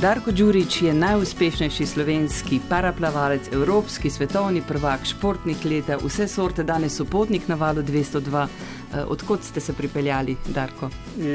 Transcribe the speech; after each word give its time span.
Darko 0.00 0.32
Đurič 0.32 0.82
je 0.82 0.94
najuspešnejši 0.96 1.86
slovenski 1.86 2.60
paraplavalec, 2.68 3.50
evropski 3.52 4.10
svetovni 4.10 4.62
prvak, 4.68 5.00
športnik 5.04 5.64
leta, 5.64 5.98
vse 6.00 6.24
sorte, 6.28 6.64
danes 6.64 6.94
sopotnik 6.96 7.48
na 7.48 7.54
valu 7.54 7.82
202. 7.82 8.46
Eh, 8.46 9.04
odkot 9.04 9.44
ste 9.44 9.60
se 9.60 9.72
pripeljali, 9.72 10.36
Darko? 10.48 10.88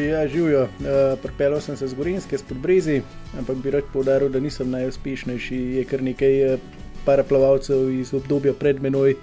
Ja, 0.10 0.28
živijo. 0.28 0.64
Eh, 0.64 1.16
pripeljal 1.22 1.62
sem 1.62 1.78
se 1.78 1.88
z 1.88 1.94
Gorinske, 1.94 2.38
spod 2.38 2.58
Brezi, 2.58 3.02
ampak 3.38 3.58
bi 3.58 3.72
rad 3.72 3.84
povdaril, 3.94 4.30
da 4.30 4.40
nisem 4.40 4.70
najuspešnejši. 4.70 5.56
Je 5.56 5.84
kar 5.86 6.02
nekaj 6.02 6.54
eh, 6.54 6.58
paraplavalcev 7.06 7.92
iz 7.92 8.14
obdobja 8.14 8.54
pred 8.54 8.82
menoj. 8.82 9.14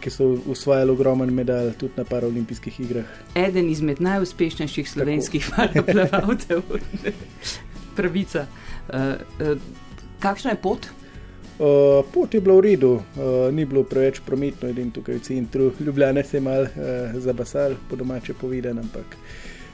Ki 0.00 0.10
so 0.10 0.26
usvajali 0.50 0.90
ogromen 0.90 1.30
medalj 1.30 1.72
tudi 1.78 1.92
na 1.96 2.04
paraolimpijskih 2.04 2.80
igrah. 2.80 3.16
Eden 3.34 3.70
izmed 3.70 4.00
najuspešnejših 4.00 4.90
slovenskih 4.90 5.48
paraplavalcev. 5.56 6.62
Pravica. 7.96 8.46
Uh, 8.88 9.16
uh, 9.40 9.56
kakšna 10.20 10.54
je 10.54 10.60
pot? 10.60 10.88
Uh, 11.54 12.02
pot 12.12 12.34
je 12.34 12.40
bila 12.40 12.56
v 12.58 12.60
redu, 12.60 12.92
uh, 12.98 13.52
ni 13.54 13.64
bilo 13.64 13.84
preveč 13.86 14.18
prometno, 14.26 14.68
edin 14.68 14.90
tukaj 14.90 15.20
v 15.20 15.22
centru. 15.22 15.72
Ljubljane 15.80 16.24
se 16.24 16.36
je 16.36 16.40
mal 16.40 16.66
uh, 16.66 17.14
zabasal, 17.22 17.76
po 17.90 17.96
domače 17.96 18.34
povedan, 18.34 18.78
ampak 18.78 19.14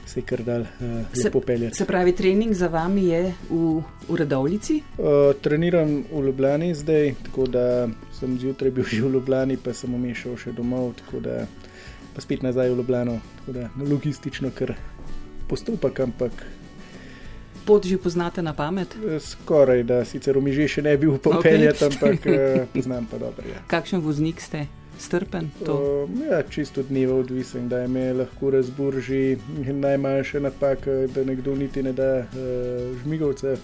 se 0.05 0.19
je 0.19 0.23
kar 0.23 0.43
dal 0.43 0.61
uh, 0.61 1.01
se, 1.13 1.31
popeljati. 1.31 1.75
Se 1.75 1.85
pravi, 1.85 2.13
trening 2.15 2.53
za 2.53 2.67
vami 2.67 3.05
je 3.09 3.33
v, 3.49 3.81
v 4.09 4.15
Radovlici? 4.15 4.81
Uh, 4.97 5.33
treniram 5.41 6.03
v 6.11 6.21
Ljubljani 6.25 6.75
zdaj, 6.75 7.15
tako 7.25 7.47
da 7.47 7.87
sem 8.19 8.37
zjutraj 8.39 8.71
bil 8.71 8.85
že 8.91 9.01
v 9.01 9.13
Ljubljani, 9.17 9.57
pa 9.57 9.73
sem 9.73 9.93
omešal 9.93 10.37
še 10.37 10.53
domov, 10.53 10.93
tako 11.01 11.25
da 11.25 11.47
pa 12.13 12.21
spet 12.21 12.43
nazaj 12.45 12.69
v 12.69 12.77
Ljubljano. 12.77 13.17
Tako 13.39 13.57
da 13.57 13.69
logistično 13.89 14.51
kar 14.53 14.75
postopek, 15.49 15.99
ampak 15.99 16.45
pot 17.65 17.85
že 17.85 17.97
poznate 17.97 18.41
na 18.41 18.53
pamet? 18.53 18.95
Eh, 18.95 19.19
skoraj, 19.19 19.83
da 19.83 20.05
sicer 20.05 20.37
v 20.37 20.43
miži 20.43 20.67
še 20.67 20.81
ne 20.81 20.97
bi 20.97 21.07
upal 21.07 21.39
okay. 21.39 21.51
peljati, 21.55 21.85
ampak 21.85 22.25
eh, 22.25 22.65
poznam 22.73 23.07
pa 23.11 23.17
dobro. 23.17 23.47
Ja. 23.47 23.63
Kakšen 23.67 24.01
voznik 24.01 24.41
ste? 24.41 24.67
Strpen, 25.01 25.49
uh, 25.65 26.05
ja, 26.29 26.43
čisto 26.45 26.83
dneva 26.85 27.15
odvisen, 27.17 27.65
da 27.69 27.87
me 27.87 28.11
lahko 28.13 28.51
razburži 28.53 29.37
najmanjša 29.65 30.39
napaka, 30.39 31.07
da 31.15 31.23
nekdo 31.25 31.55
niti 31.57 31.81
ne 31.81 31.93
da 31.93 32.19
uh, 32.21 32.91
žmigovce, 33.01 33.55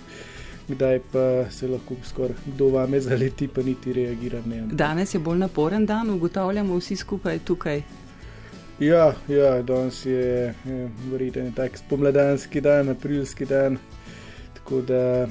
kdaj 0.68 1.00
pa 1.12 1.46
se 1.54 1.68
lahko 1.70 2.00
skoraj 2.04 2.42
kdo 2.46 2.72
vame 2.74 3.00
zaleti, 3.00 3.48
pa 3.48 3.62
niti 3.62 3.94
reagira. 3.94 4.42
Ne. 4.46 4.64
Danes 4.72 5.14
je 5.14 5.20
bolj 5.20 5.38
naporen 5.46 5.86
dan, 5.86 6.10
ugotavljamo 6.10 6.80
vsi 6.82 6.96
skupaj 6.96 7.40
tukaj. 7.46 7.82
Ja, 8.80 9.14
ja 9.28 9.62
danes 9.62 10.06
je 10.06 10.54
verjetno 11.12 11.52
tak 11.56 11.78
spomladanski 11.78 12.62
dan, 12.62 12.90
aprilski 12.90 13.46
dan. 13.46 13.78
Tako 14.54 14.82
da 14.82 15.28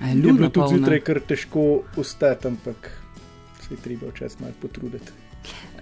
je 0.00 0.22
bilo 0.22 0.48
tudi 0.48 0.76
zjutraj 0.76 1.00
kar 1.00 1.20
težko 1.20 1.82
ustati, 1.96 2.48
ampak 2.48 2.90
se 3.60 3.74
je 3.74 3.78
treba 3.78 4.10
včasih 4.10 4.40
malo 4.40 4.52
potruditi. 4.62 5.12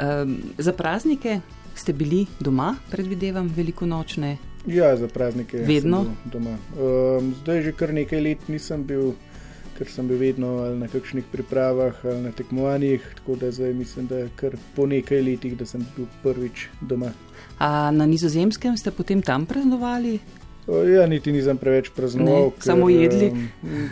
Um, 0.01 0.39
za 0.59 0.73
praznike 0.73 1.41
ste 1.75 1.93
bili 1.93 2.27
doma, 2.41 2.75
predvidevam, 2.91 3.53
veliko 3.57 3.87
nočne? 3.87 4.37
Ja, 4.67 4.97
za 4.97 5.09
praznike 5.09 5.57
vedno 5.57 6.05
doma. 6.25 6.57
Um, 6.77 7.35
zdaj 7.43 7.63
že 7.63 7.73
kar 7.73 7.95
nekaj 7.95 8.21
let 8.21 8.49
nisem 8.49 8.85
bil 8.85 9.13
ker 9.79 9.89
sem 9.91 10.09
bil 10.09 10.19
vedno 10.21 10.57
ali 10.65 10.79
na 10.79 10.89
kakšnih 10.89 11.25
pripravah 11.33 12.05
ali 12.05 12.23
na 12.23 12.33
tekmovanjih, 12.33 13.07
tako 13.17 13.37
da 13.37 13.51
zdaj 13.51 13.75
mislim, 13.75 14.07
da 14.07 14.19
je 14.19 14.29
kar 14.37 14.57
po 14.77 14.87
nekaj 14.87 15.23
letih, 15.23 15.57
da 15.59 15.67
sem 15.67 15.87
bil 15.97 16.07
prvič 16.23 16.69
doma. 16.81 17.13
A 17.59 17.91
na 17.91 18.07
nizozemskem 18.07 18.77
ste 18.77 18.91
potem 18.91 19.23
tam 19.23 19.47
praznovali? 19.47 20.19
Ja, 20.95 21.07
niti 21.07 21.33
nisem 21.33 21.59
preveč 21.59 21.91
praznoval. 21.91 22.53
Ker, 22.55 22.63
samo 22.63 22.89
jedli. 22.91 23.33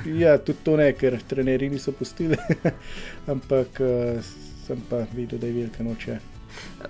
Ja, 0.06 0.36
tudi 0.38 0.58
to 0.64 0.76
ne, 0.78 0.92
ker 0.94 1.18
trenerji 1.28 1.70
niso 1.70 1.92
pustili, 1.92 2.38
ampak 3.32 3.80
sem 4.66 4.82
pa 4.90 5.02
videl, 5.14 5.38
da 5.38 5.50
je 5.50 5.56
velika 5.56 5.82
noč. 5.82 6.06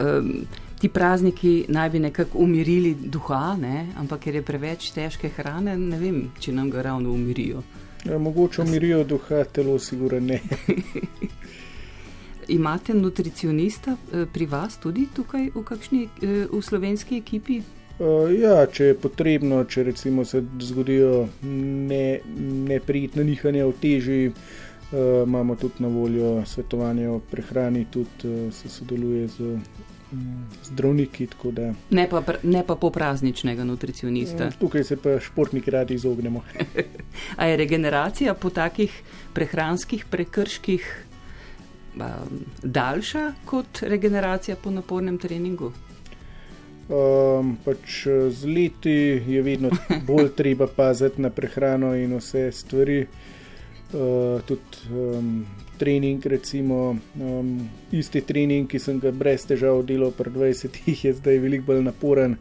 Um, 0.00 0.44
ti 0.80 0.88
prazniki 0.88 1.64
naj 1.68 1.90
bi 1.90 1.98
nekako 1.98 2.38
umirili 2.38 2.94
duha, 2.94 3.56
ne? 3.60 3.86
ampak 3.96 4.20
ker 4.20 4.34
je 4.34 4.42
preveč 4.42 4.90
težke 4.92 5.28
hrane, 5.36 5.76
ne 5.76 5.98
vem, 5.98 6.20
če 6.40 6.52
nam 6.56 6.70
ga 6.70 6.82
ravno 6.82 7.12
umirijo. 7.12 7.62
Ja, 8.04 8.18
mogoče 8.18 8.62
umirijo 8.62 9.04
duha, 9.04 9.44
telo, 9.44 9.78
sigurno 9.78 10.20
ne. 10.20 10.40
Imate 12.48 12.94
nutricionista 12.94 13.96
eh, 14.12 14.26
pri 14.32 14.46
vas 14.46 14.78
tudi 14.80 15.06
tukaj 15.16 15.50
v, 15.54 15.64
kakšni, 15.64 16.08
eh, 16.22 16.46
v 16.52 16.62
slovenski 16.62 17.18
ekipi? 17.18 17.60
Uh, 18.00 18.30
ja, 18.32 18.64
če 18.66 18.84
je 18.84 18.94
potrebno, 18.96 19.64
če 19.68 19.82
recimo 19.90 20.24
se 20.24 20.40
zgodijo 20.60 21.28
neprijetne 21.42 23.24
ne 23.24 23.30
nihanja 23.30 23.66
v 23.68 23.74
teži, 23.82 24.20
imamo 24.90 25.54
tudi 25.60 25.84
na 25.84 25.88
voljo 25.88 26.30
svetovanje 26.46 27.08
o 27.08 27.18
prehrani, 27.30 27.84
tudi 27.92 28.50
se 28.52 28.68
sodeluje 28.68 29.28
z 29.28 29.58
zdravniki. 30.64 31.28
Da... 31.52 31.72
Ne, 31.90 32.08
pa, 32.10 32.22
ne 32.42 32.62
pa 32.66 32.74
po 32.74 32.90
prazničnega 32.90 33.64
nutricionista. 33.64 34.46
Mm, 34.46 34.58
tukaj 34.60 34.84
se 34.84 34.96
pa 34.96 35.20
športniki 35.20 35.70
radi 35.70 35.94
izognemo. 35.94 36.42
A 37.36 37.46
je 37.46 37.56
regeneracija 37.56 38.34
po 38.34 38.50
takih 38.50 39.02
prehranskih 39.34 40.04
prekrških 40.10 41.06
um, 41.96 42.02
daljša 42.62 43.32
kot 43.44 43.82
regeneracija 43.82 44.56
po 44.56 44.70
napornem 44.70 45.18
treningu? 45.18 45.72
Um, 46.90 47.56
pač 47.64 48.06
z 48.30 48.46
leti 48.46 49.22
je 49.26 49.42
vedno 49.42 49.70
bolj 50.08 50.32
treba 50.36 50.66
paziti 50.66 51.22
na 51.22 51.30
prehrano 51.30 51.94
in 51.94 52.16
vse 52.18 52.50
stvari. 52.52 53.06
Uh, 53.90 54.38
tudi 54.46 54.94
um, 54.94 55.46
trening, 55.80 56.26
recimo 56.28 56.80
um, 56.92 57.54
isti 57.96 58.20
trening, 58.26 58.68
ki 58.68 58.80
sem 58.82 59.00
ga 59.00 59.12
brez 59.12 59.46
težav 59.48 59.80
delal 59.88 60.12
pred 60.16 60.34
20 60.36 60.68
leti, 60.68 60.98
je 61.06 61.14
zdaj 61.16 61.40
veliko 61.40 61.72
bolj 61.72 61.86
naporen. 61.88 62.36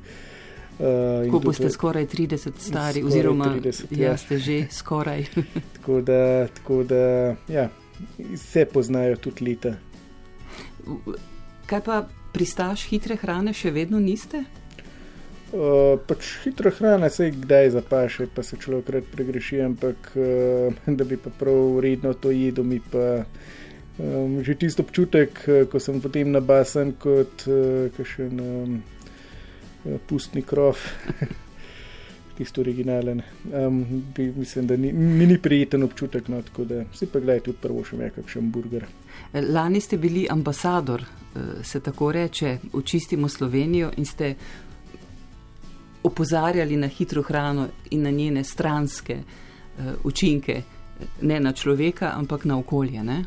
Uh, 0.79 1.27
Ko 1.31 1.41
boste 1.43 1.65
tukaj, 1.65 1.75
skoraj 1.75 2.05
30 2.07 2.59
stari, 2.59 3.01
skoraj 3.01 3.07
oziroma 3.11 3.49
30, 3.55 3.91
ja, 3.91 4.11
ja, 4.11 4.17
ste 4.17 4.39
že 4.39 4.59
skoraj. 4.71 5.25
tako 5.75 6.01
da, 6.01 6.47
tako 6.59 6.83
da 6.87 7.01
ja, 7.51 7.67
vse 8.17 8.65
poznajo 8.65 9.17
tudi 9.19 9.49
leta. 9.49 9.75
Kaj 11.67 11.83
pa 11.83 11.99
pristaš 12.33 12.87
hitre 12.87 13.19
hrane, 13.19 13.53
še 13.53 13.73
vedno 13.75 13.99
niste? 13.99 14.45
Uh, 15.49 15.97
pač 16.05 16.27
hitra 16.43 16.69
hrana 16.69 17.07
se 17.09 17.25
jih 17.25 17.37
kdaj 17.41 17.71
zapaše, 17.73 18.27
pa 18.35 18.43
se 18.45 18.57
človek 18.61 18.89
rad 18.93 19.05
pregreši, 19.09 19.61
ampak 19.65 20.11
uh, 20.13 20.75
da 20.97 21.03
bi 21.03 21.17
pa 21.17 21.31
prav 21.33 21.79
redno 21.81 22.13
to 22.13 22.29
jedel, 22.29 22.63
mi 22.63 22.77
pa 22.79 23.23
um, 23.97 24.43
že 24.45 24.53
tisto 24.61 24.85
občutek, 24.85 25.41
ko 25.71 25.81
sem 25.81 25.97
potem 26.01 26.29
nabasen 26.29 26.93
kot 27.01 27.47
uh, 27.49 28.05
še 28.05 28.27
en 28.29 28.43
um, 28.45 28.77
pustni 30.05 30.45
krov, 30.45 30.77
tisto 32.37 32.61
originalen. 32.61 33.25
Um, 33.49 33.81
bi, 34.13 34.29
mislim, 34.29 34.69
da 34.69 34.77
ni, 34.77 34.93
ni, 34.93 35.41
prijeten 35.41 35.83
občutek, 35.83 36.29
no, 36.29 36.43
tako 36.45 36.69
da 36.69 36.85
si 36.93 37.09
pa 37.09 37.17
gledaj 37.17 37.47
tudi 37.49 37.63
prvo 37.65 37.81
še 37.81 37.97
nekakšen 37.97 38.53
burger. 38.53 38.85
Lani 39.33 39.81
ste 39.81 39.97
bili 39.97 40.27
ambasador, 40.29 41.01
se 41.63 41.81
tako 41.81 42.11
reče, 42.11 42.57
očistimo 42.73 43.29
Slovenijo 43.29 43.89
in 43.97 44.05
ste 44.05 44.35
opozarjali 46.03 46.77
na 46.77 46.87
hitro 46.87 47.21
hrano 47.21 47.67
in 47.91 48.01
na 48.01 48.11
njene 48.11 48.43
stranske 48.43 49.17
uh, 49.17 49.85
učinke, 50.03 50.61
ne 51.21 51.39
na 51.39 51.53
človeka, 51.53 52.13
ampak 52.15 52.45
na 52.45 52.57
okolje. 52.57 53.03
Ne? 53.03 53.23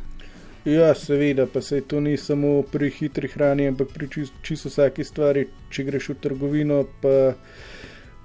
Ja, 0.64 0.94
seveda, 0.94 1.46
pa 1.46 1.60
se 1.60 1.80
to 1.80 2.00
ni 2.00 2.16
samo 2.16 2.62
pri 2.62 2.90
hitri 2.90 3.28
hrani, 3.28 3.66
ampak 3.68 3.88
pri 3.88 4.08
čisto 4.08 4.36
čist 4.42 4.64
vsaki 4.64 5.04
stvari. 5.04 5.46
Če 5.70 5.84
greš 5.84 6.08
v 6.12 6.14
trgovino, 6.22 6.84
pa 7.02 7.32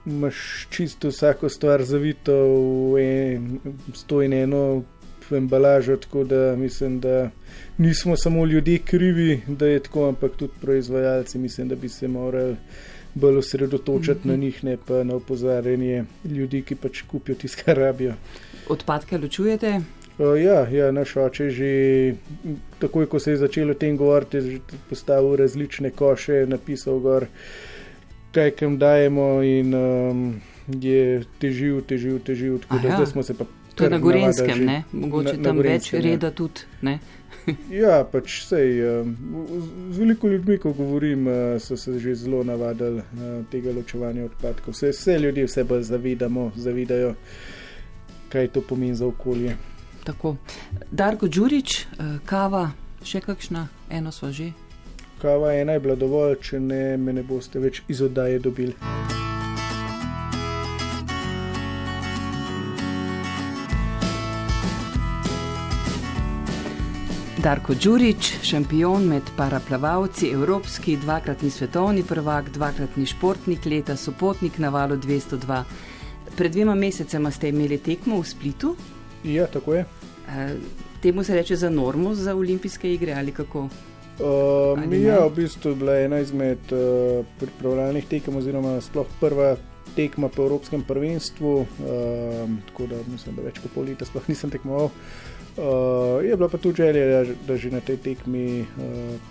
imaš 0.06 0.68
čisto 0.70 1.10
vsako 1.10 1.50
stvar 1.50 1.84
zavito 1.84 2.36
v 2.94 3.02
en, 3.02 3.58
stoj 3.96 4.26
in 4.26 4.34
eno 4.34 4.84
embalažo, 5.32 5.98
tako 5.98 6.24
da 6.24 6.56
mislim, 6.56 7.00
da 7.00 7.30
nismo 7.78 8.18
samo 8.18 8.46
ljudje 8.46 8.78
krivi, 8.86 9.42
da 9.48 9.68
je 9.68 9.80
tako, 9.80 10.08
ampak 10.08 10.38
tudi 10.38 10.54
proizvajalci 10.62 11.40
mislim, 11.40 11.68
da 11.68 11.76
bi 11.76 11.90
se 11.90 12.08
morali 12.08 12.56
bolj 13.18 13.38
osredotočiti 13.38 14.28
mm 14.28 14.32
-hmm. 14.32 14.36
na 14.36 14.36
njih, 14.36 14.64
ne 14.64 14.78
pa 14.88 15.04
na 15.04 15.16
opozarjanje 15.16 16.04
ljudi, 16.26 16.62
ki 16.62 16.76
pač 16.76 17.02
kupijo 17.02 17.36
tisto, 17.36 17.62
kar 17.66 17.78
rabijo. 17.78 18.14
Odpadke 18.70 19.18
ločujete? 19.18 19.82
Uh, 20.18 20.42
ja, 20.42 20.68
ja, 20.70 20.92
naš 20.92 21.16
oče 21.18 21.50
že 21.50 21.70
takoj, 22.80 23.06
ko 23.06 23.20
se 23.20 23.32
je 23.32 23.38
začelo 23.38 23.72
o 23.72 23.74
tem 23.74 23.98
govoriti, 23.98 24.38
je 24.38 24.60
postavil 24.90 25.36
različne 25.36 25.90
koše, 25.90 26.46
napisal 26.48 27.00
gor, 27.00 27.26
kaj 28.32 28.52
kam 28.52 28.78
dajemo 28.78 29.44
in 29.44 29.76
um, 29.76 30.42
je 30.82 31.24
težil, 31.40 31.82
težil, 31.82 32.20
težil. 32.20 32.58
Tako 32.60 32.88
da 32.98 33.06
smo 33.06 33.24
se 33.24 33.38
pa. 33.38 33.46
To 33.76 33.84
je 33.84 33.90
na 33.90 33.98
Gorenskem, 33.98 34.66
ne? 34.66 34.84
Mogoče 34.92 35.38
na, 35.38 35.44
tam 35.44 35.58
na 35.58 35.62
več 35.62 35.94
ja. 35.94 36.02
reda 36.02 36.32
tudi, 36.32 36.66
ne? 36.82 37.00
ja, 37.84 38.04
pač 38.12 38.42
sej, 38.48 38.82
z 39.92 40.00
veliko 40.00 40.28
ljudmi, 40.28 40.58
ko 40.58 40.74
govorim, 40.74 41.28
uh, 41.28 41.36
so 41.64 41.78
se 41.78 42.00
že 42.00 42.16
zelo 42.16 42.44
navadili 42.44 43.00
uh, 43.00 43.46
tega 43.52 43.72
ločevanja 43.76 44.26
odpadkov. 44.26 44.74
Vse, 44.74 44.92
vse 44.92 45.20
ljudi 45.20 45.46
vse 45.48 45.64
bolj 45.64 45.84
zavidamo, 45.92 46.52
zavidajo. 46.56 47.16
kaj 48.30 48.48
to 48.48 48.62
pomeni 48.62 48.96
za 48.96 49.08
okolje. 49.08 49.58
Tako. 50.04 50.36
Darko 50.92 51.28
Đurič, 51.28 51.80
eh, 51.80 52.20
kava, 52.26 52.72
še 53.04 53.22
kakšna, 53.22 53.68
eno 53.90 54.12
smo 54.12 54.32
že. 54.32 54.52
Kava 55.22 55.54
ena 55.54 55.74
je 55.74 55.80
bila 55.80 55.96
dovolj, 55.96 56.36
če 56.42 56.60
ne, 56.60 56.98
me 56.98 57.14
ne 57.14 57.24
boste 57.24 57.60
več 57.60 57.82
iz 57.88 58.02
oddaje 58.02 58.40
dobili. 58.40 58.76
Darko 67.48 67.72
Đurič, 67.80 68.28
šampion 68.44 69.06
med 69.08 69.30
paraplavalci, 69.38 70.34
evropski, 70.36 70.98
dvakratni 71.00 71.48
svetovni 71.50 72.02
prvak, 72.04 72.50
dvakratni 72.52 73.06
športnik 73.08 73.66
leta, 73.72 73.96
sopotnik 73.96 74.58
na 74.60 74.68
valu 74.70 74.98
202. 75.00 75.62
Pred 76.36 76.52
dvema 76.52 76.76
mesecema 76.76 77.32
ste 77.32 77.54
imeli 77.54 77.78
tekmo 77.78 78.18
v 78.20 78.26
Splitu. 78.28 78.74
Ja, 79.24 79.46
tako 79.48 79.78
je. 79.78 79.86
E, 80.28 80.48
temu 81.02 81.24
se 81.24 81.38
reče 81.40 81.56
za 81.56 81.70
normo 81.70 82.12
za 82.16 82.36
olimpijske 82.36 82.92
igre 82.94 83.14
ali 83.14 83.32
kako? 83.32 83.70
Um, 84.20 84.84
ali 84.84 85.02
ja, 85.04 85.24
v 85.28 85.32
bistvu 85.40 85.72
je 85.72 85.76
bila 85.76 85.98
ena 86.00 86.20
izmed 86.20 86.76
uh, 86.76 87.24
pripravljalnih 87.40 88.12
tekem, 88.12 88.36
oziroma 88.36 88.82
sploh 88.82 89.08
prva 89.22 89.56
tekma 89.96 90.28
po 90.28 90.44
Evropskem 90.44 90.84
prvenstvu. 90.84 91.56
Um, 91.64 92.60
tako 92.68 92.92
da 92.92 93.00
mislim, 93.08 93.40
da 93.40 93.48
več 93.48 93.64
kot 93.64 93.72
pol 93.72 93.88
leta 93.88 94.06
sploh 94.06 94.28
nisem 94.28 94.52
tekmoval. 94.52 94.92
Uh, 94.92 95.37
je 96.24 96.36
bila 96.36 96.50
pa 96.50 96.58
tudi 96.58 96.76
želja, 96.76 97.24
da, 97.24 97.34
da 97.48 97.58
že 97.58 97.72
na 97.72 97.80
tej 97.80 97.98
tekmi 97.98 98.62
uh, 98.62 98.68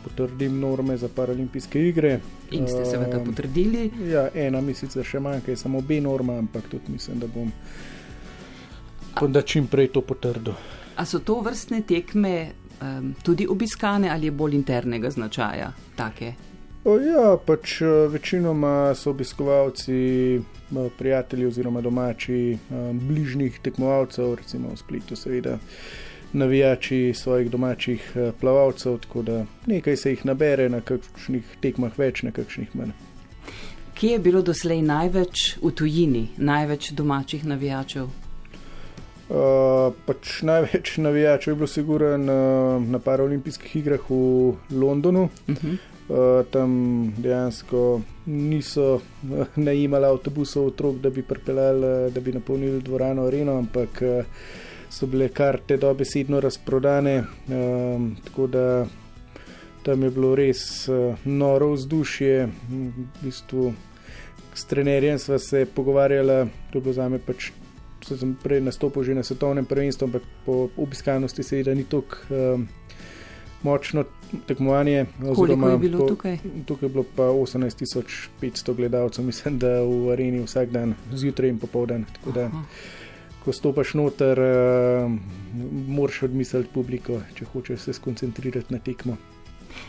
potrdim 0.04 0.60
norme 0.60 0.96
za 0.96 1.08
paralimpijske 1.08 1.88
igre. 1.88 2.20
In 2.50 2.66
ste 2.68 2.84
seveda 2.84 3.18
uh, 3.18 3.24
potrdili? 3.24 3.90
Ja, 4.10 4.28
ena 4.34 4.60
mi 4.60 4.74
sicer 4.74 5.04
še 5.04 5.20
manjka, 5.20 5.50
je 5.50 5.56
samo 5.56 5.78
obe 5.78 6.00
norma, 6.00 6.38
ampak 6.38 6.68
tudi 6.70 6.92
mislim, 6.92 7.20
da 7.20 7.26
bom 7.26 7.52
da 9.28 9.42
čim 9.42 9.66
prej 9.66 9.88
to 9.92 10.00
potrdil. 10.00 10.54
A 10.96 11.04
so 11.04 11.18
to 11.18 11.40
vrstne 11.40 11.82
tekme 11.86 12.50
um, 12.80 13.14
tudi 13.22 13.46
obiskane 13.48 14.10
ali 14.10 14.30
bolj 14.30 14.54
internega 14.54 15.10
značaja? 15.10 15.72
Take? 15.96 16.34
O, 16.84 16.98
ja, 17.02 17.36
pač 17.46 17.80
večinoma 18.10 18.94
so 18.94 19.10
obiskovalci 19.10 20.40
prijatelji 20.98 21.46
oziroma 21.46 21.80
domači 21.80 22.58
bližnjih 22.92 23.58
tekmovalcev, 23.62 24.34
recimo 24.34 24.70
v 24.74 24.78
Splitu, 24.78 25.16
seveda 25.16 25.58
navijači 26.32 27.12
svojih 27.14 27.50
domačih 27.50 28.12
eh, 28.14 28.32
plavalcev, 28.40 28.98
tako 28.98 29.22
da 29.22 29.44
nekaj 29.66 29.96
se 29.96 30.10
jih 30.10 30.26
nabere 30.26 30.68
na 30.68 30.80
kakšnih 30.80 31.56
tekmah 31.60 31.98
več, 31.98 32.22
na 32.22 32.30
kakšnih 32.30 32.76
manj. 32.76 32.94
Kje 33.96 34.12
je 34.12 34.18
bilo 34.18 34.42
doslej 34.42 34.82
največ 34.82 35.56
v 35.62 35.70
tujini, 35.72 36.28
največ 36.36 36.90
domačih 36.92 37.46
navijačev? 37.48 38.10
Uh, 39.26 39.94
pač 40.06 40.42
največ 40.46 40.98
navijačev 41.02 41.52
je 41.52 41.56
bilo 41.56 41.66
sigurno 41.66 42.16
na, 42.16 42.40
na 42.78 42.98
paraolimpijskih 42.98 43.76
igrah 43.76 44.10
v 44.10 44.52
Londonu. 44.70 45.22
Uh 45.48 45.54
-huh. 45.54 45.72
uh, 46.08 46.46
tam 46.50 46.70
dejansko 47.18 48.00
niso 48.26 48.94
uh, 48.94 49.46
najimali 49.56 50.06
avtobusov 50.06 50.66
otrok, 50.66 50.96
da 50.96 51.10
bi 51.10 51.22
pripeljali, 51.22 52.12
da 52.12 52.20
bi 52.20 52.32
napolnili 52.32 52.82
dvorano 52.82 53.26
Areno, 53.26 53.58
ampak 53.58 54.02
uh, 54.02 54.24
so 54.90 55.06
bile 55.06 55.28
karte 55.28 55.76
dobesedno 55.76 56.40
razprodane, 56.40 57.24
um, 57.48 58.16
tako 58.24 58.46
da 58.46 58.86
tam 59.82 60.02
je 60.02 60.10
bilo 60.10 60.34
res 60.34 60.88
uh, 60.88 61.14
noro 61.24 61.72
vzdušje. 61.72 62.48
V 62.70 63.06
bistvu 63.22 63.72
s 64.54 64.64
trenerjem 64.64 65.18
sva 65.18 65.38
se 65.38 65.66
pogovarjala, 65.74 66.46
to 66.70 66.78
je 66.78 66.82
bilo 66.82 66.92
za 66.92 67.08
me 67.08 67.18
pač. 67.18 67.50
Sem 68.06 68.36
prej 68.38 68.60
nastopil 68.62 69.02
že 69.02 69.14
na 69.14 69.22
svetovnem 69.22 69.64
prvenstvu, 69.66 70.06
ampak 70.06 70.22
po 70.46 70.68
obiskanosti 70.76 71.42
se 71.42 71.56
je 71.58 71.64
da 71.64 71.74
ni 71.74 71.84
tako 71.84 72.16
um, 72.30 72.68
močno 73.62 74.04
tekmovanje. 74.46 75.06
Koliko 75.34 75.68
je 75.68 75.78
bilo 75.78 75.98
po, 75.98 76.08
tukaj? 76.08 76.38
Tukaj 76.66 76.86
je 76.86 76.92
bilo 76.92 77.04
pa 77.16 77.22
18.500 77.22 78.74
gledalcev, 78.74 79.24
mislim, 79.24 79.58
da 79.58 79.80
v 79.82 80.12
areni 80.12 80.44
vsak 80.44 80.70
dan, 80.70 80.94
zjutraj 81.12 81.50
in 81.50 81.58
popoldan. 81.58 82.04
Tako 82.14 82.30
da 82.30 82.46
Aha 82.46 82.62
ko 83.46 83.52
stopiš 83.54 83.94
noter, 83.94 84.40
uh, 84.42 85.12
moraš 85.88 86.24
odmisliti 86.26 86.72
publiko, 86.74 87.20
če 87.38 87.46
hočeš 87.52 87.84
se 87.84 87.92
skoncentrirati 87.94 88.74
na 88.74 88.80
tekmo. 88.82 89.14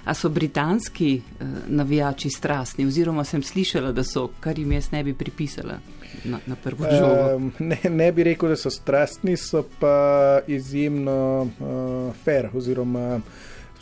A 0.05 0.13
so 0.13 0.29
britanski 0.29 1.15
uh, 1.17 1.47
navijači 1.67 2.29
strastni, 2.29 2.85
oziroma 2.85 3.23
sem 3.25 3.41
slišala, 3.43 3.91
da 3.97 4.03
so, 4.05 4.27
kar 4.39 4.59
jim 4.59 4.75
jaz 4.77 4.91
ne 4.91 5.01
bi 5.03 5.15
pripisala 5.17 5.79
na, 6.25 6.39
na 6.45 6.57
prvo 6.63 6.85
žogo? 6.91 7.35
Um, 7.35 7.51
ne, 7.59 7.79
ne 7.89 8.11
bi 8.11 8.27
rekel, 8.29 8.53
da 8.53 8.59
so 8.61 8.69
strastni, 8.69 9.33
so 9.41 9.63
pa 9.79 10.41
izjemno 10.47 11.17
uh, 11.47 12.13
fair, 12.23 12.51
oziroma 12.53 13.23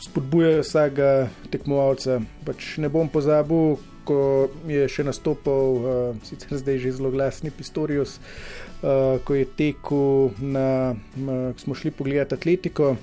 spodbujajo 0.00 0.64
vsakega 0.64 1.28
tekmovalca. 1.52 2.22
Pač 2.48 2.78
ne 2.80 2.88
bom 2.88 3.12
pozabil, 3.12 3.76
ko 4.08 4.20
je 4.70 4.88
še 4.88 5.04
nastopil, 5.04 5.76
uh, 5.76 6.24
sicer 6.24 6.56
zdaj 6.64 6.80
že 6.80 6.96
zelo 6.96 7.12
glasni 7.12 7.52
Pistorius, 7.52 8.16
uh, 8.16 8.65
ko 9.24 9.34
je 9.34 9.44
tekel, 9.44 10.30
na, 10.38 10.94
uh, 11.16 11.56
smo 11.56 11.74
šli 11.74 11.90
pogledati 11.90 12.34
Atletiko. 12.34 12.96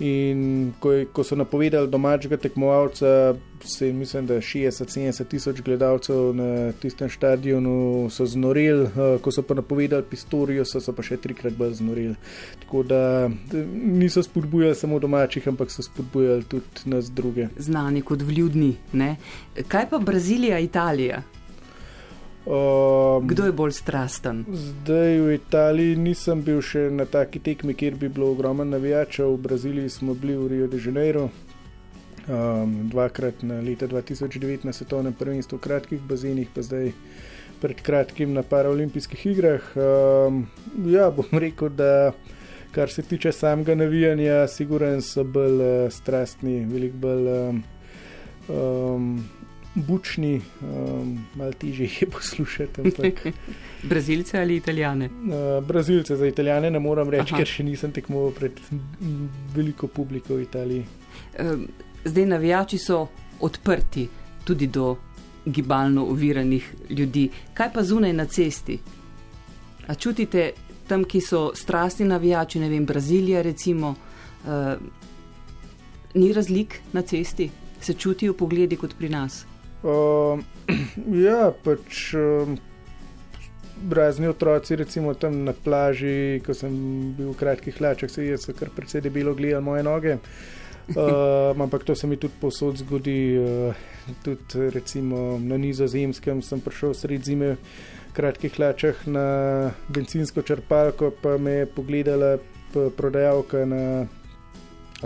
In 0.00 0.72
ko, 0.80 0.92
je, 0.92 1.04
ko 1.12 1.22
so 1.24 1.36
napovedali 1.36 1.86
domačega 1.88 2.36
tekmovalca, 2.40 3.34
se 3.64 3.86
je, 3.86 3.92
mislim, 3.92 4.26
da 4.26 4.34
60-70 4.40 5.28
tisoč 5.28 5.60
gledalcev 5.60 6.32
na 6.34 6.72
tistem 6.72 7.10
stadionu 7.10 8.08
so 8.10 8.26
znorili, 8.26 8.82
uh, 8.82 9.20
ko 9.22 9.30
so 9.30 9.42
pa 9.42 9.54
napovedali 9.54 10.02
Pistorijo, 10.10 10.64
so, 10.64 10.80
so 10.80 10.94
pa 10.96 11.04
še 11.06 11.20
trikrat 11.22 11.54
bolj 11.60 11.76
znorili. 11.82 12.16
Tako 12.64 12.82
da 12.88 13.02
niso 13.74 14.24
spodbujali 14.24 14.74
samo 14.74 14.98
domačih, 14.98 15.46
ampak 15.52 15.70
so 15.70 15.84
spodbujali 15.84 16.48
tudi 16.48 16.88
nas 16.90 17.12
druge. 17.12 17.50
Znani 17.58 18.02
kot 18.02 18.24
vljudni. 18.24 18.72
Ne? 18.92 19.16
Kaj 19.68 19.90
pa 19.92 20.00
Brazilija, 20.00 20.58
Italija? 20.58 21.22
Um, 23.18 23.28
Kdo 23.28 23.44
je 23.44 23.52
bolj 23.52 23.72
strasten? 23.72 24.44
Zdaj 24.48 25.18
v 25.20 25.34
Italiji 25.34 25.96
nisem 25.96 26.42
bil 26.42 26.60
še 26.64 26.88
na 26.90 27.06
taki 27.08 27.40
tekmi, 27.42 27.74
kjer 27.74 27.96
bi 28.00 28.08
bilo 28.08 28.30
ogromno 28.32 28.64
navijačev. 28.64 29.34
V 29.34 29.42
Braziliji 29.48 29.90
smo 29.90 30.14
bili 30.14 30.36
v 30.36 30.48
Rio 30.52 30.68
de 30.68 30.80
Janeiro, 30.84 31.28
um, 32.28 32.76
dvakrat 32.92 33.42
na 33.42 33.60
leta 33.60 33.88
2009 33.88 34.64
na 34.68 34.72
svetovnem 34.72 35.12
prvenstvu 35.12 35.58
v 35.58 35.64
kratkih 35.66 36.00
bazenih, 36.08 36.48
pa 36.54 36.62
zdaj 36.62 36.92
pred 37.62 37.82
kratkim 37.82 38.32
na 38.34 38.42
paraolimpijskih 38.42 39.26
igrah. 39.26 39.68
Um, 39.76 40.46
ja, 40.86 41.10
bom 41.10 41.28
rekel, 41.32 41.68
da 41.68 42.12
kar 42.72 42.90
se 42.90 43.02
tiče 43.02 43.32
samega 43.32 43.74
navijanja, 43.74 44.46
siguren 44.48 45.02
so 45.02 45.24
bolj 45.24 45.60
uh, 45.60 45.92
strastni, 45.92 46.62
veliko 46.66 47.06
bolj. 47.06 47.30
Um, 47.36 47.62
um, 48.48 49.41
bučni, 49.74 50.40
um, 50.60 51.24
malo 51.34 51.52
težje 51.52 51.90
je 52.00 52.06
poslušati. 52.10 52.82
Brazilce 53.90 54.40
ali 54.40 54.56
italijane? 54.56 55.06
Uh, 55.06 55.64
Brazilce, 55.66 56.16
za 56.16 56.26
italijane 56.26 56.70
ne 56.70 56.78
moram 56.78 57.10
reči, 57.10 57.34
Aha. 57.34 57.38
ker 57.38 57.48
še 57.48 57.64
nisem 57.64 57.92
tekmoval 57.92 58.30
pred 58.36 58.60
veliko 59.54 59.88
publiko 59.88 60.36
v 60.36 60.42
Italiji. 60.42 60.84
Um, 61.40 61.68
zdaj 62.04 62.26
navijači 62.26 62.78
so 62.78 63.06
odprti 63.40 64.08
tudi 64.44 64.66
do 64.66 64.96
gibalno 65.44 66.04
oviranih 66.06 66.74
ljudi. 66.90 67.28
Kaj 67.54 67.72
pa 67.72 67.82
zunaj 67.82 68.12
na 68.12 68.26
cesti? 68.26 68.78
A 69.86 69.94
čutite 69.94 70.52
tam, 70.86 71.04
ki 71.04 71.20
so 71.20 71.50
strastni 71.54 72.06
navijači, 72.06 72.60
ne 72.60 72.68
vem, 72.68 72.84
Brazilija 72.86 73.42
recimo, 73.42 73.94
uh, 74.44 74.74
ni 76.14 76.32
razlik 76.32 76.80
na 76.92 77.02
cesti? 77.02 77.50
Se 77.80 77.94
čutijo 77.94 78.34
pogledi 78.34 78.76
kot 78.76 78.94
pri 78.98 79.08
nas? 79.08 79.46
Uh, 79.82 80.38
ja, 81.26 81.50
pač 81.64 82.14
um, 82.14 82.56
razni 83.90 84.28
otroci, 84.30 84.76
recimo 84.76 85.14
tam 85.14 85.44
na 85.44 85.52
plaži, 85.52 86.40
ko 86.46 86.54
sem 86.54 86.72
bil 87.18 87.32
v 87.32 87.38
kratkih 87.38 87.78
hlačah, 87.78 88.10
se 88.10 88.26
je 88.26 88.38
kar 88.54 88.70
precej 88.70 89.02
debelo 89.02 89.34
gledal 89.34 89.62
moje 89.62 89.82
noge. 89.82 90.18
Uh, 90.94 91.54
ampak 91.64 91.84
to 91.84 91.94
se 91.94 92.06
mi 92.06 92.16
tudi 92.16 92.34
posod 92.40 92.78
zgodi. 92.78 93.38
Uh, 93.38 93.74
tudi 94.22 94.70
recimo 94.70 95.38
na 95.38 95.56
nizozemskem 95.56 96.42
sem 96.42 96.60
prišel 96.60 96.94
sredi 96.94 97.24
zime 97.24 97.54
v 97.54 98.12
kratkih 98.12 98.54
hlačah 98.58 99.06
na 99.06 99.26
benzinsko 99.88 100.42
črpalko, 100.42 101.12
pa 101.22 101.38
me 101.38 101.62
je 101.62 101.66
pogledala 101.66 102.38
prodajalka 102.72 103.66
na 103.66 104.06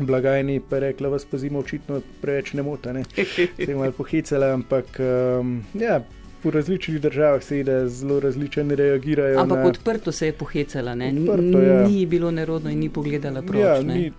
blagajni, 0.00 0.60
pa 0.60 0.76
je 0.76 0.80
rekla, 0.80 1.08
vas 1.08 1.24
pa 1.24 1.38
zimo 1.38 1.58
očitno 1.58 2.00
preveč 2.20 2.52
ne 2.52 2.62
mota, 2.62 2.92
ne. 2.92 3.04
Se 3.14 3.48
je 3.56 3.74
malo 3.76 3.92
pohicala, 3.92 4.52
ampak 4.54 5.00
um, 5.00 5.62
ja. 5.74 6.00
V 6.44 6.50
različnih 6.50 7.00
državah 7.00 7.42
se 7.42 7.58
je 7.58 7.88
zelo 7.88 8.20
različno 8.20 8.74
reagirajo. 8.74 9.40
Ampak 9.40 9.58
na... 9.58 9.66
odprto 9.66 10.12
se 10.12 10.26
je 10.26 10.32
pohecala, 10.32 10.92
odprto, 10.92 11.62
ja. 11.62 11.88
ni 11.88 12.06
bilo 12.06 12.30
nerodno 12.30 12.70
in 12.70 12.78
ni 12.78 12.88
pogledala 12.88 13.42
prav. 13.42 13.60
Ja, 13.60 13.82
ni, 13.82 14.12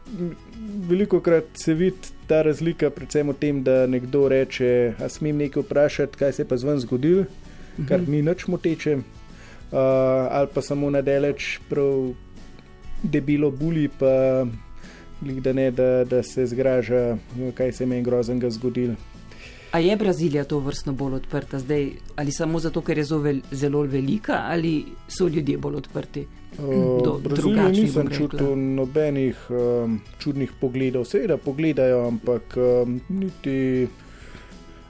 veliko 0.89 1.21
krat 1.21 1.45
se 1.53 1.73
vidi 1.73 2.11
ta 2.27 2.41
razlika, 2.41 2.89
predvsem 2.89 3.29
v 3.29 3.33
tem, 3.39 3.63
da 3.63 3.87
nekdo 3.87 4.27
reče: 4.27 4.93
A 4.99 5.09
smem 5.09 5.37
nekaj 5.37 5.63
vprašati, 5.63 6.17
kaj 6.17 6.33
se 6.33 6.41
je 6.41 6.47
pa 6.47 6.57
zven 6.57 6.79
zgodil, 6.79 7.23
kar 7.87 8.01
mhm. 8.01 8.05
-huh. 8.05 8.15
ni 8.15 8.21
nič 8.21 8.47
moteče, 8.47 8.95
uh, 8.95 9.77
ali 10.31 10.47
pa 10.53 10.61
samo 10.61 10.89
nadaleč 10.89 11.59
prav 11.69 12.13
debilo 13.03 13.51
buli, 13.51 13.89
pa 13.99 14.45
da, 15.21 15.53
ne, 15.53 15.71
da, 15.71 16.03
da 16.03 16.23
se 16.23 16.45
zgraža, 16.45 17.17
kaj 17.53 17.71
se 17.71 17.83
je 17.83 17.87
meni 17.87 18.03
groznega 18.03 18.49
zgodilo. 18.49 18.95
A 19.71 19.79
je 19.79 19.95
Brazilija 19.95 20.43
to 20.43 20.59
vrstno 20.59 20.93
bolj 20.93 21.13
odprta 21.13 21.59
zdaj, 21.59 21.89
ali 22.15 22.31
samo 22.31 22.59
zato, 22.59 22.81
ker 22.81 22.97
je 22.97 23.05
zelo 23.51 23.81
velika, 23.81 24.41
ali 24.47 24.85
so 25.07 25.27
ljudje 25.27 25.57
bolj 25.57 25.75
odprti? 25.75 26.25
Do 27.03 27.19
Brazilije 27.23 27.69
nisem 27.69 28.09
čutil 28.09 28.55
nobenih 28.55 29.37
um, 29.49 29.99
čudnih 30.19 30.51
pogledov. 30.61 31.05
Seveda 31.05 31.37
pogledajo, 31.37 32.07
ampak 32.07 32.57
um, 32.57 33.01
niti 33.09 33.87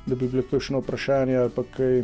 da 0.05 0.15
bi 0.15 0.27
bilo 0.27 0.43
kakšno 0.51 0.79
vprašanje 0.79 1.35
ali 1.35 1.51
kaj. 1.77 2.03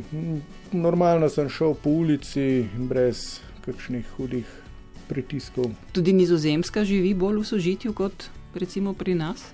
Normalno 0.71 1.29
sem 1.29 1.49
šel 1.49 1.73
po 1.73 1.89
ulici 1.89 2.65
brez 2.77 3.39
kakšnih 3.65 4.05
hudih 4.17 4.62
pritiskov. 5.13 5.69
Tudi 5.93 6.13
nizozemska 6.17 6.83
živi 6.83 7.13
bolj 7.13 7.43
v 7.43 7.49
sožitju 7.53 7.93
kot 7.93 8.31
recimo 8.57 8.97
pri 8.97 9.15
nas? 9.15 9.53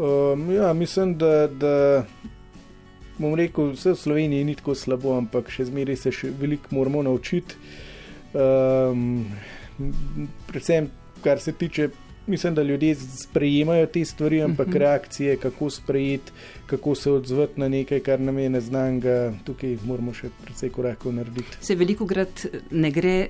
Um, 0.00 0.50
ja, 0.50 0.72
mislim, 0.72 1.14
da, 1.18 1.46
da 1.46 2.04
bom 3.18 3.34
rekel, 3.34 3.74
vse 3.74 3.92
v 3.92 3.96
Sloveniji 4.00 4.44
ni 4.44 4.54
tako 4.56 4.74
slabo, 4.74 5.12
ampak 5.18 5.50
še 5.52 5.68
zmeraj 5.68 5.98
se 6.00 6.12
še 6.14 6.30
veliko 6.40 6.72
moramo 6.72 7.02
naučiti. 7.04 7.58
Um, 8.32 9.26
predvsem, 10.48 10.88
kar 11.20 11.42
se 11.42 11.52
tiče, 11.52 11.90
mislim, 12.30 12.54
da 12.56 12.62
ljudje 12.62 12.94
sprejemajo 12.94 13.90
te 13.92 14.04
stvari, 14.04 14.40
ampak 14.42 14.66
uh 14.66 14.72
mhm. 14.72 14.76
-huh. 14.76 14.80
reakcije, 14.80 15.36
kako 15.36 15.70
sprejeti, 15.70 16.32
kako 16.66 16.94
se 16.94 17.10
odzvati 17.10 17.60
na 17.60 17.68
nekaj, 17.68 18.00
kar 18.00 18.20
nam 18.20 18.38
je 18.38 18.50
neznanga, 18.50 19.32
tukaj 19.44 19.76
moramo 19.84 20.14
še 20.14 20.30
precej 20.44 20.70
korakov 20.70 21.12
narediti. 21.12 21.60
Se 21.60 21.74
veliko 21.74 22.06
krat 22.06 22.46
ne 22.70 22.90
gre 22.90 23.28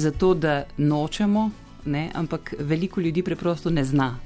za 0.00 0.10
to, 0.10 0.34
da 0.34 0.64
nočemo, 0.76 1.50
ne, 1.84 2.08
ampak 2.14 2.54
veliko 2.58 3.00
ljudi 3.00 3.22
preprosto 3.22 3.70
ne 3.70 3.84
zna, 3.84 4.16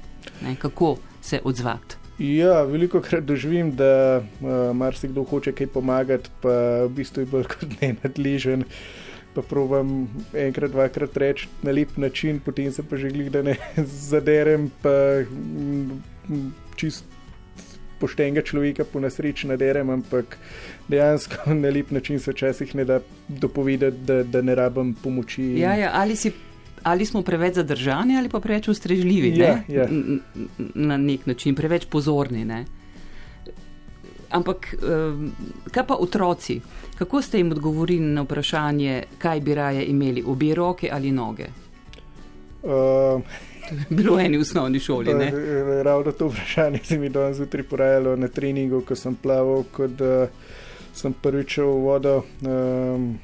ne, 0.41 0.55
kako 0.55 0.95
se 1.21 1.41
odzvati. 1.43 1.95
Ja, 2.19 2.61
veliko 2.63 3.01
krat 3.01 3.25
doživim, 3.27 3.73
da 3.75 4.21
uh, 4.23 4.75
marsikdo 4.75 5.23
hoče 5.23 5.51
kaj 5.51 5.67
pomagati, 5.67 6.29
pa 6.41 6.85
v 6.85 6.93
bistvu 6.95 7.25
je 7.25 7.31
bolj 7.31 7.49
kot 7.51 7.81
ne 7.81 7.95
nadležen. 8.03 8.63
Pa 9.35 9.43
provam 9.43 10.05
enkrat, 10.31 10.71
dvakrat 10.71 11.17
reči 11.19 11.49
na 11.63 11.73
lep 11.75 11.97
način, 11.99 12.39
potem 12.39 12.71
se 12.71 12.83
pa 12.87 12.95
že 12.95 13.11
glih, 13.11 13.27
da 13.31 13.41
ne 13.43 13.57
zaderem, 14.11 14.69
pa 14.81 14.95
mm, 15.27 16.53
čist 16.79 17.03
poštenega 18.05 18.45
človeka 18.45 18.85
po 18.85 19.01
nesreči 19.01 19.49
naderem, 19.49 19.89
ampak 19.89 20.37
dejansko 20.87 21.53
na 21.63 21.73
lep 21.73 21.91
način 21.91 22.21
se 22.21 22.31
včasih 22.31 22.75
ne 22.75 22.85
da 22.85 22.99
dopovedati, 23.27 23.97
da, 24.05 24.23
da 24.23 24.41
ne 24.41 24.55
rabim 24.55 24.93
pomoči. 24.93 25.55
Ja, 25.59 25.73
ja, 25.75 25.91
ali 25.93 26.15
si 26.15 26.31
ali 26.85 27.05
smo 27.05 27.23
preveč 27.25 27.55
zadržani 27.57 28.17
ali 28.17 28.29
pa 28.29 28.39
preveč 28.39 28.67
ustrežljivi 28.67 29.31
ja, 29.39 29.57
ja. 29.67 29.87
na 30.75 30.97
nek 30.97 31.25
način, 31.25 31.55
preveč 31.55 31.87
pozorni. 31.89 32.45
Ne? 32.45 32.65
Ampak, 34.29 34.75
kaj 35.71 35.85
pa 35.87 35.95
otroci? 35.95 36.59
Kako 36.97 37.21
ste 37.21 37.41
jim 37.41 37.51
odgovorili 37.51 38.05
na 38.05 38.21
vprašanje, 38.21 39.03
kaj 39.17 39.41
bi 39.41 39.55
raje 39.55 39.85
imeli, 39.85 40.23
obe 40.27 40.53
roke 40.55 40.89
ali 40.93 41.11
noge? 41.11 41.47
Uh, 42.63 43.21
Bilo 43.89 44.19
je 44.19 44.25
eni 44.25 44.37
v 44.37 44.41
osnovni 44.41 44.79
šoli. 44.79 45.13
Ravno 45.83 46.11
to 46.11 46.27
vprašanje 46.27 46.79
se 46.83 46.97
mi 46.97 47.09
danes 47.09 47.37
zjutraj 47.37 47.63
porajalo 47.63 48.15
na 48.15 48.27
treningu, 48.27 48.81
ko 48.81 48.95
sem 48.95 49.15
plaval, 49.15 49.63
kot 49.71 50.01
uh, 50.01 50.27
sem 50.93 51.13
prvič 51.13 51.57
v 51.57 51.71
vodo. 51.83 52.23
Um, 52.41 53.17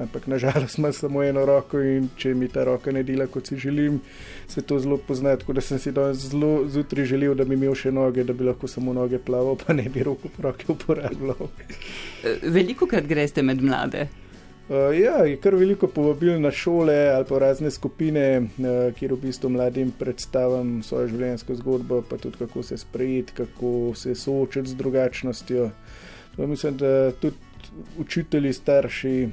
ampak 0.00 0.26
nažalost 0.26 0.78
imam 0.78 0.92
samo 0.92 1.22
eno 1.22 1.44
roko 1.46 1.80
in 1.80 2.08
če 2.16 2.34
mi 2.34 2.48
ta 2.48 2.64
roka 2.64 2.92
ne 2.92 3.02
dela, 3.02 3.26
kot 3.26 3.46
si 3.46 3.56
želim, 3.56 4.00
se 4.48 4.62
to 4.62 4.78
zelo 4.78 4.96
pozna. 4.96 5.36
Tako 5.36 5.56
da 5.56 5.60
sem 5.60 5.78
si 5.78 5.92
danes 5.92 6.28
zelo 6.28 6.68
zjutraj 6.68 7.04
želel, 7.04 7.34
da 7.34 7.44
bi 7.44 7.56
imel 7.56 7.74
še 7.74 7.92
noge, 7.92 8.24
da 8.24 8.32
bi 8.36 8.44
lahko 8.44 8.68
samo 8.68 8.92
noge 8.92 9.18
plaval, 9.18 9.56
pa 9.56 9.72
ne 9.72 9.88
bi 9.88 10.04
roko 10.04 10.28
v 10.36 10.44
roke 10.44 10.68
uporabljal. 10.72 11.48
Eh, 12.24 12.38
veliko 12.42 12.86
krat 12.86 13.08
greste 13.08 13.42
med 13.42 13.62
mlade. 13.62 14.08
Uh, 14.68 14.90
ja, 14.98 15.22
je 15.22 15.36
kar 15.38 15.54
veliko 15.54 15.86
povabil 15.86 16.40
na 16.40 16.50
šole 16.50 16.96
ali 17.14 17.24
pa 17.28 17.38
razne 17.38 17.70
skupine, 17.70 18.40
uh, 18.40 18.94
kjer 18.98 19.12
v 19.14 19.20
bistvu 19.28 19.50
mladim 19.50 19.92
predstavim 19.98 20.82
svojo 20.82 21.12
življenjsko 21.12 21.54
zgodbo, 21.54 22.02
pa 22.02 22.18
tudi 22.18 22.38
kako 22.38 22.62
se 22.62 22.76
sprejeti, 22.76 23.32
kako 23.36 23.92
se 23.94 24.14
soočiti 24.14 24.68
z 24.68 24.74
drugačnostjo. 24.74 25.70
To 26.36 26.46
mislim, 26.46 26.76
da 26.76 27.12
tudi 27.12 27.36
učitelji, 27.98 28.52
starši 28.52 29.28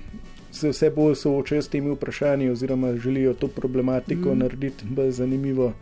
se 0.52 0.70
vse 0.70 0.90
bolj 0.90 1.16
soočajo 1.16 1.62
s 1.62 1.68
temi 1.68 1.92
vprašanji, 1.92 2.50
oziroma 2.50 2.96
želijo 2.96 3.34
to 3.34 3.48
problematiko 3.48 4.36
mm. 4.36 4.40
narediti 4.40 4.86
bolj 4.86 5.12
zanimivo, 5.12 5.74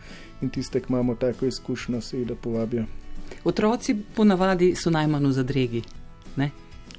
in 0.41 0.49
tiste, 0.49 0.79
ki 0.79 0.85
imamo 0.89 1.15
tako 1.15 1.45
izkušnjo, 1.45 2.01
se 2.01 2.19
jih 2.19 2.27
da 2.27 2.35
povabijo. 2.35 2.85
Otroci 3.43 3.95
ponavadi 4.15 4.75
so 4.75 4.89
najmanj 4.89 5.25
v 5.25 5.31
zadregi. 5.31 5.81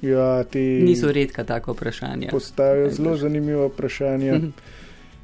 Ja, 0.01 0.43
niso 0.55 1.11
redka 1.11 1.43
tako 1.43 1.73
vprašanja. 1.73 2.29
Postavijo 2.31 2.89
zelo 2.89 3.17
zanimivo 3.17 3.67
vprašanje. 3.67 4.31
Mhm. 4.33 4.49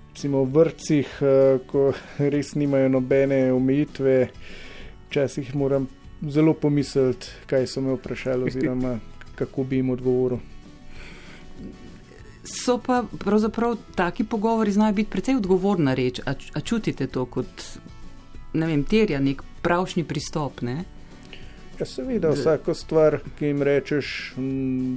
Recimo 0.09 0.43
v 0.43 0.51
vrtcih, 0.51 1.07
eh, 1.21 1.59
ko 1.67 1.93
res 2.17 2.55
nimajo 2.55 2.89
nobene 2.89 3.53
omejitve, 3.53 4.27
včasih 5.09 5.55
moram 5.55 5.88
zelo 6.21 6.53
pomisliti, 6.53 7.27
kaj 7.47 7.67
so 7.67 7.81
me 7.81 7.93
vprašali, 7.93 8.43
oziroma 8.43 8.99
kako 9.39 9.63
bi 9.63 9.75
jim 9.75 9.89
odgovoril 9.89 10.39
so 12.49 12.77
pa 12.77 13.03
pravzaprav 13.19 13.75
taki 13.95 14.23
pogovori 14.23 14.71
znajo 14.71 14.93
biti 14.93 15.09
precej 15.09 15.35
odgovorna 15.35 15.93
reč. 15.93 16.19
A, 16.25 16.33
a 16.53 16.59
čutite 16.59 17.07
to 17.07 17.25
kot, 17.25 17.63
ne 18.53 18.67
vem, 18.67 18.83
terja 18.83 19.19
nek 19.19 19.43
pravšnji 19.61 20.03
pristop? 20.03 20.61
Ne? 20.61 20.83
Ja, 21.79 21.86
seveda, 21.86 22.33
vsako 22.36 22.74
stvar, 22.75 23.19
ki 23.39 23.53
jim 23.53 23.63
rečeš, 23.63 24.33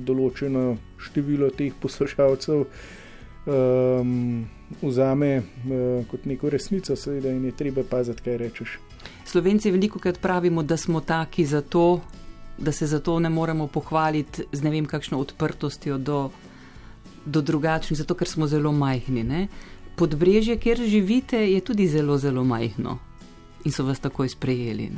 določeno 0.06 0.76
število 0.98 1.52
teh 1.54 1.74
poslušalcev 1.78 2.64
um, 2.64 4.42
vzame 4.82 5.30
uh, 5.38 6.02
kot 6.10 6.26
neko 6.26 6.50
resnico, 6.50 6.96
seveda, 6.98 7.30
in 7.30 7.44
je 7.46 7.54
treba 7.58 7.86
paziti, 7.86 8.24
kaj 8.26 8.40
rečeš. 8.42 8.78
Slovenci 9.26 9.70
veliko 9.70 10.02
krat 10.02 10.18
pravimo, 10.22 10.62
da 10.62 10.76
smo 10.76 11.00
taki 11.00 11.46
zato, 11.46 12.00
da 12.58 12.72
se 12.72 12.86
zato 12.86 13.18
ne 13.18 13.30
moremo 13.30 13.66
pohvaliti 13.66 14.48
z 14.52 14.66
ne 14.66 14.70
vem 14.74 14.86
kakšno 14.86 15.20
odprtostjo 15.22 15.98
do 15.98 16.24
do 17.24 17.40
drugačnih, 17.40 17.98
zato 17.98 18.14
ker 18.14 18.28
smo 18.28 18.46
zelo 18.46 18.72
majhni. 18.72 19.22
Ne? 19.24 19.46
Podbrežje, 19.96 20.56
kjer 20.58 20.82
živite, 20.86 21.38
je 21.52 21.60
tudi 21.60 21.88
zelo, 21.88 22.18
zelo 22.18 22.44
majhno 22.44 22.98
in 23.64 23.72
so 23.72 23.84
vas 23.86 24.00
takoj 24.00 24.28
sprejeli. 24.28 24.90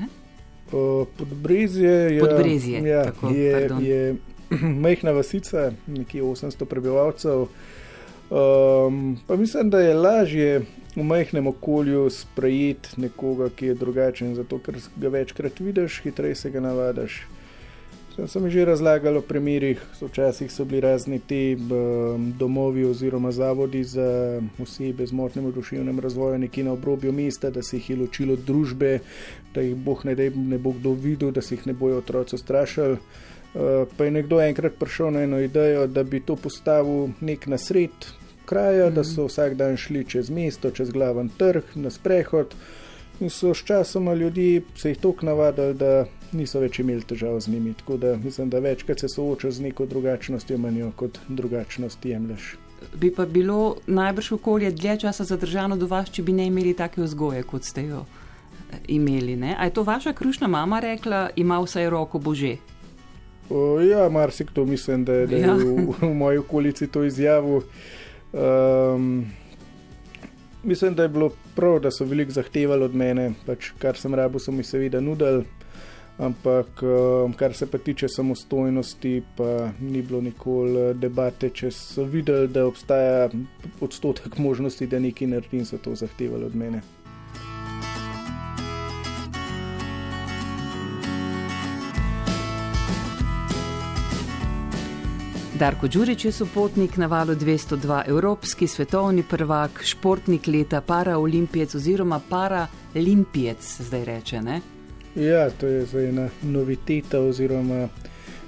Podbrezje 1.19 1.91
je, 1.91 2.21
Podbrezje, 2.21 2.83
ja, 2.83 3.05
tako, 3.05 3.31
je, 3.31 3.69
je 3.81 4.17
majhna 4.85 5.11
vasica, 5.11 5.73
nekje 5.87 6.23
800 6.23 6.65
prebivalcev. 6.65 7.47
Um, 8.31 9.19
pa 9.27 9.37
mislim, 9.37 9.71
da 9.71 9.81
je 9.81 9.95
lažje 9.95 10.63
v 10.97 11.03
majhnem 11.03 11.47
okolju 11.47 12.11
sprejeti 12.11 13.01
nekoga, 13.01 13.49
ki 13.51 13.67
je 13.67 13.75
drugačen, 13.75 14.35
zato 14.35 14.59
ker 14.59 14.79
ga 14.97 15.09
večkrat 15.09 15.61
vidiš, 15.61 16.01
hitreje 16.03 16.35
se 16.35 16.51
ga 16.51 16.61
navadaš. 16.61 17.27
Sem, 18.15 18.29
sem 18.29 18.51
že 18.51 18.63
razlagal 18.65 19.17
o 19.19 19.23
primerih, 19.27 19.81
včasih 19.99 20.47
so 20.47 20.65
bili 20.65 20.81
razni 20.81 21.19
ti 21.19 21.57
um, 21.59 22.31
domovi 22.39 22.85
oziroma 22.87 23.33
zavodi 23.33 23.83
za 23.85 24.39
osebe 24.63 25.07
z 25.07 25.13
motnjami 25.13 25.51
v 25.51 25.55
duševnem 25.55 25.99
razvoju 26.01 26.39
nekje 26.39 26.65
na 26.65 26.73
obrobju 26.73 27.13
mesta, 27.13 27.51
da 27.51 27.63
se 27.63 27.77
jih 27.77 27.91
je 27.91 27.97
ločilo 27.97 28.37
družbe, 28.37 29.01
da 29.55 29.61
jih 29.61 29.75
boh 29.75 30.05
ne, 30.05 30.15
dej, 30.15 30.31
ne 30.31 30.59
bo 30.59 30.71
kdo 30.79 30.93
videl, 30.95 31.33
da 31.35 31.43
se 31.43 31.55
jih 31.55 31.67
ne 31.67 31.75
bojo 31.75 31.99
otroci 31.99 32.39
strašili. 32.39 32.99
Uh, 33.55 33.83
pa 33.97 34.05
je 34.05 34.11
nekdo 34.11 34.39
enkrat 34.41 34.79
prišel 34.79 35.11
na 35.11 35.27
eno 35.27 35.41
idejo, 35.43 35.87
da 35.87 36.03
bi 36.03 36.21
to 36.21 36.37
postavil 36.37 37.11
nek 37.21 37.47
nasred 37.47 38.07
kraja, 38.47 38.91
mm. 38.91 38.95
da 38.95 39.05
so 39.05 39.27
vsak 39.27 39.59
dan 39.59 39.77
šli 39.77 40.05
čez 40.07 40.31
mesto, 40.31 40.71
čez 40.71 40.91
glaven 40.91 41.29
trg, 41.39 41.75
na 41.75 41.91
sprehod. 41.91 42.55
In 43.25 43.31
so 43.31 43.55
s 43.55 43.65
časom 43.65 44.13
ljudi 44.13 44.63
se 44.77 44.89
jih 44.89 44.99
tako 44.99 45.27
navadili, 45.27 45.75
da 45.75 46.05
niso 46.37 46.61
več 46.61 46.79
imeli 46.79 47.07
težav 47.09 47.39
z 47.41 47.49
njimi. 47.49 47.73
Tako 47.75 47.97
da 47.97 48.17
mislim, 48.17 48.51
da 48.53 48.59
večkrat 48.61 49.01
se 49.01 49.09
soočajo 49.09 49.53
z 49.53 49.63
neko 49.65 49.87
drugačnostjo, 49.87 50.59
manjo 50.59 50.91
kot 50.97 51.19
drugačnost 51.29 52.05
jemliš. 52.05 52.57
Bi 53.01 53.09
pa 53.15 53.25
bilo 53.27 53.77
najbrž 53.87 54.33
okolje 54.37 54.71
dlje 54.71 54.99
časa 55.07 55.25
zadržano 55.25 55.77
do 55.81 55.87
vas, 55.89 56.11
če 56.13 56.23
bi 56.23 56.35
ne 56.37 56.51
imeli 56.51 56.75
take 56.77 57.01
vzgoje, 57.01 57.43
kot 57.49 57.65
ste 57.65 57.87
jo 57.87 58.03
eh, 58.05 58.77
imeli. 58.93 59.37
Ne? 59.41 59.55
A 59.59 59.65
je 59.65 59.73
to 59.73 59.83
vaša 59.89 60.13
krušna 60.13 60.49
mama 60.49 60.83
rekla, 60.85 61.31
ima 61.37 61.63
vsaj 61.65 61.89
roko 61.91 62.19
bože? 62.19 62.59
O, 63.51 63.81
ja, 63.81 64.09
marsikdo 64.09 64.67
mislim, 64.69 65.05
da, 65.05 65.25
da 65.27 65.37
ja. 65.37 65.55
je 65.57 65.65
v, 65.65 65.97
v 66.03 66.13
moji 66.15 66.45
okolici 66.45 66.87
to 66.87 67.05
izjavil. 67.09 67.65
Um, 68.33 69.25
mislim, 70.65 70.95
da 70.95 71.03
je 71.03 71.09
bilo 71.09 71.31
prav, 71.55 71.81
da 71.81 71.91
so 71.91 72.05
veliko 72.05 72.33
zahtevali 72.33 72.85
od 72.85 72.95
mene, 72.95 73.33
pač, 73.47 73.71
kar 73.79 73.97
sem 73.97 74.15
rabo, 74.15 74.39
so 74.39 74.53
mi 74.53 74.65
seveda 74.65 75.01
nudili. 75.01 75.45
Ampak, 76.19 76.83
um, 76.83 77.33
kar 77.33 77.55
se 77.55 77.67
pa 77.67 77.79
tiče 77.79 78.09
samostojnosti, 78.09 79.23
pa 79.37 79.71
ni 79.81 80.03
bilo 80.03 80.21
nikoli 80.21 80.95
debate, 80.95 81.51
če 81.51 81.71
so 81.75 82.05
videli, 82.05 82.49
da 82.49 82.67
obstaja 82.67 83.31
odstotek 83.81 84.39
možnosti, 84.39 84.87
da 84.87 85.03
nekaj 85.03 85.33
naredim, 85.33 85.65
so 85.67 85.79
to 85.79 85.95
zahtevali 85.99 86.45
od 86.45 86.55
mene. 86.55 86.83
Darko 95.59 95.89
Đurič 95.89 96.25
je 96.25 96.33
sopotnik 96.33 96.97
na 96.97 97.07
valu 97.07 97.35
202, 97.35 98.03
evropski 98.09 98.67
svetovni 98.67 99.23
prvak, 99.23 99.83
športnik 99.85 100.47
leta, 100.47 100.81
paraolimpijec 100.81 101.75
oziroma 101.75 102.21
paralimpijec, 102.29 103.77
zdaj 103.81 104.05
reče. 104.05 104.43
Ne? 104.43 104.61
Ja, 105.15 105.51
to 105.51 105.67
je 105.67 105.87
zdaj 105.87 106.09
ena 106.09 106.29
noviteta 106.43 107.21
oziroma 107.21 107.89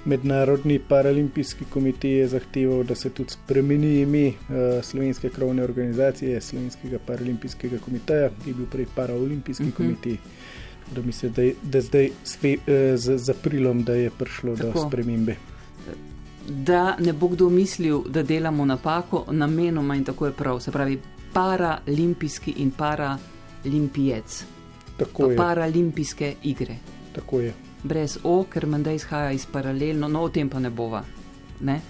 Mednarodni 0.05 0.79
paralimpijski 0.79 1.65
komitej 1.71 2.19
je 2.19 2.29
zahteval, 2.29 2.83
da 2.83 2.95
se 2.95 3.11
tudi 3.11 3.31
spremeni 3.31 4.01
ime 4.01 4.29
uh, 4.29 4.83
slovenske 4.83 5.29
krovne 5.29 5.63
organizacije, 5.63 6.41
slovenskega 6.41 6.99
paralimpijskega 7.07 7.79
komiteja, 7.79 8.31
ki 8.45 8.51
je 8.51 8.55
bil 8.55 8.67
prej 8.67 8.87
paraolimpijski 8.95 9.65
uh 9.65 9.69
mhm. 9.69 9.75
-huh. 9.75 9.77
komitej. 9.77 10.17
Da 10.95 11.03
mislim, 11.03 11.33
da 11.33 11.43
je 11.43 11.55
da 11.63 11.81
zdaj 11.81 12.11
sve, 12.25 12.55
uh, 12.55 12.99
z, 12.99 13.19
z 13.19 13.31
aprilom, 13.31 13.85
da 13.85 13.95
je 13.95 14.11
prišlo 14.11 14.57
Tako. 14.57 14.73
do 14.73 14.89
spremembe 14.89 15.37
da 16.49 16.97
ne 16.99 17.13
bo 17.13 17.29
kdo 17.29 17.49
mislil, 17.49 18.03
da 18.09 18.23
delamo 18.23 18.65
napako, 18.65 19.25
namenoma 19.31 19.97
in 19.97 20.05
tako 20.05 20.27
je 20.27 20.33
prav. 20.33 20.61
Se 20.61 20.71
pravi, 20.71 21.01
paralimpijski 21.33 22.55
in 22.57 22.71
paralimpijec. 22.71 24.45
Tako 24.97 25.31
je. 25.31 25.37
Paralimpijske 25.37 26.35
igre. 26.43 26.77
Tako 27.13 27.41
je. 27.41 27.55
Brez 27.83 28.19
O, 28.23 28.45
ker 28.51 28.67
menda 28.67 28.93
izhaja 28.93 29.33
iz 29.33 29.47
paralelno, 29.47 30.09
no 30.09 30.23
o 30.23 30.29
tem 30.29 30.49
pa 30.49 30.59
ne 30.59 30.71
bova. 30.71 31.05
Ne? 31.61 31.81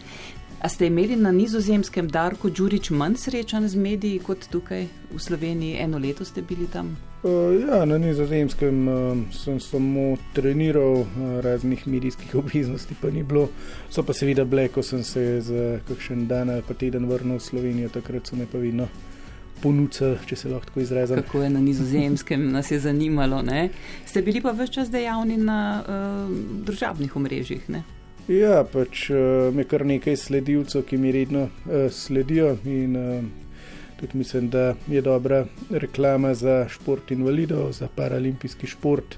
A 0.61 0.69
ste 0.69 0.87
imeli 0.87 1.17
na 1.17 1.31
nizozemskem 1.33 2.09
Darku 2.09 2.51
Đurič 2.51 2.91
manj 2.91 3.17
srečan 3.17 3.69
z 3.69 3.77
mediji 3.77 4.19
kot 4.19 4.49
tukaj 4.51 4.87
v 5.13 5.19
Sloveniji? 5.19 5.77
Eno 5.79 5.99
leto 5.99 6.25
ste 6.25 6.43
bili 6.43 6.67
tam? 6.67 6.97
Uh, 7.26 7.61
ja, 7.68 7.85
na 7.85 7.99
nizozemskem 7.99 8.88
uh, 8.88 9.18
sem 9.35 9.61
samo 9.61 10.16
treniral, 10.33 10.92
uh, 10.92 11.06
raznih 11.42 11.88
medijskih 11.88 12.35
obveznosti 12.42 12.95
pa 13.00 13.11
ni 13.11 13.23
bilo. 13.23 13.49
So 13.90 14.02
pa 14.06 14.14
seveda 14.14 14.45
bile, 14.45 14.68
ko 14.68 14.83
sem 14.83 15.02
se 15.04 15.40
za 15.40 15.80
kakšen 15.88 16.28
dan 16.28 16.50
ali 16.50 16.62
pa 16.68 16.75
teden 16.75 17.09
vrnil 17.11 17.40
v 17.40 17.42
Slovenijo, 17.42 17.88
takrat 17.88 18.30
so 18.30 18.37
me 18.37 18.47
pa 18.52 18.59
vidno 18.59 18.87
ponudili, 19.62 20.18
če 20.26 20.37
se 20.37 20.49
lahko 20.49 20.71
tako 20.71 20.80
izrazim. 20.80 21.16
Kako 21.16 21.42
je 21.42 21.50
na 21.50 21.61
nizozemskem, 21.61 22.47
nas 22.56 22.71
je 22.71 22.78
zanimalo. 22.78 23.42
Ne? 23.42 23.68
Ste 24.06 24.23
bili 24.23 24.40
pa 24.40 24.52
več 24.54 24.76
čas 24.78 24.92
dejavni 24.95 25.37
na 25.37 25.59
uh, 25.83 26.30
družabnih 26.68 27.16
omrežjih? 27.16 27.66
Ne? 27.75 27.83
Ja, 28.30 28.62
pač 28.62 29.09
uh, 29.11 29.50
me 29.54 29.66
kar 29.66 29.83
nekaj 29.87 30.14
sledilcev, 30.28 30.87
ki 30.87 31.00
mi 31.02 31.11
redno 31.14 31.49
uh, 31.49 31.90
sledijo 31.90 32.54
in 32.71 32.97
uh, 32.97 33.46
Tudi 34.00 34.19
mislim, 34.19 34.50
da 34.50 34.75
je 34.88 35.03
dobra 35.03 35.47
reklama 35.71 36.35
za 36.35 36.69
šport 36.69 37.11
invalidov, 37.11 37.73
za 37.73 37.88
paralimpijski 37.95 38.67
šport. 38.67 39.17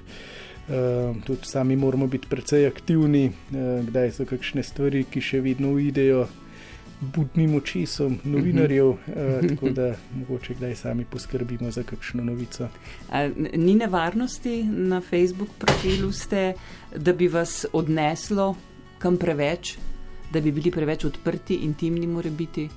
Uh, 0.69 1.15
tudi 1.25 1.39
sami 1.43 1.75
moramo 1.75 2.07
biti 2.07 2.27
precej 2.29 2.67
aktivni, 2.67 3.25
uh, 3.27 3.85
kdaj 3.87 4.11
so 4.11 4.25
kakšne 4.25 4.63
stvari, 4.63 5.03
ki 5.09 5.21
še 5.21 5.41
vedno 5.41 5.73
uidejo 5.73 6.27
budnim 7.01 7.55
očesom 7.57 8.19
novinarjev, 8.23 8.89
uh, 8.89 8.99
tako 9.49 9.73
da 9.73 9.95
mogoče 10.13 10.53
kdaj 10.53 10.75
sami 10.75 11.05
poskrbimo 11.09 11.71
za 11.71 11.83
kakšno 11.83 12.23
novico. 12.23 12.69
A, 13.09 13.27
ni 13.57 13.75
nevarnosti 13.75 14.63
na 14.63 15.01
Facebook 15.01 15.57
profilu, 15.57 16.11
ste, 16.11 16.53
da 16.95 17.13
bi 17.13 17.27
vas 17.27 17.65
odneslo 17.73 18.55
kam 18.99 19.17
preveč, 19.17 19.77
da 20.31 20.41
bi 20.41 20.51
bili 20.51 20.71
preveč 20.71 21.05
odprti, 21.05 21.63
intimni, 21.65 22.07
mora 22.07 22.29
biti. 22.29 22.67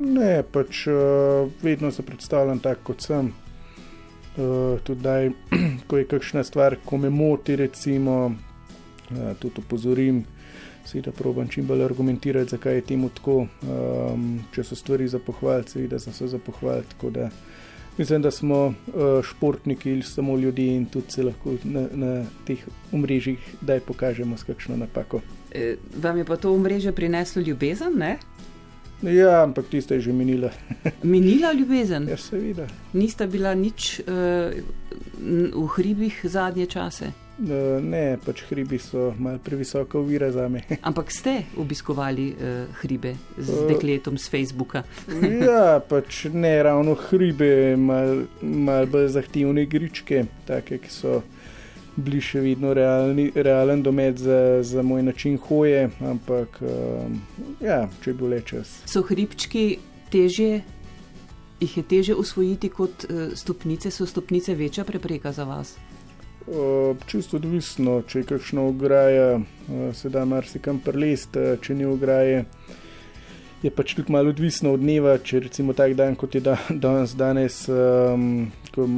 Ne, 0.00 0.42
pač 0.52 0.86
uh, 0.86 1.50
vedno 1.62 1.90
se 1.92 2.02
predstavljam 2.02 2.58
tako, 2.58 2.92
kot 2.92 3.02
sem. 3.04 3.32
Uh, 4.36 4.80
tudi, 4.84 5.32
ko 5.88 5.98
je 5.98 6.06
kakšna 6.08 6.44
stvar, 6.44 6.76
ko 6.84 6.96
me 6.96 7.10
moti, 7.10 7.56
recimo, 7.56 8.32
uh, 9.10 9.32
tudi 9.38 9.60
opozorim, 9.60 10.24
si 10.86 11.02
da 11.04 11.12
probujem 11.12 11.48
čim 11.48 11.66
bolj 11.66 11.84
argumentirati, 11.84 12.56
zakaj 12.56 12.74
je 12.74 12.86
temu 12.94 13.10
tako. 13.14 13.44
Um, 13.62 14.40
če 14.54 14.64
so 14.64 14.78
stvari 14.78 15.08
za 15.08 15.18
pohvalce, 15.18 15.84
da 15.86 16.00
so 16.00 16.12
se 16.12 16.28
za 16.28 16.38
pohvalce. 16.38 17.28
Mislim, 17.98 18.22
da 18.22 18.30
smo 18.30 18.66
uh, 18.66 18.74
športniki 19.22 19.92
ali 19.92 20.02
samo 20.02 20.38
ljudje 20.38 20.76
in 20.76 20.86
tudi 20.86 21.12
se 21.12 21.22
lahko 21.22 21.58
na, 21.64 21.84
na 21.92 22.24
teh 22.46 22.58
omrežjih 22.92 23.38
daj 23.60 23.80
pokažemo 23.80 24.36
s 24.36 24.48
kakšno 24.48 24.76
napako. 24.76 25.20
E, 25.52 25.76
vam 26.02 26.16
je 26.16 26.24
pa 26.24 26.36
to 26.36 26.54
omrežje 26.54 26.92
prineslo 26.92 27.42
ljubezen, 27.42 27.98
ne? 27.98 28.16
Ja, 29.02 29.42
ampak 29.42 29.70
tiste 29.72 29.94
je 29.96 30.00
že 30.00 30.12
minila. 30.12 30.50
minila 31.02 31.52
ljubezen? 31.52 32.08
Ja, 32.08 32.16
seveda. 32.16 32.66
Nista 32.92 33.26
bila 33.26 33.54
nič 33.54 34.00
uh, 34.04 34.52
v 35.56 35.66
hribih 35.76 36.20
zadnje 36.24 36.66
čase? 36.66 37.12
Uh, 37.40 37.80
ne, 37.80 38.18
pač 38.20 38.42
hribi 38.50 38.76
so 38.76 39.14
malo 39.16 39.40
previsoka 39.40 39.96
uvira 39.98 40.28
za 40.30 40.44
me. 40.48 40.60
Ampak 40.88 41.08
ste 41.08 41.48
obiskovali 41.56 42.26
uh, 42.36 42.68
hribe 42.84 43.14
z 43.40 43.48
uh, 43.48 43.64
dekletom 43.64 44.20
z 44.20 44.28
Facebooka? 44.28 44.84
ja, 45.48 45.80
pač 45.80 46.26
ne 46.28 46.52
ravno 46.62 46.92
hribe, 47.08 47.76
malo 47.80 48.28
mal 48.44 48.84
bolj 48.84 49.08
zahtevne 49.16 49.64
gričke, 49.64 50.26
take, 50.44 50.82
ki 50.84 50.92
so 50.92 51.22
bili 52.04 52.20
še 52.24 52.40
vedno 52.44 52.72
realni, 52.74 53.30
realen 53.34 53.82
domet 53.82 54.18
za, 54.18 54.62
za 54.62 54.82
moj 54.82 55.02
način 55.02 55.38
hoje, 55.48 55.88
ampak 56.00 56.60
um, 56.62 57.20
ja, 57.60 57.84
če 58.04 58.14
bi 58.14 58.24
bile 58.24 58.40
čas. 58.46 58.80
So 58.90 59.02
hribčki 59.06 59.78
težje, 60.12 60.60
jih 61.60 61.76
je 61.76 61.84
teže 61.84 62.16
usvojiti 62.18 62.72
kot 62.72 63.06
uh, 63.06 63.30
stopnice, 63.36 63.90
so 63.90 64.06
stopnice 64.06 64.54
večja 64.54 64.84
prepreka 64.84 65.32
za 65.32 65.44
vas? 65.44 65.76
Uh, 66.50 66.96
čisto 67.06 67.36
odvisno, 67.36 68.00
če 68.08 68.22
je 68.22 68.28
kakšno 68.32 68.68
ograja, 68.72 69.38
uh, 69.38 69.90
se 69.94 70.10
da 70.10 70.24
marsikam 70.24 70.80
prelest, 70.82 71.36
uh, 71.36 71.54
če 71.62 71.76
ni 71.78 71.88
ograje. 71.88 72.44
Je 73.60 73.70
pač 73.70 73.92
tudi 73.92 74.12
malo 74.12 74.32
odvisno 74.32 74.72
od 74.72 74.80
dneva, 74.80 75.18
če 75.20 75.44
recimo 75.44 75.76
tak 75.76 75.92
dan, 75.94 76.16
kot 76.16 76.34
je 76.34 76.40
da, 76.40 76.56
danes, 76.70 77.12
danes 77.12 77.66
um, 77.68 78.48
ko 78.72 78.88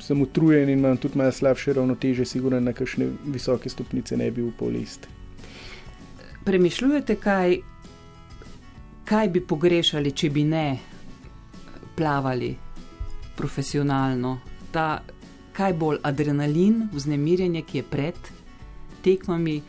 sem 0.00 0.22
utrujen 0.22 0.68
in 0.68 0.78
imam 0.78 0.96
tudi 0.96 1.18
malo 1.18 1.32
slabše 1.32 1.72
ravnoteže, 1.72 2.24
sigurno 2.24 2.60
na 2.60 2.72
kakšne 2.72 3.08
visoke 3.26 3.68
stopnice 3.68 4.16
ne 4.16 4.30
bi 4.30 4.42
upal 4.42 4.68
list. 4.68 5.08
Premišljujete, 6.44 7.16
kaj, 7.16 7.56
kaj 9.04 9.28
bi 9.28 9.40
pogrešali, 9.40 10.12
če 10.12 10.30
bi 10.30 10.44
ne 10.44 10.78
plavali 11.96 12.54
profesionalno? 13.36 14.38
Ta, 14.72 15.02
kaj 15.52 15.74
bolj 15.74 16.00
adrenalin, 16.02 16.88
vznemirjenje, 16.92 17.62
ki 17.62 17.78
je 17.78 17.84
pred 17.90 18.32
tekmami, 19.04 19.60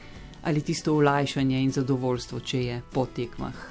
ali 0.44 0.62
tisto 0.62 0.96
olajšanje 0.96 1.60
in 1.64 1.72
zadovoljstvo, 1.72 2.40
če 2.40 2.64
je 2.64 2.82
po 2.94 3.06
tekmah? 3.06 3.68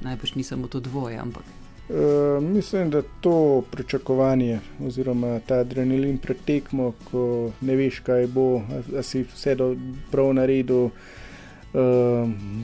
Najbrž 0.00 0.34
ni 0.34 0.42
samo 0.42 0.68
to 0.68 0.80
dvoje, 0.80 1.18
ampak. 1.18 1.57
Eh, 1.90 2.40
mislim, 2.40 2.90
da 2.90 3.02
to 3.20 3.62
pričakovanje, 3.70 4.60
oziroma 4.86 5.40
ta 5.46 5.54
adrenalin 5.54 6.18
pred 6.18 6.36
tekmo, 6.44 6.92
ko 7.10 7.50
ne 7.60 7.76
veš, 7.76 8.00
kaj 8.04 8.26
bo, 8.26 8.60
da 8.92 9.02
si 9.02 9.22
vse 9.22 9.54
do 9.54 9.70
prav 10.10 10.34
naredil, 10.36 10.84
uh, 10.84 10.92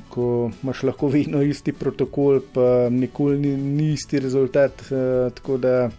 ko 0.09 0.51
imaš 0.63 0.83
lahko 0.83 1.09
vedno 1.09 1.41
isti 1.43 1.73
protokol, 1.73 2.41
pa 2.53 2.91
nikoli 2.91 3.39
ni, 3.39 3.57
ni 3.57 3.93
isti 3.93 4.21
rezultat. 4.21 4.85
Uh, 4.91 5.33
tako 5.33 5.57
da 5.57 5.91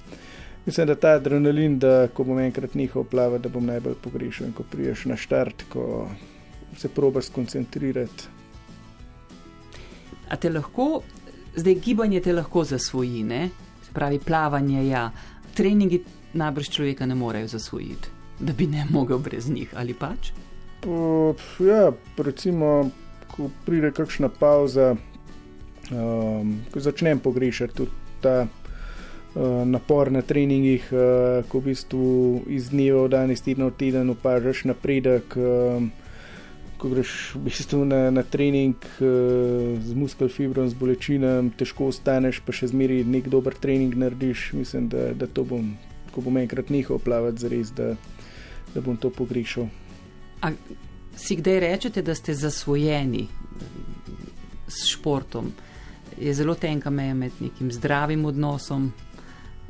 mislim, 0.66 0.88
da 0.88 0.96
ta 0.96 1.18
adrenalin, 1.18 1.80
da 1.80 2.08
ko 2.14 2.24
bom 2.24 2.40
enkrat 2.40 2.76
njihov 2.76 3.10
plava, 3.10 3.38
da 3.38 3.50
bom 3.50 3.66
najbolj 3.66 3.98
pogrešal 4.04 4.54
ko 4.54 4.64
priješ 4.72 5.06
na 5.06 5.18
štart, 5.18 5.66
ko 5.74 6.08
se 6.78 6.90
probaš 6.90 7.34
skoncentrirati. 7.34 8.30
A 10.30 10.36
te 10.36 10.50
lahko 10.50 11.02
Zdaj, 11.56 11.76
gibanje 11.76 12.20
te 12.22 12.34
lahko 12.34 12.64
zasvoji, 12.64 13.24
ne? 13.24 13.50
pravi 13.96 14.20
plavanje, 14.20 14.88
ja. 14.88 15.12
Treningi 15.56 16.02
najbrž 16.34 16.70
človeka 16.70 17.06
ne 17.06 17.16
morejo 17.16 17.48
zasvojiti, 17.48 18.10
da 18.40 18.54
bi 18.54 18.68
ne 18.68 18.86
mogel 18.90 19.18
brez 19.24 19.50
njih 19.50 19.72
ali 19.76 19.94
pač. 19.94 20.32
Uh, 20.86 21.36
ja, 21.64 21.92
recimo, 22.18 22.90
ko 23.32 23.50
pride 23.66 23.92
kakšna 23.96 24.30
pauza, 24.30 24.96
um, 25.92 26.60
ko 26.74 26.80
začnem 26.80 27.20
pogrešati 27.20 27.74
tudi 27.74 27.92
ta 28.22 28.36
uh, 28.44 29.64
napor 29.66 30.12
na 30.12 30.22
treningih, 30.22 30.92
uh, 30.92 31.48
ko 31.48 31.64
v 31.64 31.72
bistvu 31.72 32.44
iz 32.52 32.70
dneva 32.70 33.08
v 33.08 33.14
dan, 33.16 33.32
iz 33.32 33.42
tedna 33.42 33.72
v 33.72 33.78
teden 33.80 34.12
opažaš 34.12 34.66
napredek. 34.68 35.40
Um, 35.40 35.92
ko 36.86 36.90
greš 36.94 37.34
v 37.34 37.40
bistvu 37.50 37.82
na, 37.82 38.12
na 38.14 38.22
trening 38.22 38.78
uh, 38.78 39.74
z 39.82 39.94
muskelfibrom, 39.98 40.70
z 40.70 40.78
bolečinami, 40.78 41.50
težko 41.58 41.90
ostaneš, 41.90 42.44
pa 42.46 42.54
še 42.54 42.70
zmeri 42.70 43.00
nek 43.02 43.26
dober 43.26 43.58
trening 43.58 43.96
narediš. 43.98 44.52
Mislim, 44.54 44.86
da, 44.94 45.10
da 45.18 45.26
to 45.26 45.42
bom, 45.50 45.72
ko 46.14 46.22
bom 46.22 46.38
enkrat 46.38 46.70
nehal 46.70 47.02
plavati, 47.02 47.42
zares, 47.42 47.72
da, 47.74 47.96
da 48.76 48.84
bom 48.86 49.00
to 49.02 49.10
pogrešal. 49.10 49.66
A 50.46 50.52
si 51.18 51.40
kdaj 51.40 51.58
rečete, 51.64 52.04
da 52.06 52.14
ste 52.14 52.38
zasvojeni 52.38 53.26
s 54.70 54.86
športom? 54.92 55.50
Je 56.22 56.30
zelo 56.38 56.54
tenka 56.54 56.94
meja 56.94 57.18
med 57.18 57.34
nekim 57.42 57.74
zdravim 57.74 58.30
odnosom 58.30 58.92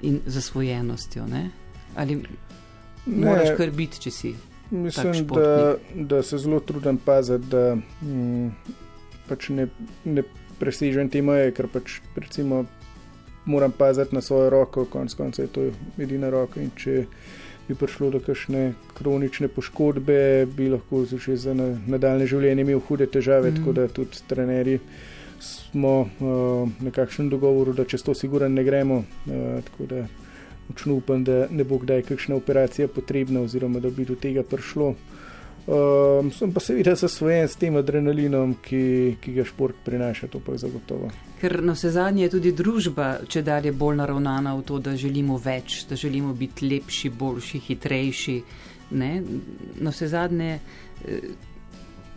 in 0.04 0.20
zasvojenostjo. 0.28 1.30
Ne? 1.32 1.48
Ali 1.96 2.20
ne, 2.20 3.24
moraš 3.24 3.56
kar 3.56 3.72
biti, 3.72 4.04
če 4.04 4.12
si? 4.12 4.34
Mislim, 4.72 5.28
da, 5.28 5.76
da 5.96 6.24
se 6.24 6.38
zelo 6.38 6.60
trudim 6.60 6.98
paziti, 6.98 7.48
da 7.52 7.78
hm, 8.02 8.48
pač 9.30 9.50
ne, 9.50 9.68
ne 10.06 10.24
presežem 10.60 11.10
te 11.10 11.22
meje, 11.22 11.52
ker 11.56 11.68
pač 11.72 12.00
recimo 12.16 12.66
moram 13.46 13.72
paziti 13.72 14.16
na 14.16 14.22
svojo 14.22 14.50
roko, 14.50 14.86
konec 14.86 15.14
konca 15.14 15.42
je 15.42 15.48
to 15.48 15.68
edina 16.02 16.30
roka. 16.30 16.62
In 16.62 16.72
če 16.76 17.06
bi 17.68 17.76
prišlo 17.76 18.10
do 18.14 18.22
kakšne 18.22 18.74
kronične 18.98 19.48
poškodbe, 19.48 20.46
bi 20.58 20.70
lahko 20.70 21.06
že 21.06 21.38
za 21.38 21.54
nadaljne 21.54 22.28
življenje 22.30 22.66
imel 22.66 22.82
hude 22.88 23.06
težave, 23.06 23.52
mm. 23.52 23.60
tako 23.60 23.74
da 23.74 23.88
tudi 23.88 24.22
trenerji 24.28 24.80
smo 25.40 26.00
uh, 26.02 26.70
na 26.82 26.92
kakšnem 26.92 27.30
dogovoru, 27.30 27.74
da 27.74 27.86
čez 27.86 28.04
to 28.04 28.14
sigurno 28.14 28.50
ne 28.50 28.64
gremo. 28.64 29.04
Uh, 29.26 29.62
tako 29.66 29.90
da 29.90 30.06
močno 30.70 30.96
upam, 30.96 31.24
da 31.24 31.48
ne 31.52 31.64
bo 31.64 31.78
kdaj 31.78 32.02
kakšna 32.02 32.36
operacija 32.36 32.88
potrebna, 32.88 33.42
oziroma 33.42 33.80
da 33.80 33.90
bi 33.90 34.06
do 34.06 34.16
tega 34.16 34.44
prišlo. 34.44 34.96
Um, 35.66 36.30
sem 36.32 36.52
pa 36.54 36.62
seveda 36.62 36.94
zasvojen 36.96 37.48
s 37.50 37.58
tem 37.58 37.76
adrenalinom, 37.76 38.52
ki, 38.62 39.16
ki 39.22 39.32
ga 39.34 39.46
šport 39.50 39.80
prinaša, 39.86 40.28
to 40.30 40.38
pa 40.40 40.54
je 40.54 40.62
zagotovo. 40.62 41.10
Ker 41.42 41.58
na 41.66 41.74
vse 41.74 41.90
zadnje 41.96 42.28
je 42.28 42.34
tudi 42.36 42.52
družba, 42.54 43.08
če 43.28 43.42
dalje 43.42 43.74
bolj 43.74 43.98
naravnana 43.98 44.54
v 44.60 44.62
to, 44.68 44.78
da 44.80 44.94
želimo 44.96 45.40
več, 45.42 45.84
da 45.90 45.98
želimo 45.98 46.36
biti 46.38 46.70
lepši, 46.70 47.10
boljši, 47.10 47.64
hitrejši. 47.66 48.38
Ne? 48.94 49.12
Na 49.82 49.90
vse 49.90 50.12
zadnje 50.14 50.52
eh, 50.54 51.34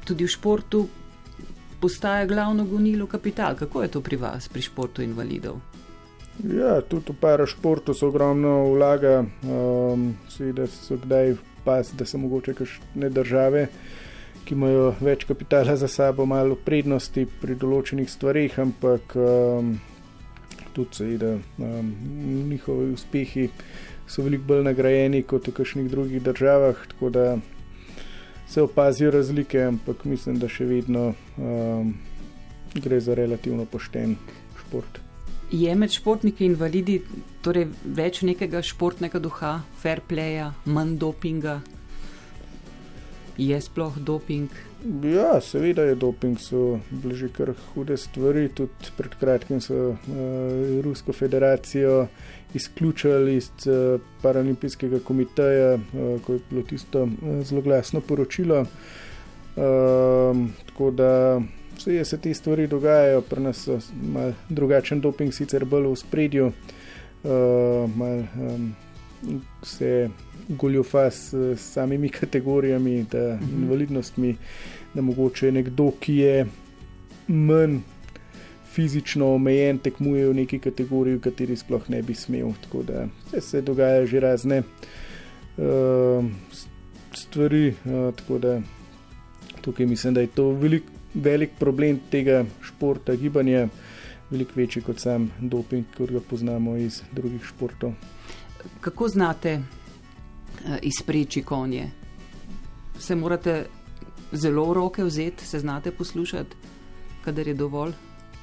tudi 0.05 0.29
v 0.29 0.35
športu 0.37 0.85
postaja 1.81 2.29
glavno 2.29 2.69
gonilo 2.69 3.09
kapital. 3.09 3.57
Kako 3.57 3.83
je 3.83 3.89
to 3.97 4.05
pri 4.05 4.21
vas, 4.21 4.53
pri 4.53 4.63
športu 4.63 5.03
invalidov? 5.03 5.78
Ja, 6.39 6.81
tudi 6.81 7.13
v 7.13 7.17
parašportu 7.21 7.95
se 7.95 8.07
ogromno 8.07 8.71
vlaga, 8.71 9.25
um, 9.43 10.15
seveda 10.31 10.67
so 10.71 10.97
kdaj 10.97 11.35
opaziti, 11.35 11.97
da 11.99 12.07
so 12.07 12.19
mogoče 12.19 12.55
kakšne 12.55 13.11
države, 13.11 13.67
ki 14.47 14.55
imajo 14.55 14.93
več 15.01 15.27
kapitala 15.27 15.75
za 15.77 15.89
sabo, 15.89 16.27
malo 16.27 16.55
prednosti 16.55 17.27
pri 17.41 17.57
določenih 17.59 18.11
stvarih, 18.11 18.55
ampak 18.63 19.17
um, 19.19 19.75
tudi 20.79 21.01
seveda 21.01 21.35
um, 21.59 21.91
njihovi 22.53 22.93
uspehi 22.95 23.49
so 24.09 24.23
veliko 24.23 24.47
bolj 24.53 24.63
nagrajeni 24.71 25.25
kot 25.27 25.51
v 25.51 25.57
kakšnih 25.59 25.91
drugih 25.91 26.23
državah, 26.23 26.87
tako 26.95 27.11
da 27.11 27.27
se 28.49 28.63
opazijo 28.63 29.11
razlike, 29.11 29.67
ampak 29.75 30.07
mislim, 30.07 30.39
da 30.39 30.49
še 30.49 30.71
vedno 30.71 31.11
um, 31.37 31.93
gre 32.79 33.03
za 33.03 33.19
relativno 33.19 33.67
pošten 33.67 34.17
šport. 34.63 35.08
Je 35.51 35.75
med 35.75 35.89
športniki 35.89 36.45
invalidi 36.45 36.99
torej 37.41 37.71
več 37.97 38.21
nekega 38.21 38.61
športnega 38.61 39.21
duha, 39.23 39.55
fair 39.81 40.03
playa, 40.05 40.51
manj 40.69 40.99
dopinga? 41.01 41.63
Je 43.39 43.57
sploh 43.63 43.97
doping? 43.97 44.51
Ja, 45.09 45.39
seveda 45.41 45.87
je 45.89 45.95
doping, 45.95 46.37
so 46.43 46.81
bile 46.91 47.15
že 47.17 47.29
kar 47.33 47.55
hude 47.73 47.97
stvari. 47.97 48.49
Tudi 48.53 48.93
pred 48.99 49.15
kratkim 49.17 49.63
so 49.65 49.95
uh, 49.95 49.99
Rusko 50.85 51.15
federacijo 51.17 52.09
izključili 52.55 53.37
iz 53.37 53.49
uh, 53.67 54.01
Paralimpijskega 54.23 55.01
komiteja, 55.01 55.75
uh, 55.75 56.21
ko 56.27 56.37
je 56.37 56.41
bilo 56.51 56.63
tisto 56.67 57.07
uh, 57.07 57.41
zelo 57.47 57.63
glasno 57.63 58.01
poročilo. 58.01 58.67
Uh, 59.57 60.45
tako 60.67 60.91
da 60.91 61.41
Vse 61.79 62.05
se 62.05 62.19
te 62.19 62.35
stvari 62.35 62.67
dogajajo, 62.67 63.21
pri 63.21 63.41
nas 63.41 63.67
je 63.67 63.79
malo 64.03 64.33
drugačen 64.49 65.01
doping, 65.01 65.35
sicer 65.35 65.65
bolj 65.65 65.87
v 65.87 65.97
spredju, 65.97 66.47
uh, 66.47 67.91
malo 67.97 68.25
um, 68.35 68.73
se 69.63 70.09
goljufa 70.49 71.11
s, 71.11 71.35
s 71.35 71.73
samimi 71.73 72.09
kategorijami, 72.09 73.05
da 73.11 73.37
mhm. 73.37 73.63
invalidnostmi, 73.63 74.37
da 74.95 75.03
mogoče 75.03 75.53
nekdo, 75.53 75.93
ki 76.01 76.17
je 76.17 76.47
manj 77.29 77.79
fizično 78.75 79.35
omejen, 79.35 79.79
tekmuje 79.79 80.29
v 80.29 80.35
neki 80.35 80.59
kategoriji, 80.59 81.17
v 81.17 81.21
kateri 81.31 81.57
sploh 81.57 81.89
ne 81.91 82.03
bi 82.03 82.15
smel. 82.15 82.53
Tako 82.63 82.83
da 82.83 83.07
se 83.41 83.63
dogajajo 83.63 84.07
že 84.07 84.21
razne 84.21 84.63
uh, 84.63 86.25
stvari. 87.15 87.75
Uh, 87.85 88.15
tako 88.15 88.39
da 88.39 88.61
tukaj 89.61 89.87
mislim, 89.87 90.15
da 90.15 90.21
je 90.21 90.27
to 90.27 90.51
veliko 90.51 90.98
velik 91.15 91.51
problem 91.59 92.01
tega 92.11 92.45
športa, 92.63 93.15
gibanja, 93.17 93.69
veliko 94.31 94.53
večji 94.57 94.83
kot 94.83 95.01
sam 95.01 95.31
doping, 95.41 95.87
kot 95.97 96.11
ga 96.11 96.21
poznamo 96.21 96.77
iz 96.77 97.03
drugih 97.13 97.45
športov. 97.45 97.93
Kako 98.81 99.09
znate 99.09 99.59
uh, 99.59 100.77
izpreči 100.83 101.43
konje? 101.43 101.91
Se 102.99 103.15
morate 103.15 103.67
zelo 104.33 104.65
v 104.71 104.75
roke 104.75 105.05
vzeti, 105.05 105.47
se 105.47 105.59
znate 105.59 105.91
poslušati, 105.91 106.57
kadar 107.25 107.49
je 107.49 107.55
dovolj? 107.55 107.93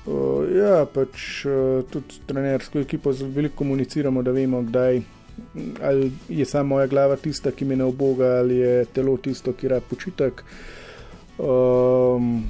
Uh, 0.06 0.46
ja, 0.56 0.86
pač 0.86 1.46
uh, 1.46 1.84
tudi 1.90 2.22
trenersko 2.26 2.80
ekipo 2.80 3.12
veliko 3.12 3.56
komuniciramo, 3.58 4.24
da 4.24 4.32
vemo, 4.32 4.62
kdaj. 4.62 5.02
Ali 5.84 6.12
je 6.30 6.46
samo 6.46 6.76
moja 6.76 6.88
glava 6.88 7.16
tista, 7.20 7.52
ki 7.52 7.66
me 7.66 7.76
ne 7.76 7.84
oboga, 7.84 8.38
ali 8.40 8.58
je 8.58 8.86
telo 8.86 9.18
tisto, 9.18 9.54
ki 9.54 9.68
rad 9.68 9.84
počitek. 9.90 10.44
Um, 11.38 12.46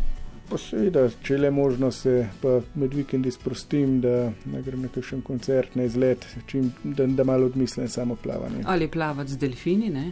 pa 0.49 0.59
seveda, 0.61 1.07
če 1.25 1.39
le 1.39 1.49
možno 1.51 1.89
se 1.91 2.27
med 2.75 2.93
vikendi 2.93 3.31
sprostim, 3.33 3.97
da 4.01 4.29
ne 4.51 4.61
grem 4.61 4.85
na 4.85 4.91
kakšen 4.93 5.23
koncert, 5.25 5.73
na 5.75 5.87
izlet, 5.89 6.25
čim, 6.47 6.69
da, 6.83 7.07
da 7.07 7.25
malo 7.25 7.49
odmislim 7.49 7.89
samo 7.89 8.15
plavanje. 8.15 8.61
Ali 8.65 8.87
plavati 8.87 9.33
z 9.33 9.41
delfini? 9.41 9.89
Ne? 9.89 10.11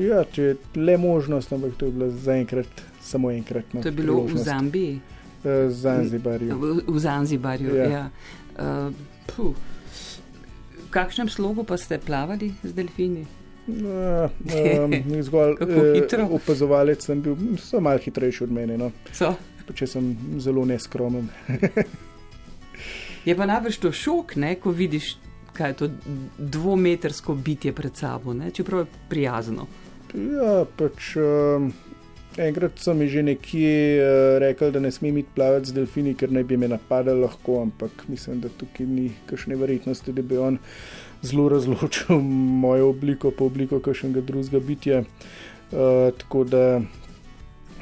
Ja, 0.00 0.24
če 0.24 0.54
le 0.76 0.96
možnost, 0.98 1.52
ampak 1.52 1.76
to 1.78 1.90
je 1.90 1.98
bilo 1.98 2.10
zaenkrat 2.10 2.82
samo 3.04 3.30
enkrat. 3.30 3.76
No, 3.76 3.84
to 3.84 3.92
je 3.92 3.98
bilo 4.00 4.22
v 4.24 4.40
Zambiji. 4.40 4.98
Uh, 5.44 5.68
Zanzibarju. 5.68 6.56
V, 6.58 6.74
v 6.88 6.98
Zanzibarju, 6.98 7.76
ja. 7.76 7.88
ja. 7.92 8.04
Uh, 8.56 9.52
v 10.80 10.90
kakšnem 10.94 11.28
slogu 11.28 11.66
pa 11.68 11.76
ste 11.76 12.00
plavali 12.00 12.54
z 12.64 12.72
delfini? 12.72 13.26
Uh, 13.74 14.28
um, 14.84 15.22
zgolj 15.22 15.54
uh, 15.56 16.32
opazovalec 16.36 17.00
sem 17.00 17.20
bil, 17.24 17.36
so 17.56 17.80
malo 17.80 17.98
hitrejši 17.98 18.44
od 18.44 18.52
mene. 18.52 18.76
No. 18.76 18.90
Če 19.74 19.86
sem 19.88 20.10
zelo 20.44 20.66
neskromen. 20.68 21.30
je 23.28 23.36
pa 23.36 23.46
najbrž 23.48 23.78
to 23.80 23.92
šok, 23.92 24.36
ne, 24.36 24.54
ko 24.60 24.68
vidiš, 24.68 25.14
kaj 25.56 25.70
je 25.70 25.78
to 25.80 25.88
dvometrsko 26.36 27.34
bitje 27.34 27.72
pred 27.72 27.96
sabo, 27.96 28.36
ne, 28.36 28.52
čeprav 28.52 28.84
je 28.84 29.00
prijazno. 29.08 29.66
Ja, 30.12 30.64
pač. 30.76 31.14
Um, 31.16 31.72
Enkrat 32.34 32.80
so 32.82 32.94
mi 32.98 33.06
že 33.08 33.22
nekje 33.22 34.02
uh, 34.02 34.38
rekli, 34.42 34.72
da 34.74 34.80
ne 34.82 34.90
smem 34.90 35.18
iti 35.18 35.28
plavati 35.34 35.70
z 35.70 35.76
delfini, 35.76 36.16
ker 36.18 36.32
naj 36.34 36.44
bi 36.44 36.56
me 36.58 36.68
napadali 36.68 37.22
lahko, 37.22 37.60
ampak 37.62 38.08
mislim, 38.10 38.40
da 38.42 38.50
tukaj 38.50 38.86
ni 38.86 39.12
kakšne 39.30 39.56
verjetnosti, 39.56 40.12
da 40.12 40.22
bi 40.22 40.36
on 40.42 40.58
zelo 41.24 41.48
razločil 41.48 42.20
mojo 42.64 42.88
obliko, 42.88 43.30
pa 43.30 43.44
obliko 43.44 43.80
kakšnega 43.80 44.20
drugega 44.20 44.60
bitja. 44.60 45.00
Uh, 45.00 46.12
tako 46.18 46.44
da, 46.44 46.80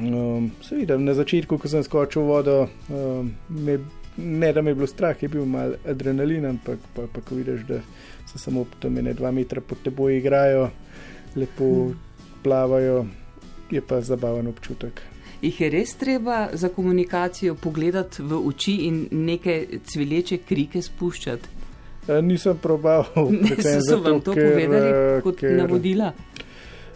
um, 0.00 0.50
seveda, 0.62 0.96
na 0.98 1.14
začetku, 1.14 1.58
ko 1.58 1.68
sem 1.68 1.82
skočil 1.84 2.22
vodo, 2.22 2.68
um, 2.88 3.32
me, 3.48 3.78
ne 4.16 4.52
da 4.52 4.62
me 4.62 4.70
je 4.70 4.74
bilo 4.74 4.86
strah, 4.86 5.22
je 5.22 5.28
bil 5.28 5.44
mal 5.44 5.74
adrenalin, 5.88 6.46
ampak 6.46 6.78
pa, 6.94 7.08
pa 7.12 7.20
ko 7.20 7.34
vidiš, 7.34 7.66
da 7.68 7.80
se 8.26 8.38
samo 8.38 8.64
tam 8.80 8.98
ene 8.98 9.14
dva 9.14 9.30
metra 9.30 9.60
pod 9.60 9.82
teboj 9.84 10.18
igrajo, 10.18 10.70
lepo 11.36 11.64
hmm. 11.64 11.98
plavajo, 12.42 13.06
je 13.70 13.80
pa 13.80 14.00
zabaven 14.00 14.46
občutek. 14.46 15.02
Ih 15.42 15.60
je 15.60 15.68
res 15.70 15.96
treba 15.98 16.48
za 16.52 16.68
komunikacijo 16.68 17.54
pogledati 17.54 18.22
v 18.22 18.38
oči 18.46 18.76
in 18.86 19.08
neke 19.10 19.80
cvileče 19.84 20.38
krike 20.46 20.82
spuščati? 20.82 21.61
Eh, 22.08 22.22
nisem 22.22 22.58
probal. 22.58 23.04
So 23.88 24.00
vam 24.00 24.20
to 24.20 24.34
ker, 24.34 24.50
povedali 24.50 24.90
eh, 24.90 25.22
kot 25.22 25.36
ker, 25.38 25.56
navodila? 25.56 26.12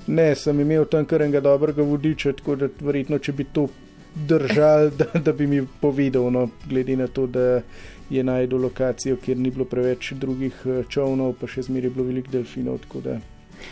Ne, 0.06 0.34
sem 0.34 0.60
imel 0.60 0.86
tam 0.90 1.06
kar 1.06 1.22
enega 1.22 1.40
dobrega 1.40 1.82
vodiča, 1.82 2.32
tako 2.38 2.56
da 2.58 2.68
verjetno, 2.80 3.18
če 3.18 3.32
bi 3.32 3.46
to 3.54 3.68
držal, 4.14 4.90
da, 4.98 5.06
da 5.22 5.32
bi 5.32 5.46
mi 5.46 5.60
povedal, 5.80 6.30
no, 6.32 6.48
glede 6.66 6.96
na 6.98 7.06
to, 7.06 7.26
da 7.26 7.62
je 8.10 8.22
najdel 8.22 8.66
lokacijo, 8.66 9.18
kjer 9.22 9.38
ni 9.38 9.50
bilo 9.50 9.66
preveč 9.70 10.12
drugih 10.18 10.66
eh, 10.66 10.82
čovnov, 10.90 11.36
pa 11.38 11.50
še 11.50 11.68
zmeraj 11.68 11.94
bilo 11.94 12.08
veliko 12.10 12.34
delfinov. 12.34 12.82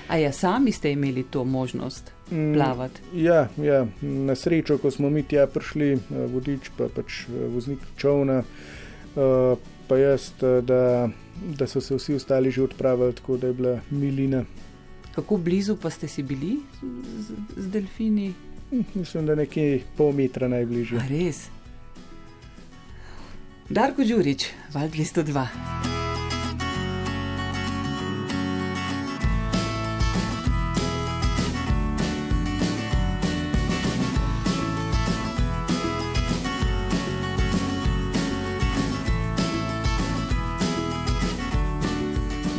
A 0.09 0.17
ja, 0.17 0.31
sami 0.33 0.73
ste 0.73 0.95
imeli 0.95 1.27
to 1.31 1.43
možnost 1.45 2.13
plavati? 2.31 3.03
Mm, 3.11 3.19
ja, 3.21 3.49
ja, 3.59 3.83
na 4.01 4.35
srečo, 4.39 4.79
ko 4.79 4.91
smo 4.91 5.11
mi 5.11 5.27
tja 5.29 5.45
prišli, 5.51 5.91
vodič 6.33 6.71
pa 6.79 6.89
pač 6.89 7.27
voznik 7.29 7.83
čovna, 8.01 8.41
pa 9.15 9.99
jaz, 10.01 10.31
da 10.41 10.81
da 11.59 11.67
so 11.67 11.81
se 11.81 11.95
vsi 11.95 12.15
ostali 12.15 12.51
že 12.51 12.63
odpravili, 12.63 13.13
tako 13.13 13.37
da 13.37 13.47
je 13.47 13.53
bila 13.53 13.81
milina 13.91 14.45
Kako 15.15 15.37
blizu 15.37 15.77
pa 15.77 15.91
ste 15.91 16.09
si 16.09 16.23
bili 16.23 16.59
z, 17.19 17.35
z 17.57 17.71
delfini? 17.71 18.35
Mislim, 18.95 19.27
da 19.27 19.35
nekje 19.35 19.83
pol 19.97 20.13
metra 20.13 20.49
najbližje. 20.49 20.99
A 20.99 21.07
res. 21.07 21.47
Darko 23.71 24.05
Đurič, 24.05 24.51
Val 24.75 24.89
202. 24.89 25.74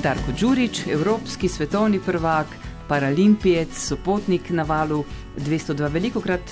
Darko 0.05 0.31
Đurič, 0.39 0.87
evropski 0.87 1.47
svetovni 1.47 1.99
prvak, 1.99 2.47
paralimpijec, 2.87 3.69
sopotnik 3.73 4.49
na 4.49 4.63
valu 4.63 5.03
202. 5.37 5.87
Veliko 5.91 6.21
krat 6.21 6.51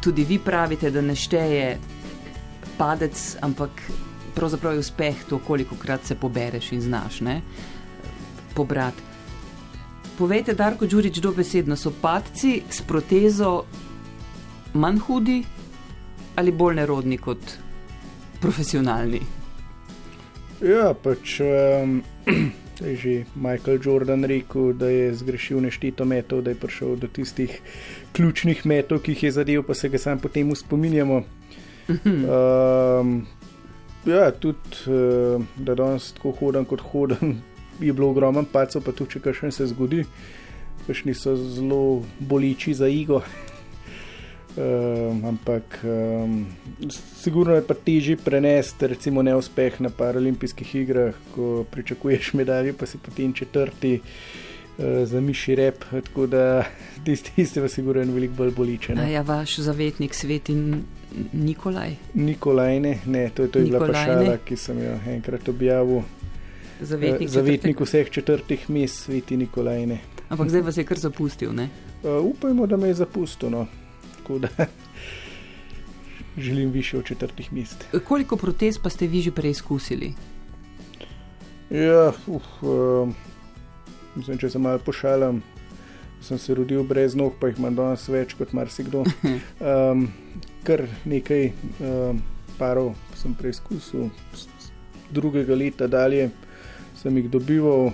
tudi 0.00 0.24
vi 0.24 0.36
pravite, 0.38 0.90
da 0.90 1.00
ne 1.02 1.16
šteje 1.18 1.78
padec, 2.78 3.22
ampak 3.42 3.82
pravzaprav 4.36 4.76
je 4.76 4.78
uspeh 4.78 5.24
to, 5.28 5.40
koliko 5.46 5.74
krat 5.82 6.04
se 6.06 6.14
pobereš 6.14 6.68
in 6.72 6.80
znaš 6.80 7.20
ne? 7.20 7.40
pobrati. 8.54 9.02
Povejte, 10.18 10.54
Darko 10.54 10.86
Đurič, 10.86 11.18
dobesedno 11.18 11.76
so 11.76 11.90
padci 12.02 12.62
s 12.70 12.86
protezo 12.86 13.64
manj 14.74 15.00
hudi 15.08 15.40
ali 16.36 16.52
bolj 16.52 16.78
nerodni 16.78 17.18
kot 17.18 17.58
profesionalni? 18.40 19.20
Ja, 20.62 20.94
pač 20.94 21.40
um, 21.42 21.98
je 22.80 22.96
že 22.96 23.24
Michael 23.34 23.78
Jordan 23.82 24.24
rekel, 24.24 24.72
da 24.72 24.88
je 24.88 25.14
zgrešil 25.14 25.60
neštito 25.60 26.04
metov, 26.04 26.42
da 26.42 26.50
je 26.50 26.60
prišel 26.60 26.96
do 26.96 27.08
tistih 27.08 27.60
ključnih 28.12 28.66
metov, 28.66 29.02
ki 29.02 29.12
jih 29.12 29.22
je 29.22 29.32
zadev, 29.32 29.62
pa 29.66 29.74
se 29.74 29.88
ga 29.88 29.98
sam 29.98 30.18
potem 30.18 30.50
uspominjamo. 30.50 31.22
Um, 31.88 33.26
ja, 34.06 34.30
tudi 34.30 34.58
uh, 34.86 35.42
da 35.56 35.74
danes 35.74 36.12
tako 36.12 36.32
hodim 36.40 36.64
kot 36.64 36.80
hodim, 36.80 37.40
je 37.80 37.92
bilo 37.92 38.10
ogromno 38.10 38.44
pacov, 38.52 38.82
pa 38.84 38.92
tudi 38.92 39.16
če 39.16 39.24
kaj 39.24 39.38
še 39.40 39.50
se 39.50 39.66
zgodi, 39.72 40.04
kakšni 40.86 41.14
so 41.14 41.36
zelo 41.36 42.04
boliči 42.20 42.74
za 42.74 42.88
igo. 42.88 43.22
Um, 44.56 45.24
ampak 45.24 45.84
um, 45.84 46.46
sigurno 47.14 47.54
je 47.54 47.62
pa 47.62 47.74
težje 47.74 48.16
prenesti, 48.16 48.86
recimo, 48.86 49.22
neuspeh 49.22 49.76
na 49.80 49.90
paralimpijskih 49.90 50.74
igrah, 50.74 51.14
ko 51.34 51.64
pričakuješ 51.70 52.32
medalje, 52.34 52.72
pa 52.72 52.86
si 52.86 52.98
potem 52.98 53.32
četrti 53.32 54.00
uh, 54.00 54.84
za 55.04 55.20
miši 55.20 55.54
rep. 55.54 55.84
Tako 55.90 56.26
da 56.26 56.64
tisti, 57.04 57.46
ste 57.46 57.60
vas 57.60 57.72
sigurno 57.72 58.12
veliko 58.12 58.34
bolj 58.34 58.50
boliče. 58.50 58.96
A 58.98 59.06
ja, 59.06 59.22
vaš 59.22 59.58
zavetnik 59.58 60.14
svet 60.14 60.48
in 60.48 60.82
Nikolaj. 61.32 61.94
Nikolaj, 62.14 62.80
ne, 62.80 62.98
ne 63.06 63.30
to 63.30 63.42
je, 63.42 63.50
to 63.50 63.58
je 63.58 63.64
bila 63.64 63.86
pa 63.86 63.94
šala, 63.94 64.36
ki 64.44 64.56
sem 64.56 64.78
jo 64.82 64.98
enkrat 65.12 65.48
objavil. 65.48 66.02
Zavetnik, 66.80 67.28
uh, 67.28 67.34
zavetnik 67.34 67.80
vseh 67.80 68.10
četrtih 68.10 68.70
mest, 68.70 69.04
sveti 69.04 69.36
Nikolaj. 69.36 69.86
Ne. 69.86 70.00
Ampak 70.28 70.48
zdaj 70.48 70.62
vas 70.62 70.76
je 70.76 70.84
kar 70.84 70.98
zapustil, 70.98 71.52
ne? 71.52 71.68
Uh, 72.02 72.24
upajmo, 72.24 72.66
da 72.66 72.76
me 72.76 72.88
je 72.88 73.04
zapustil. 73.04 73.50
No 73.50 73.66
tako 74.28 74.38
da 74.38 74.48
želim 76.42 76.70
više 76.70 76.98
od 76.98 77.04
četrtih 77.04 77.52
mest. 77.52 77.84
Koliko 78.04 78.36
protest 78.36 78.80
pa 78.82 78.90
ste 78.90 79.06
vi 79.06 79.20
že 79.20 79.30
preizkusili? 79.30 80.14
Ja, 81.70 82.12
uf, 82.26 82.42
um, 82.62 83.14
mislim, 84.14 84.38
če 84.38 84.50
se 84.50 84.58
malo 84.58 84.78
pošalim, 84.78 85.42
sem 86.22 86.38
se 86.38 86.54
rodil 86.54 86.82
brez 86.82 87.14
nog, 87.14 87.32
pa 87.40 87.48
jih 87.48 87.58
imam 87.58 87.74
danes 87.74 88.08
več 88.08 88.34
kot 88.34 88.52
marsikdo. 88.52 89.04
Um, 89.58 90.08
kar 90.64 90.84
nekaj 91.04 91.50
um, 91.80 92.22
parov 92.58 92.94
sem 93.16 93.34
preizkusil, 93.34 94.08
drugega 95.10 95.54
leta 95.54 95.86
dalje 95.86 96.30
sem 97.02 97.16
jih 97.16 97.28
dobival 97.30 97.86
uh, 97.86 97.92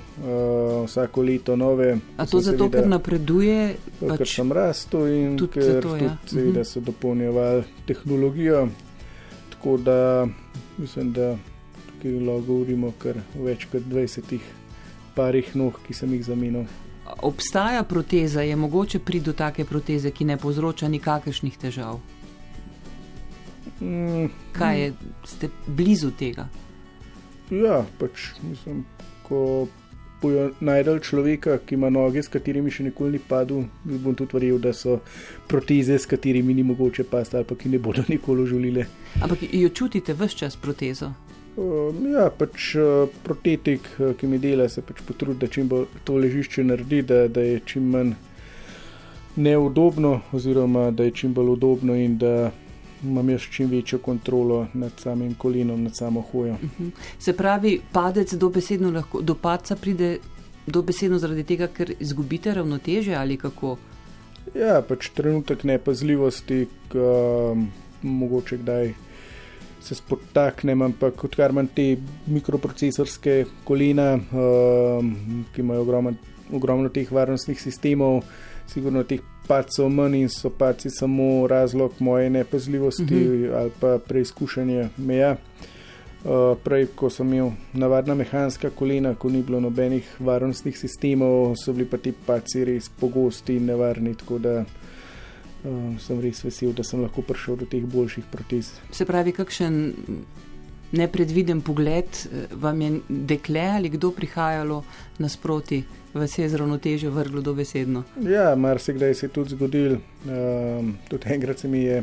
vsako 0.86 1.22
leto 1.22 1.56
nove. 1.56 1.98
A 2.16 2.26
to 2.26 2.40
zato, 2.40 2.64
seveda, 2.64 2.80
ker 2.80 2.88
napreduje? 2.88 3.58
Pač 4.00 4.22
ker 4.22 4.30
sem 4.30 4.52
rastel 4.52 5.08
in 5.12 5.36
tudi 5.40 5.58
ker 5.58 5.66
zato, 5.68 5.96
ja. 6.00 6.14
tudi, 6.24 6.36
seveda, 6.38 6.62
mhm. 6.62 6.68
so 6.70 6.80
dopolnjevali 6.80 7.64
tehnologijo. 7.86 8.68
Tako 9.52 9.76
da 9.76 9.98
mislim, 10.78 11.12
da 11.12 11.36
tukaj 11.86 12.16
lahko 12.20 12.40
govorimo 12.46 12.92
kar 12.98 13.20
več 13.34 13.68
kot 13.72 13.84
20 13.92 14.38
parih 15.14 15.52
nog, 15.56 15.78
ki 15.86 15.94
sem 15.94 16.12
jih 16.16 16.24
zamenil. 16.24 16.64
Obstaja 17.22 17.84
proteza, 17.84 18.42
je 18.42 18.56
mogoče 18.56 18.98
priti 18.98 19.28
do 19.28 19.32
take 19.36 19.64
proteze, 19.64 20.10
ki 20.10 20.24
ne 20.24 20.36
povzroča 20.40 20.88
nikakršnih 20.88 21.58
težav. 21.60 22.00
Mm, 23.80 24.30
Kaj 24.52 24.80
je, 24.80 24.92
ste 25.28 25.50
blizu 25.66 26.10
tega? 26.16 26.48
Ja, 27.52 27.82
pač 28.00 28.32
mislim, 28.42 28.84
ko 29.28 29.40
bojo 30.24 30.50
najdel 30.60 30.98
človeka, 30.98 31.58
ki 31.66 31.74
ima 31.74 31.90
noge, 31.90 32.22
s 32.22 32.32
katerimi 32.32 32.72
še 32.72 32.88
nikoli 32.88 33.18
ni 33.18 33.20
padel, 33.20 33.66
bom 33.84 34.16
tudi 34.16 34.36
verjel, 34.38 34.58
da 34.62 34.72
so 34.72 34.98
proteze, 35.50 35.98
s 35.98 36.08
katerimi 36.08 36.54
ni 36.54 36.64
mogoče 36.64 37.04
pasti 37.10 37.36
ali 37.36 37.48
pa 37.48 37.58
ki 37.60 37.74
ne 37.74 37.78
bodo 37.78 38.04
nikoli 38.14 38.46
žulile. 38.48 38.86
Ampak 39.20 39.44
jo 39.50 39.68
čutite 39.68 40.16
vse 40.16 40.44
čas 40.44 40.56
protezo? 40.56 41.12
Uh, 41.54 41.94
ja, 42.10 42.30
pač 42.34 42.72
uh, 42.74 43.04
protetik, 43.22 43.84
uh, 44.00 44.14
ki 44.18 44.26
mi 44.26 44.40
dela, 44.42 44.66
se 44.68 44.82
pač 44.82 45.04
potrudi, 45.06 45.38
da 45.44 45.46
čim 45.46 45.68
bolj 45.70 45.86
to 46.04 46.16
ležišče 46.18 46.64
naredi, 46.66 47.04
da, 47.06 47.26
da 47.30 47.44
je 47.46 47.60
čim 47.66 47.92
manj 47.94 48.16
neudobno, 49.36 50.16
oziroma 50.34 50.88
da 50.90 51.06
je 51.06 51.14
čim 51.20 51.34
bolj 51.34 51.52
udobno 51.54 51.94
in 51.94 52.18
da 52.18 52.50
imam 53.04 53.30
jaz 53.30 53.42
čim 53.50 53.70
večjo 53.70 53.98
kontrolo 53.98 54.66
nad 54.74 54.92
samim 54.98 55.34
kolenom, 55.34 55.82
nad 55.82 55.96
samo 55.96 56.22
hojo. 56.32 56.52
Uh 56.54 56.64
mhm. 56.64 56.84
-huh. 56.84 56.90
Se 57.18 57.32
pravi, 57.32 57.80
padec 57.92 58.32
do 58.32 58.48
besedno 58.48 58.90
lahko, 58.90 59.22
do 59.22 59.34
paca 59.34 59.76
pride 59.76 60.18
do 60.66 60.82
besedno 60.82 61.18
zaradi 61.18 61.44
tega, 61.44 61.66
ker 61.66 61.94
izgubite 62.00 62.54
ravnoteže 62.54 63.14
ali 63.14 63.36
kako? 63.36 63.76
Ja, 64.54 64.82
pač 64.88 65.08
trenutek 65.14 65.64
nepazljivosti, 65.64 66.66
ki 66.92 66.98
um, 67.00 67.68
mogoče 68.02 68.58
kdaj 68.60 68.92
se 69.84 69.94
spotaknem, 69.94 70.82
ampak 70.82 71.24
odkar 71.24 71.52
imam 71.52 71.66
te 71.66 71.96
mikroprocesorske 72.26 73.44
kolena, 73.64 74.14
um, 74.16 75.44
ki 75.52 75.60
imajo 75.60 75.84
ogromno, 75.84 76.14
ogromno 76.52 76.88
teh 76.88 77.12
varnostnih 77.12 77.60
sistemov, 77.60 78.22
sigurno 78.66 79.02
teh 79.02 79.20
pacov 79.46 79.90
manj 79.90 80.16
in 80.16 80.28
so 80.28 80.50
paci 80.50 80.90
samo 80.90 81.46
razlog 81.46 81.92
moje 81.98 82.30
nepazljivosti 82.30 83.02
uh 83.02 83.10
mhm. 83.10 83.44
-huh. 83.44 83.56
ali 83.56 83.70
pa 83.80 83.98
preizkušanje 83.98 84.88
meja. 84.96 85.36
Uh, 86.24 86.58
prej, 86.64 86.86
ko 86.96 87.10
sem 87.10 87.32
imel 87.32 87.50
navadna 87.72 88.14
mehanska 88.14 88.70
kolena, 88.70 89.14
ko 89.14 89.28
ni 89.28 89.42
bilo 89.42 89.60
nobenih 89.60 90.16
varnostnih 90.20 90.78
sistemov, 90.78 91.54
so 91.64 91.72
bili 91.72 91.84
pa 91.84 91.96
ti 91.96 92.12
paci 92.26 92.64
res 92.64 92.88
pogosti 92.88 93.56
in 93.56 93.64
nevarni, 93.64 94.14
tako 94.14 94.38
da 94.38 94.64
uh, 95.64 96.00
sem 96.00 96.20
res 96.20 96.44
vesel, 96.44 96.72
da 96.72 96.82
sem 96.82 97.02
lahko 97.02 97.22
prišel 97.22 97.56
do 97.56 97.66
teh 97.66 97.84
boljših 97.84 98.24
protez. 98.32 98.72
Se 98.90 99.04
pravi, 99.04 99.32
kakšen 99.32 99.92
nepredviden 100.94 101.60
pogled 101.60 102.06
eh, 102.06 102.46
vam 102.54 102.80
je 102.82 102.94
dekle 103.08 103.66
ali 103.76 103.92
kdo 103.92 104.10
prihajalo 104.10 104.82
nasproti? 105.18 105.82
vas 106.14 106.38
je 106.38 106.48
zravnotežje 106.48 107.10
vrglo 107.10 107.40
do 107.40 107.54
besedno. 107.54 108.02
Ja, 108.22 108.54
marsikdaj 108.56 109.14
se 109.14 109.26
je 109.26 109.30
tudi 109.30 109.50
zgodil. 109.50 109.96
Um, 110.26 110.96
tudi 111.08 111.34
enkrat 111.34 111.58
se 111.58 111.68
mi 111.68 111.82
je 111.82 112.02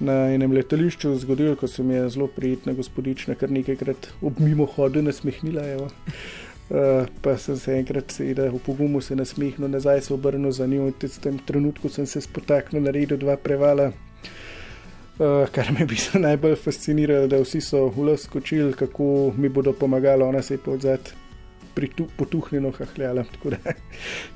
na 0.00 0.12
enem 0.34 0.52
letališču 0.52 1.16
zgodil, 1.18 1.56
ko 1.56 1.66
se 1.66 1.82
mi 1.82 1.94
je 1.94 2.08
zelo 2.08 2.26
prijetna 2.26 2.72
gospodična 2.72 3.34
kar 3.34 3.50
nekajkrat 3.50 4.08
ob 4.22 4.40
mimo 4.40 4.66
hodu 4.66 5.02
nasmehnila. 5.02 5.62
Uh, 6.70 7.06
pa 7.22 7.36
sem 7.36 7.56
se 7.56 7.74
enkrat 7.78 8.10
sedel 8.10 8.52
v 8.54 8.62
pogumu, 8.66 9.00
se 9.00 9.16
nasmehnil 9.16 9.68
nazaj, 9.68 10.00
se 10.00 10.14
obrnil 10.14 10.52
za 10.52 10.66
njo 10.66 10.86
in 10.86 10.94
v 11.02 11.20
tem 11.20 11.38
trenutku 11.38 11.88
sem 11.88 12.06
se 12.06 12.20
spotaknil 12.20 12.82
na 12.82 12.90
redu 12.90 13.16
dva 13.16 13.36
prevala. 13.36 13.92
Uh, 15.18 15.48
kar 15.52 15.72
me 15.72 15.80
je 15.80 16.20
najbolj 16.20 16.56
fasciniralo, 16.56 17.26
da 17.26 17.38
vsi 17.38 17.60
so 17.60 17.86
v 17.88 18.08
las 18.08 18.24
skočili, 18.26 18.72
kako 18.72 19.32
mi 19.36 19.48
bodo 19.48 19.72
pomagali, 19.72 20.22
ona 20.22 20.42
se 20.42 20.54
je 20.54 20.58
pa 20.64 20.70
odzad 20.70 21.12
potuhnjeno 22.16 22.70
hahljala, 22.70 23.24
tako 23.32 23.50
da 23.50 23.56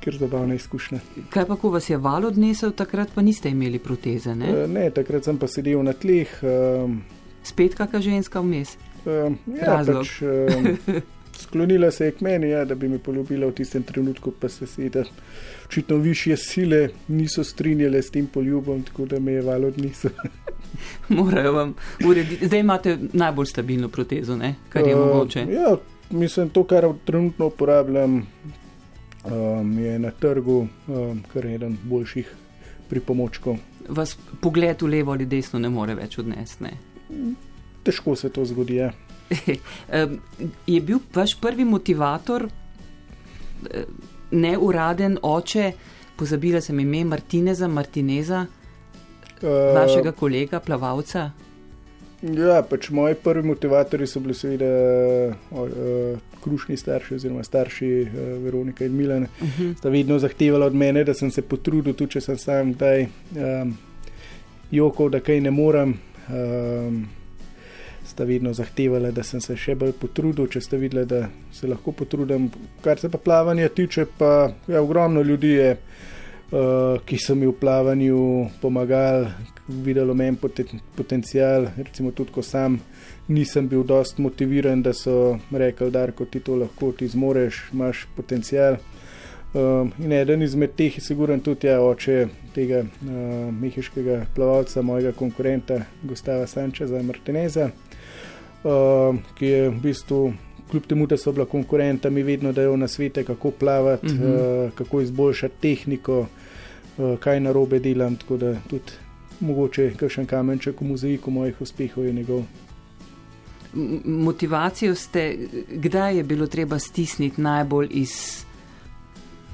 je 0.06 0.12
zabavna 0.18 0.54
izkušnja. 0.54 0.98
Kaj 1.30 1.46
pa, 1.46 1.56
ko 1.56 1.70
vas 1.70 1.90
je 1.90 1.96
val 1.96 2.26
odnesel, 2.26 2.72
takrat 2.72 3.08
pa 3.14 3.22
niste 3.22 3.50
imeli 3.50 3.78
proteze? 3.78 4.34
Ne, 4.34 4.52
uh, 4.52 4.70
ne 4.70 4.90
takrat 4.90 5.24
sem 5.24 5.38
pa 5.38 5.48
sedel 5.48 5.82
na 5.82 5.92
tleh. 5.92 6.30
Um, 6.42 7.02
Spet 7.42 7.74
kakšna 7.74 8.00
ženska 8.00 8.40
vmes? 8.40 8.76
Um, 9.06 9.38
ja, 9.58 9.80
pač, 9.86 10.20
um, 10.22 10.76
sklonila 11.42 11.90
se 11.90 12.04
je 12.04 12.12
k 12.12 12.20
meni, 12.20 12.50
ja, 12.50 12.64
da 12.64 12.74
bi 12.74 12.88
me 12.88 12.98
poljubila 12.98 13.46
v 13.46 13.58
tistem 13.58 13.82
trenutku, 13.82 14.30
pa 14.30 14.48
se 14.48 14.66
sedaj. 14.66 15.10
Očitno 15.66 15.96
više 15.96 16.36
sile 16.36 16.88
niso 17.08 17.44
strinjale 17.44 18.02
s 18.02 18.10
tem 18.10 18.26
poljubom, 18.26 18.82
tako 18.82 19.06
da 19.06 19.20
me 19.20 19.32
je 19.32 19.42
val 19.42 19.64
odnesel. 19.64 20.10
Morajo 21.08 21.52
vam 21.52 21.74
urediti. 22.06 22.46
Zdaj 22.46 22.60
imate 22.60 22.98
najbolj 23.12 23.46
stabilno 23.46 23.88
protezo, 23.88 24.36
ne? 24.36 24.54
kar 24.68 24.86
je 24.86 24.96
uh, 24.96 25.06
mogoče. 25.06 25.46
Ja, 25.50 25.76
mislim, 26.10 26.48
to, 26.48 26.64
kar 26.64 26.86
trenutno 27.04 27.46
uporabljam, 27.46 28.26
um, 29.24 29.78
je 29.78 29.98
na 29.98 30.10
trgu 30.10 30.66
um, 30.88 31.22
kar 31.32 31.46
eden 31.46 31.78
boljših 31.82 32.34
pripomočkov. 32.88 33.56
Vas 33.88 34.18
pogled 34.40 34.82
v 34.82 34.86
levo 34.86 35.12
ali 35.12 35.26
desno 35.26 35.58
ne 35.58 35.68
more 35.68 35.94
več 35.94 36.18
odnesti? 36.18 36.72
Težko 37.84 38.16
se 38.16 38.28
to 38.28 38.44
zgodi. 38.44 38.80
Ja. 38.82 38.92
je 40.66 40.80
bil 40.80 40.98
vaš 41.14 41.34
prvi 41.40 41.64
motivator, 41.64 42.48
eh, 43.70 43.84
neuraden 44.30 45.18
oče, 45.22 45.72
pozabila 46.16 46.60
sem 46.60 46.80
ime 46.80 47.04
Martineza, 47.04 47.68
Martineza, 47.68 48.46
uh, 49.42 49.74
vašega 49.74 50.12
kolega, 50.12 50.60
plavalca? 50.60 51.30
Ja, 52.22 52.62
pač 52.66 52.88
moji 52.90 53.14
prvi 53.22 53.46
motivatori 53.46 54.06
so 54.10 54.20
bili 54.20 54.34
seveda 54.34 54.68
uh, 55.50 56.18
krušni 56.42 56.76
starši 56.76 57.14
oziroma 57.14 57.44
starši 57.46 57.90
uh, 58.02 58.24
Veronika 58.44 58.84
in 58.84 58.96
Milan. 58.96 59.22
Uh 59.22 59.46
mhm. 59.46 59.62
-huh. 59.62 59.76
Sta 59.78 59.88
vedno 59.88 60.18
zahtevali 60.18 60.64
od 60.64 60.74
mene, 60.74 61.04
da 61.04 61.14
sem 61.14 61.30
se 61.30 61.42
potrudil, 61.42 61.94
tudi 61.94 62.12
če 62.12 62.20
sem 62.20 62.38
sam 62.38 62.72
kdaj 62.72 63.02
um, 63.02 63.76
jokal, 64.70 65.08
da 65.08 65.20
kaj 65.20 65.40
ne 65.40 65.50
morem. 65.50 65.94
Um, 66.28 67.08
sta 68.08 68.24
vedno 68.24 68.52
zahtevali, 68.52 69.12
da 69.12 69.22
sem 69.22 69.40
se 69.40 69.56
še 69.56 69.74
bolj 69.74 69.92
potrudil, 70.00 70.48
če 70.48 70.60
ste 70.60 70.78
videli, 70.80 71.04
da 71.06 71.28
se 71.52 71.68
lahko 71.68 71.92
potrudim. 71.92 72.48
Kar 72.84 72.98
se 72.98 73.10
pa 73.12 73.18
plavanja 73.18 73.68
tiče, 73.68 74.06
pa 74.18 74.50
ja, 74.68 74.82
ogromno 74.82 75.22
ljudi 75.22 75.50
je, 75.50 75.76
uh, 76.52 77.00
ki 77.04 77.18
so 77.18 77.34
mi 77.34 77.46
v 77.46 77.52
plavanju 77.52 78.48
pomagali, 78.62 79.28
videlo 79.68 80.14
meni 80.14 80.36
poten, 80.36 80.80
potencial, 80.96 81.68
recimo 81.76 82.10
tudi 82.10 82.32
ko 82.32 82.42
sam 82.42 82.80
nisem 83.28 83.68
bil 83.68 83.84
dost 83.84 84.18
motiviran, 84.18 84.82
da 84.82 84.92
so 84.92 85.38
rekli, 85.52 85.90
da 85.90 86.06
ti 86.30 86.40
to 86.40 86.56
lahko 86.56 86.92
ti 86.92 87.08
zmoreš, 87.08 87.68
imaš 87.72 88.06
potencial. 88.16 88.78
Um, 89.54 89.92
in 90.04 90.12
eden 90.12 90.42
izmed 90.42 90.74
teh 90.76 90.96
je 90.98 91.00
siguren 91.00 91.40
tudi 91.40 91.66
ja, 91.66 91.78
oče 91.80 92.26
tega 92.54 92.82
uh, 92.84 93.48
mehiškega 93.52 94.26
plavalca, 94.34 94.82
mojega 94.82 95.12
konkurenta 95.16 95.78
Gustava 96.02 96.46
Sančeza 96.46 97.00
Martineza, 97.02 97.70
uh, 98.64 99.16
ki 99.38 99.46
je 99.46 99.70
v 99.70 99.80
bistvu, 99.80 100.20
kljub 100.70 100.86
temu, 100.86 101.06
da 101.06 101.16
so 101.16 101.32
bila 101.32 101.46
konkurenta, 101.46 102.10
mi 102.10 102.22
vedno 102.22 102.52
dajo 102.52 102.76
na 102.76 102.88
svete, 102.88 103.24
kako 103.24 103.50
plavati, 103.50 104.06
uh 104.06 104.12
-huh. 104.12 104.66
uh, 104.66 104.72
kako 104.72 105.00
izboljšati 105.00 105.54
tehniko, 105.60 106.26
uh, 106.98 107.18
kaj 107.18 107.40
narobe 107.40 107.78
delam, 107.78 108.16
tako 108.16 108.36
da 108.36 108.54
tudi 108.70 108.92
mogoče 109.40 109.92
kakšen 109.96 110.26
kamenček 110.26 110.80
v 110.80 110.84
mozaiku 110.84 111.30
mojih 111.30 111.60
uspehov 111.60 112.04
je 112.04 112.12
njegov. 112.12 112.42
Motivacijo 114.04 114.94
ste, 114.94 115.36
kdaj 115.70 116.16
je 116.16 116.22
bilo 116.22 116.46
treba 116.46 116.78
stisniti 116.78 117.40
najbolj 117.40 117.88
iz, 117.90 118.44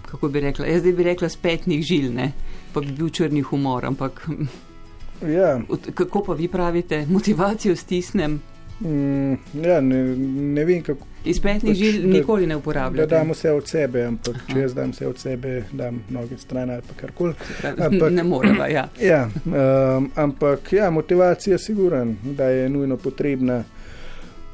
kako 0.06 0.28
bi 0.28 0.40
rekla, 0.40 0.66
jaz 0.66 0.82
bi 0.82 1.02
rekla, 1.02 1.28
spetnih 1.28 1.82
žil, 1.82 2.12
ne? 2.14 2.32
pa 2.72 2.80
bi 2.80 2.92
bil 2.92 3.08
črni 3.08 3.42
humor. 3.42 3.84
Ampak, 3.84 4.28
ja. 5.22 5.60
Kako 5.94 6.24
pa 6.24 6.32
vi 6.32 6.48
pravite, 6.48 7.06
motivacijo 7.06 7.76
stisnem? 7.76 8.40
Mm, 8.80 9.32
ja, 9.64 9.80
ne, 9.80 10.16
ne 10.54 10.64
vem, 10.64 10.82
kako. 10.82 11.06
Iz 11.24 11.38
petnih 11.40 11.72
pač, 11.72 11.78
žil 11.78 12.08
nikoli 12.10 12.46
ne 12.46 12.56
uporabljam. 12.56 13.06
Da 13.06 13.16
dam 13.16 13.30
vse 13.30 13.52
od 13.52 13.68
sebe, 13.68 14.02
ampak 14.04 14.34
Aha. 14.34 14.52
če 14.52 14.60
jaz 14.60 14.74
dam 14.74 14.90
vse 14.92 15.06
od 15.08 15.18
sebe, 15.18 15.52
dam 15.72 16.02
noge 16.12 16.38
stran 16.38 16.70
ali 16.70 16.82
pa 16.88 16.98
karkoli. 17.00 17.34
Ne 18.10 18.24
moremo, 18.24 18.66
ja. 18.66 18.88
ja 19.00 19.22
um, 19.46 20.10
ampak 20.14 20.72
ja, 20.72 20.90
motivacija 20.90 21.54
je 21.54 21.58
siguran, 21.58 22.16
da 22.22 22.50
je 22.50 22.68
nujno 22.68 22.96
potrebna. 22.96 23.62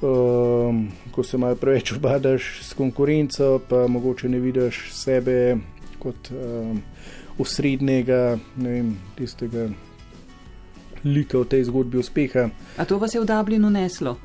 Um, 0.00 0.86
ko 1.12 1.22
se 1.22 1.36
malo 1.36 1.58
preveč 1.60 1.92
obadaš 1.92 2.62
s 2.64 2.72
konkurenco, 2.72 3.58
pa 3.68 3.86
mogoče 3.86 4.28
ne 4.28 4.38
vidiš 4.40 4.78
sebe 4.96 5.56
kot 5.98 6.30
um, 6.32 6.80
osrednjega, 7.38 8.38
ne 8.56 8.70
vem, 8.70 8.94
tistega 9.18 9.66
lika 11.04 11.38
v 11.38 11.44
tej 11.44 11.64
zgodbi 11.64 11.98
uspeha. 11.98 12.50
A 12.76 12.84
to 12.84 12.98
vas 12.98 13.14
je 13.14 13.20
v 13.20 13.26
Dublinu 13.26 13.70
neslo? 13.70 14.18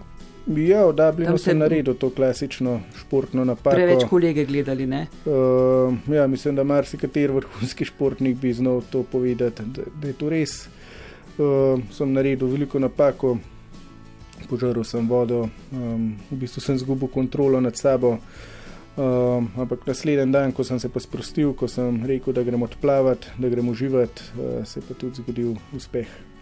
Ja, 0.45 0.85
v 0.85 0.93
Dublinu 0.93 1.37
sem 1.41 1.57
naredil 1.57 1.97
to 1.97 2.11
klasično 2.13 2.81
športno 2.93 3.41
napako. 3.45 3.73
Preveč 3.73 4.05
kolege 4.05 4.45
gledali, 4.45 4.85
ne? 4.85 5.07
Uh, 5.25 5.89
ja, 6.13 6.27
mislim, 6.27 6.55
da 6.55 6.63
marsikateri 6.63 7.33
vrhunski 7.33 7.85
športnik 7.85 8.37
bi 8.37 8.53
znal 8.53 8.83
to 8.89 9.03
povedati, 9.03 9.63
da, 9.65 9.89
da 10.01 10.07
je 10.07 10.13
to 10.13 10.29
res. 10.29 10.67
Uh, 11.37 11.81
sem 11.91 12.13
naredil 12.13 12.47
veliko 12.47 12.79
napako, 12.79 13.37
požaril 14.45 14.85
sem 14.85 15.09
vodo, 15.09 15.47
um, 15.73 16.13
v 16.29 16.37
bistvu 16.45 16.61
sem 16.61 16.77
zgubil 16.77 17.09
kontrolo 17.09 17.61
nad 17.61 17.73
sabo. 17.77 18.19
Um, 18.95 19.49
ampak 19.57 19.83
naslednji 19.89 20.31
dan, 20.31 20.53
ko 20.55 20.63
sem 20.63 20.79
se 20.79 20.87
pa 20.87 21.01
sprostil, 21.03 21.51
ko 21.57 21.67
sem 21.67 22.05
rekel, 22.05 22.37
da 22.37 22.45
gremo 22.45 22.69
odplavati, 22.69 23.33
da 23.41 23.49
gremo 23.49 23.73
uživati, 23.73 24.29
uh, 24.37 24.61
se 24.61 24.79
je 24.79 24.85
pa 24.87 24.93
tudi 24.93 25.25
zgodil 25.25 25.57
uspeh. 25.73 26.34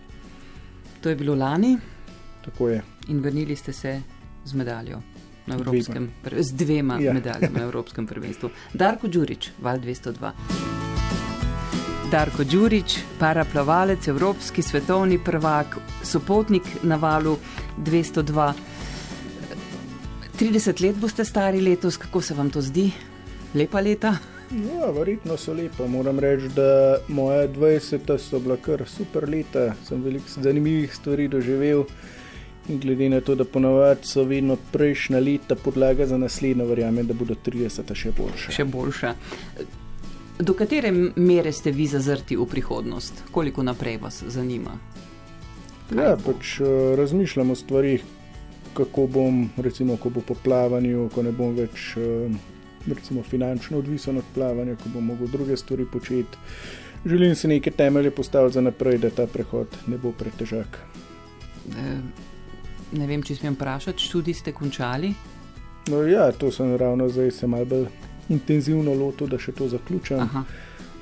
To 1.03 1.09
je 1.09 1.15
bilo 1.15 1.35
lani. 1.35 1.77
Tako 2.45 2.69
je. 2.69 2.83
In 3.07 3.19
vrnili 3.19 3.55
ste 3.55 3.73
se 3.73 4.01
z 4.45 4.53
medaljo. 4.53 5.01
Evropskem, 5.47 6.11
z 6.39 6.51
dvema 6.51 6.99
ja. 6.99 7.13
medaljami 7.13 7.57
na 7.59 7.63
Evropskem 7.63 8.07
prvenstvu. 8.07 8.49
Darko 8.73 9.07
Đurič, 9.07 9.49
Val 9.61 9.77
202. 9.77 10.31
Darko 12.11 12.43
Đurič, 12.43 12.97
paraplavalec, 13.19 14.07
evropski 14.07 14.61
svetovni 14.61 15.19
prvak, 15.23 15.77
sopotnik 16.03 16.63
na 16.83 16.95
valu 16.95 17.37
202. 17.77 18.53
30 20.39 20.81
let 20.85 20.95
boste 20.95 21.25
stari 21.25 21.61
letos, 21.61 21.97
kako 21.97 22.21
se 22.21 22.33
vam 22.33 22.49
to 22.49 22.61
zdi? 22.61 22.91
Lepa 23.53 23.81
leta? 23.81 24.15
Ja, 24.53 24.91
verjetno 24.91 25.37
so 25.37 25.53
lepa. 25.53 25.87
Moram 25.87 26.19
reči, 26.19 26.49
da 26.55 26.97
moja 27.07 27.47
20 27.47 28.17
so 28.17 28.39
bila 28.39 28.57
kar 28.57 28.83
super 28.87 29.29
leta. 29.29 29.73
Sem 29.87 30.03
veliko 30.03 30.25
zanimivih 30.41 30.95
stvari 30.95 31.27
doživel. 31.27 31.83
In 32.69 32.79
glede 32.79 33.09
na 33.09 33.21
to, 33.21 33.35
da 33.35 33.45
ponovadi 33.45 34.07
so 34.07 34.23
vedno 34.23 34.57
prejšnja 34.71 35.19
leta 35.19 35.55
podlaga 35.55 36.05
za 36.05 36.17
naslednjo, 36.17 36.65
verjamem, 36.65 37.07
da 37.07 37.13
bodo 37.13 37.35
30 37.45 37.95
še 37.95 38.11
boljša. 38.17 38.51
Še 38.51 38.65
boljša. 38.65 39.15
Do 40.39 40.53
katere 40.53 40.91
mere 41.15 41.51
ste 41.51 41.71
vi 41.71 41.87
zazrti 41.87 42.37
v 42.37 42.45
prihodnost, 42.45 43.23
koliko 43.31 43.63
naprej 43.63 43.97
vas 43.97 44.23
zanima? 44.27 44.77
Ja, 45.91 46.15
pač 46.15 46.59
uh, 46.61 46.93
razmišljam 46.97 47.51
o 47.51 47.55
stvarih, 47.55 48.05
kako 48.73 49.07
bom, 49.07 49.43
recimo, 49.57 49.97
ko 49.97 50.09
bo 50.09 50.21
po 50.21 50.37
plavanju, 50.43 51.09
ko 51.13 51.25
ne 51.25 51.35
bom 51.35 51.53
več 51.57 51.93
uh, 51.97 52.31
recimo, 52.87 53.23
finančno 53.23 53.77
odvisen 53.77 54.17
od 54.17 54.23
plavanja, 54.33 54.75
ko 54.75 54.89
bom 54.93 55.05
mogel 55.05 55.27
druge 55.27 55.57
stvari 55.57 55.85
početi. 55.91 56.37
Želim 57.05 57.35
si 57.35 57.47
neke 57.47 57.71
temelje 57.71 58.11
postaviti 58.11 58.53
za 58.53 58.61
naprej, 58.61 58.97
da 58.97 59.09
ta 59.09 59.27
prehod 59.27 59.67
ne 59.87 59.97
bo 59.97 60.11
pretežak. 60.11 60.79
E 61.77 61.97
ne 62.97 63.07
vem, 63.07 63.23
če 63.23 63.35
smem 63.35 63.55
vprašati, 63.57 64.03
študij 64.03 64.37
ste 64.39 64.53
končali? 64.53 65.13
No, 65.91 66.03
ja, 66.07 66.31
to 66.31 66.51
sem 66.51 66.75
ravno 66.77 67.09
zdaj 67.09 67.31
se 67.31 67.47
malo 67.47 67.65
bolj 67.65 67.87
intenzivno 68.29 68.93
lotil, 68.93 69.27
da 69.27 69.39
še 69.39 69.51
to 69.51 69.67
zaključim. 69.67 70.21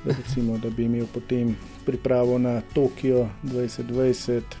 Da, 0.02 0.14
recimo, 0.16 0.58
da 0.58 0.70
bi 0.70 0.88
imel 0.88 1.06
potem 1.12 1.54
pripravo 1.86 2.38
na 2.38 2.60
Tokio 2.74 3.28
2020, 3.44 4.56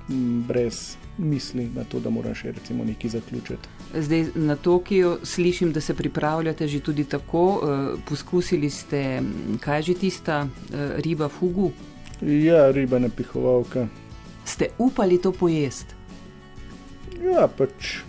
brez 0.46 0.96
misli 1.18 1.66
na 1.74 1.84
to, 1.84 2.00
da 2.00 2.10
moram 2.10 2.34
še 2.34 2.52
recimo 2.52 2.84
nekaj 2.84 3.16
zaključiti. 3.16 3.71
Zdaj 3.94 4.26
na 4.34 4.56
Tokio 4.56 5.18
slišim, 5.22 5.72
da 5.72 5.80
se 5.80 5.94
pripravljate 5.94 6.68
že 6.68 6.80
tudi 6.80 7.04
tako. 7.04 7.44
Uh, 7.44 7.98
poskusili 8.08 8.70
ste, 8.70 9.22
kaj 9.60 9.78
je 9.78 9.82
že 9.82 9.94
tista 9.94 10.42
uh, 10.42 10.78
riba 10.96 11.28
fugu? 11.28 11.72
Ja, 12.22 12.70
riba 12.70 12.98
napihovalka. 12.98 13.86
Ste 14.44 14.68
upali 14.78 15.18
to 15.18 15.32
pojesti? 15.32 15.94
Ja, 17.22 17.46
pač 17.48 18.02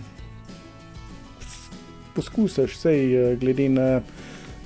poskusiš, 2.14 2.72
vse 2.72 2.90
je 2.90 3.32
eh, 3.32 3.36
glede 3.36 3.68
na, 3.68 4.00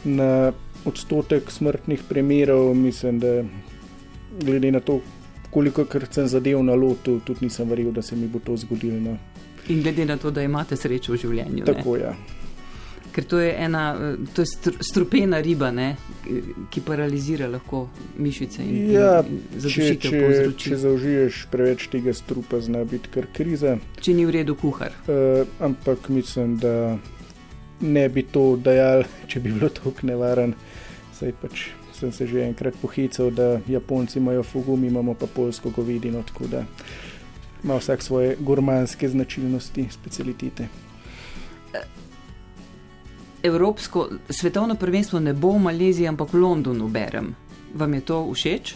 na 0.05 0.53
odstotek 0.85 1.51
smrtnih 1.51 2.03
primerov. 2.09 2.75
Mislim, 2.75 3.19
da 3.19 3.43
glede 4.41 4.71
na 4.73 4.81
to, 4.81 5.01
koliko 5.51 5.85
krat 5.85 6.15
sem 6.15 6.29
zadev 6.29 6.63
na 6.63 6.75
lotu, 6.75 7.21
tudi 7.25 7.49
nisem 7.49 7.69
verjel, 7.69 7.93
da 7.93 8.03
se 8.03 8.17
mi 8.17 8.29
bo 8.29 8.39
to 8.39 8.57
zgodilo. 8.57 9.01
No. 9.01 9.17
In 9.69 9.83
glede 9.83 10.05
na 10.09 10.17
to, 10.17 10.31
da 10.31 10.43
imate 10.43 10.77
srečo 10.77 11.13
v 11.13 11.23
življenju. 11.25 11.65
Tako 11.69 11.97
je. 11.97 12.03
Ja 12.03 12.39
ker 13.19 13.25
to 13.27 13.39
je 13.43 13.55
ena, 13.59 14.15
to 14.35 14.43
je 14.43 14.73
strupena 14.81 15.41
riba, 15.43 15.73
ne, 15.75 15.89
ki 16.71 16.83
paralizira 16.87 17.49
lahko 17.51 17.89
mišice 18.23 18.63
in, 18.63 18.93
ja, 18.93 19.25
in, 19.27 19.41
in 19.43 19.65
zadušitev 19.65 20.15
povzroči. 20.15 20.71
Če 20.71 20.79
zaužiješ 20.85 21.41
preveč 21.51 21.89
tega 21.91 22.15
strupa, 22.15 22.61
zna 22.63 22.85
biti 22.87 23.11
kar 23.11 23.27
kriza. 23.35 23.75
Če 23.99 24.15
ni 24.15 24.27
v 24.29 24.37
redu 24.39 24.55
kuhar. 24.61 24.95
Uh, 25.11 25.43
ampak 25.67 26.07
mislim, 26.15 26.61
da 26.63 26.95
ne 27.83 28.07
bi 28.13 28.23
to 28.23 28.53
dajal, 28.63 29.03
če 29.31 29.43
bi 29.43 29.57
bilo 29.57 29.73
tako 29.75 30.07
nevaren. 30.07 30.55
Saj 31.19 31.35
pač 31.43 31.67
sem 31.99 32.15
se 32.15 32.29
že 32.31 32.45
enkrat 32.47 32.79
pohical, 32.79 33.33
da 33.35 33.57
Japonci 33.67 34.21
imajo 34.21 34.47
fugu, 34.47 34.77
mi 34.79 34.87
imamo 34.87 35.19
pa 35.19 35.27
polsko 35.27 35.75
govedino, 35.75 36.23
tako 36.23 36.47
da 36.47 36.63
ima 37.65 37.77
vsak 37.77 38.03
svoje 38.03 38.37
gurmanske 38.41 39.09
značilnosti, 39.09 39.87
specialitete. 39.91 40.69
Evropsko 43.43 44.09
svetovno 44.31 44.75
prvenstvo 44.75 45.21
ne 45.21 45.33
bo 45.35 45.51
v 45.51 45.59
Maleziji, 45.59 46.09
ampak 46.09 46.33
v 46.33 46.43
Londonu 46.43 46.89
berem. 46.89 47.35
Vam 47.75 47.95
je 47.95 48.01
to 48.01 48.33
všeč? 48.33 48.75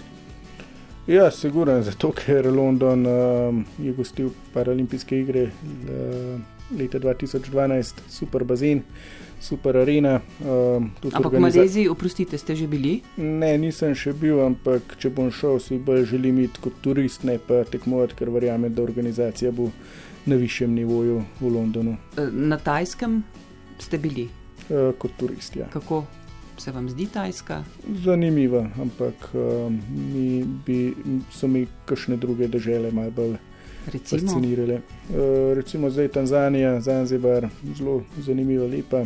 Ja, 1.06 1.30
sigurno, 1.30 1.82
zato 1.82 2.12
ker 2.14 2.46
London 2.46 3.06
um, 3.06 3.64
je 3.78 3.92
gostil 3.92 4.30
paralimpijske 4.54 5.18
igre 5.18 5.42
uh, 5.42 6.38
leta 6.78 6.98
2012, 6.98 8.04
super 8.08 8.44
bazen, 8.44 8.82
super 9.42 9.76
arena. 9.76 10.20
Um, 10.40 10.90
ampak 11.12 11.32
v 11.32 11.42
Maleziji, 11.42 11.88
oprostite, 11.90 12.38
ste 12.38 12.56
že 12.56 12.70
bili? 12.70 13.02
Ne, 13.18 13.58
nisem 13.58 13.94
še 13.98 14.14
bil, 14.14 14.38
ampak 14.44 14.96
če 15.02 15.10
bom 15.10 15.28
šel, 15.34 15.58
si 15.58 15.80
bolj 15.82 16.06
želim 16.14 16.38
iti 16.46 16.62
kot 16.62 16.78
turist, 16.84 17.26
ne 17.26 17.36
pa 17.42 17.64
tekmovati, 17.68 18.16
ker 18.16 18.30
verjamem, 18.30 18.72
da 18.72 18.86
organizacija 18.86 19.52
bo 19.52 19.68
na 20.26 20.38
višjem 20.38 20.70
nivoju 20.70 21.20
v 21.42 21.52
Londonu. 21.52 21.98
Na 22.30 22.56
Tajskem 22.62 23.20
ste 23.82 23.98
bili? 23.98 24.30
Uh, 24.70 24.94
kot 24.94 25.18
turist, 25.18 25.58
ja. 25.58 25.66
Kako? 25.74 26.04
se 26.62 26.70
vam 26.70 26.88
zdi 26.88 27.06
Tajska? 27.06 27.64
Zanimiva, 28.04 28.68
ampak 28.80 29.14
um, 29.34 29.80
mi 30.14 30.44
bi, 30.66 30.94
so 31.30 31.48
mi 31.48 31.66
kakšne 31.86 32.16
druge 32.16 32.48
države 32.48 32.92
malo 32.92 33.10
bolj 33.10 33.36
fascinirale. 34.10 34.74
Uh, 34.74 35.56
recimo 35.56 35.90
zdaj 35.90 36.08
Tanzanija, 36.08 36.80
Zanzibar, 36.80 37.48
zelo 37.78 38.02
zanimiva, 38.18 38.66
lepa. 38.66 39.04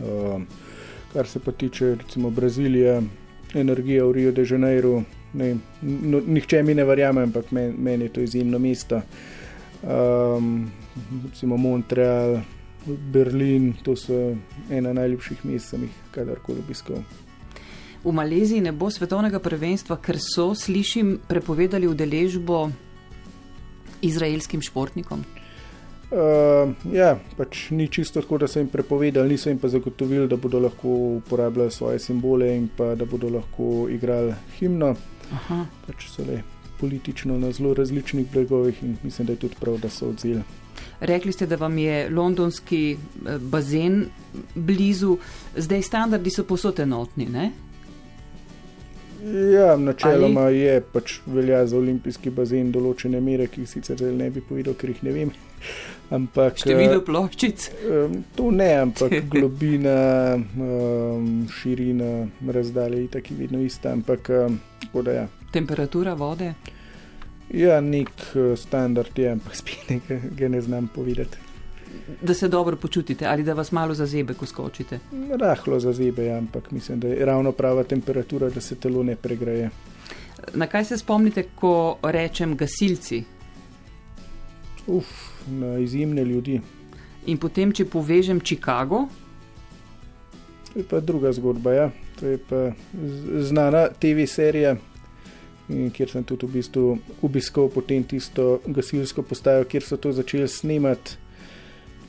Um, 0.00 0.46
kar 1.12 1.26
se 1.26 1.38
pa 1.38 1.52
tiče 1.52 1.94
recimo 1.94 2.30
Brazilije, 2.30 3.02
energija 3.54 4.04
v 4.04 4.12
Rio 4.12 4.32
de 4.32 4.46
Janeiro. 4.50 5.02
Ne, 5.34 5.56
no, 5.82 6.20
nihče 6.26 6.62
mi 6.62 6.74
ne 6.74 6.84
verjame, 6.84 7.22
ampak 7.22 7.50
meni 7.50 7.74
men 7.78 8.02
je 8.02 8.08
to 8.08 8.20
izjemno 8.20 8.58
mesto. 8.58 9.00
Um, 9.82 10.70
recimo 11.24 11.56
Montreal, 11.56 12.40
Berlin, 12.86 13.74
to 13.82 13.96
so 13.96 14.36
ena 14.70 14.92
najljubših 14.92 15.44
mest, 15.44 15.70
sem 15.70 15.82
jih 15.82 16.00
kadarkoli 16.14 16.62
obiskal. 16.64 17.02
V 18.04 18.12
Maleziji 18.12 18.60
ne 18.60 18.72
bo 18.72 18.90
svetovnega 18.92 19.40
prvenstva, 19.40 19.96
ker 19.96 20.18
so, 20.20 20.52
slišim, 20.54 21.18
prepovedali 21.28 21.88
udeležbo 21.88 22.68
izraelskim 24.04 24.60
športnikom. 24.62 25.24
Uh, 26.14 26.70
ja, 26.94 27.16
pač 27.36 27.70
ni 27.74 27.88
čisto 27.90 28.20
tako, 28.22 28.38
da 28.38 28.46
so 28.46 28.60
jim 28.60 28.68
prepovedali, 28.70 29.34
niso 29.34 29.50
jim 29.50 29.58
pa 29.58 29.68
zagotovili, 29.68 30.28
da 30.30 30.36
bodo 30.36 30.60
lahko 30.62 30.88
uporabljali 31.18 31.74
svoje 31.74 31.98
simbole 31.98 32.52
in 32.56 32.68
pa 32.76 32.94
da 32.94 33.04
bodo 33.04 33.32
lahko 33.34 33.88
igrali 33.90 34.34
himno. 34.58 34.94
Pač 35.86 36.06
so 36.12 36.22
le 36.22 36.42
politično 36.80 37.38
na 37.38 37.50
zelo 37.52 37.74
različnih 37.74 38.30
bregovih 38.30 38.82
in 38.82 38.96
mislim, 39.02 39.26
da 39.26 39.32
je 39.32 39.38
tudi 39.38 39.56
prav, 39.60 39.78
da 39.82 39.88
so 39.90 40.08
odzeli. 40.08 40.42
Rekli 41.00 41.32
ste, 41.32 41.46
da 41.46 41.56
vam 41.56 41.78
je 41.78 42.10
londonski 42.10 42.92
eh, 42.92 43.38
bazen 43.38 44.04
blizu, 44.54 45.16
zdaj 45.56 45.82
standardi 45.82 46.30
so 46.30 46.44
posod 46.44 46.80
enotni. 46.80 47.26
Ne? 47.26 47.50
Ja, 49.54 49.76
načeloma 49.76 50.40
Ali? 50.40 50.58
je 50.58 50.80
pač 50.92 51.18
velja 51.26 51.66
za 51.66 51.78
olimpijski 51.78 52.30
bazen 52.30 52.70
določene 52.72 53.20
mere, 53.20 53.46
ki 53.48 53.64
jih 53.64 53.70
sicer 53.70 54.02
ne 54.12 54.28
bi 54.30 54.42
povedal, 54.44 54.76
ker 54.76 54.92
jih 54.92 55.02
ne 55.02 55.12
vem. 55.16 55.30
Ampak, 56.10 56.58
Število 56.60 57.00
eh, 57.00 57.04
ploščic? 57.04 57.70
To 58.36 58.50
ne, 58.50 58.70
ampak 58.82 59.14
globina, 59.32 60.36
širina, 61.60 62.26
razdalje 62.52 63.02
je 63.02 63.10
tako 63.16 63.38
vedno 63.38 63.60
ista. 63.64 63.92
Ampak, 63.92 64.30
da, 64.94 65.12
ja. 65.12 65.26
Temperatura 65.52 66.14
vode? 66.14 66.52
Ja, 67.54 67.80
nek 67.80 68.08
eh, 68.34 68.56
standard 68.56 69.18
je, 69.18 69.30
ampak 69.30 69.56
spet 69.56 70.02
ga 70.36 70.48
ne 70.48 70.60
znam 70.60 70.88
povedati. 70.94 71.38
Da 72.22 72.34
se 72.34 72.48
dobro 72.48 72.76
počutite 72.76 73.26
ali 73.26 73.42
da 73.42 73.54
vas 73.54 73.72
malo 73.72 73.94
zazebe, 73.94 74.34
ko 74.34 74.46
skočite? 74.46 74.98
Rahlo 75.40 75.80
zazebe, 75.80 76.24
ja, 76.24 76.38
ampak 76.38 76.70
mislim, 76.70 77.00
da 77.00 77.08
je 77.08 77.24
ravno 77.24 77.52
prava 77.52 77.84
temperatura, 77.84 78.50
da 78.50 78.60
se 78.60 78.74
telo 78.74 79.02
ne 79.02 79.16
pregreje. 79.16 79.70
Na 80.54 80.66
kaj 80.66 80.84
se 80.84 80.98
spomnite, 80.98 81.42
ko 81.54 81.96
rečem 82.02 82.56
gasilci? 82.56 83.22
Uf, 84.86 85.06
na 85.48 85.78
izjemne 85.78 86.24
ljudi. 86.24 86.60
In 87.26 87.38
potem, 87.38 87.72
če 87.72 87.84
povežem 87.84 88.40
Chicago? 88.40 89.06
To 90.72 90.78
je 90.78 90.84
pa 90.88 91.00
druga 91.00 91.32
zgodba, 91.32 91.72
ja. 91.72 91.90
To 92.20 92.26
je 92.26 92.38
pa 92.38 92.72
znana 93.40 93.88
TV 94.00 94.26
serija 94.28 94.76
kjer 95.68 96.10
sem 96.10 96.24
tudi 96.24 96.46
v 96.46 96.58
bistvu 96.58 96.84
obiskal 97.24 97.70
potem 97.72 98.04
tisto 98.04 98.60
gasilsko 98.66 99.22
postajo, 99.24 99.64
kjer 99.64 99.84
so 99.84 99.96
to 99.96 100.12
začeli 100.12 100.48
snemati. 100.48 101.20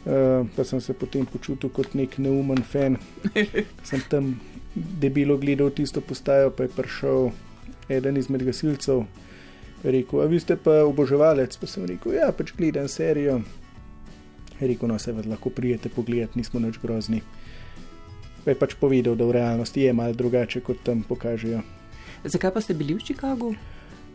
Uh, 0.06 0.46
pa 0.56 0.64
sem 0.64 0.82
se 0.82 0.94
potem 0.94 1.26
počutil 1.26 1.72
kot 1.74 1.96
nek 1.98 2.20
neumen 2.22 2.62
fan. 2.62 3.00
sem 3.90 4.04
tam 4.10 4.36
debelo 4.76 5.38
gledal 5.38 5.72
tisto 5.74 6.02
postajo, 6.02 6.52
pa 6.52 6.68
je 6.68 6.76
prišel 6.76 7.32
eden 7.90 8.18
izmed 8.18 8.44
gasilcev. 8.46 9.06
Rekel, 9.86 10.22
a 10.22 10.26
vi 10.26 10.40
ste 10.42 10.58
pa 10.58 10.82
oboževalec, 10.82 11.54
pa 11.62 11.70
sem 11.70 11.86
rekel, 11.86 12.18
ja, 12.18 12.32
pač 12.34 12.56
gledam 12.58 12.90
serijo. 12.90 13.38
Rekel, 14.58 14.90
no, 14.90 14.98
se 14.98 15.14
vas 15.14 15.28
lahko 15.30 15.52
prijete 15.54 15.92
pogledati, 15.94 16.40
nismo 16.42 16.60
nič 16.60 16.80
grozni. 16.82 17.22
Pa 18.42 18.54
je 18.54 18.58
pač 18.58 18.74
povedal, 18.82 19.14
da 19.14 19.30
v 19.30 19.38
realnosti 19.38 19.82
je 19.82 19.94
malo 19.94 20.18
drugače, 20.18 20.64
kot 20.66 20.82
tam 20.82 21.06
pokažejo. 21.06 21.62
Zakaj 22.26 22.54
pa 22.56 22.62
ste 22.66 22.74
bili 22.74 22.98
v 22.98 23.06
Chicagu? 23.06 23.54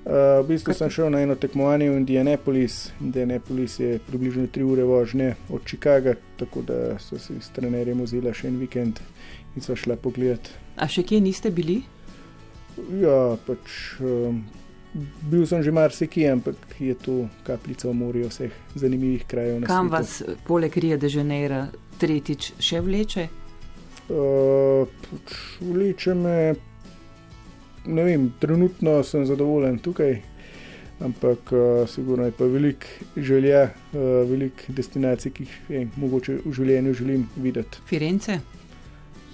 Uh, 0.01 0.41
v 0.43 0.57
bistvu 0.57 0.73
Kaj 0.73 0.79
sem 0.81 0.91
šel 0.91 1.11
na 1.13 1.21
eno 1.23 1.37
tekmovanje 1.39 1.91
v 1.93 2.03
Indianapolis. 2.03 2.91
Indianapolis 2.99 3.77
je 3.79 4.01
približno 4.01 4.49
3 4.49 4.65
ure 4.65 4.85
vožnje 4.89 5.37
od 5.53 5.63
Chicaga, 5.63 6.17
tako 6.41 6.65
da 6.67 6.99
so 6.99 7.21
si 7.21 7.37
s 7.39 7.53
trenerjem 7.55 8.01
vzeli 8.03 8.33
še 8.35 8.49
en 8.49 8.57
vikend 8.59 8.99
in 9.55 9.63
so 9.63 9.77
šli 9.77 9.95
pogledat. 10.01 10.51
A 10.81 10.89
še 10.89 11.05
kje 11.07 11.21
niste 11.21 11.53
bili? 11.53 11.85
Ja, 12.97 13.37
pač 13.45 14.01
um, 14.01 14.41
bil 15.31 15.47
sem 15.47 15.63
že 15.63 15.73
marsikje, 15.73 16.31
ampak 16.33 16.57
je 16.79 16.95
to 16.95 17.29
kapljica 17.47 17.89
v 17.89 17.95
morju 17.95 18.29
vseh 18.29 18.53
zanimivih 18.75 19.27
krajev. 19.27 19.63
Kam 19.67 19.89
vas 19.89 20.23
poleg 20.47 20.77
Rio 20.77 20.99
de 20.99 21.09
Janeiro 21.11 21.67
tretjič 21.99 22.53
še 22.59 22.81
vleče? 22.81 23.29
Uh, 24.11 24.89
vleče 25.61 26.15
me 26.15 26.55
ne 27.87 28.05
vem, 28.05 28.33
trenutno 28.41 29.03
sem 29.07 29.25
zadovoljen 29.27 29.79
tukaj, 29.79 30.19
ampak 31.01 31.53
uh, 31.53 31.89
sigurno 31.89 32.27
je 32.27 32.35
pa 32.37 32.45
veliko 32.45 32.87
želja, 33.17 33.71
uh, 33.71 34.01
veliko 34.31 34.75
destinacij, 34.75 35.33
ki 35.33 35.47
jih 35.47 35.57
je, 35.69 35.87
mogoče 35.97 36.41
v 36.45 36.53
življenju 36.53 36.95
želim 36.95 37.27
videti. 37.37 37.81
Firence? 37.87 38.41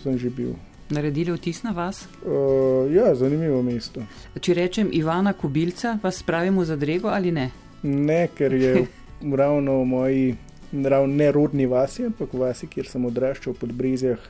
Sem 0.03 0.19
že 0.19 0.31
bil. 0.31 0.55
Naredili 0.91 1.33
vtis 1.35 1.63
na 1.63 1.73
vas? 1.75 2.05
Uh, 2.23 2.87
ja, 2.95 3.15
zanimivo 3.15 3.63
mesto. 3.63 4.05
Če 4.41 4.55
rečem 4.55 4.91
Ivana 4.93 5.33
Kubilca, 5.33 5.99
vas 6.03 6.21
spravimo 6.23 6.65
za 6.65 6.77
drego 6.77 7.09
ali 7.09 7.33
ne? 7.33 7.51
Ne, 7.83 8.29
ker 8.35 8.55
je 8.55 8.87
ravno 9.41 9.81
v 9.81 9.85
moji 9.85 10.37
nerodni 10.73 11.67
vasi, 11.67 12.07
ampak 12.07 12.33
v 12.33 12.45
vasi, 12.47 12.71
kjer 12.71 12.87
sem 12.87 13.05
odraščal 13.07 13.55
pod 13.59 13.73
Brezjah 13.73 14.23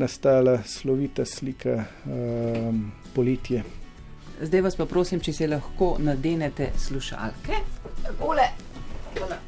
nastala 0.00 0.62
slovita 0.62 1.24
slika 1.26 1.84
um, 2.06 2.92
poletje. 3.14 3.64
Zdaj 4.40 4.60
vas 4.64 4.76
pa 4.76 4.86
prosim, 4.88 5.20
če 5.20 5.32
se 5.36 5.48
lahko 5.50 5.96
nadenete 6.00 6.70
slušalke. 6.78 7.62
Tole. 8.18 8.50
Tole. 9.18 9.40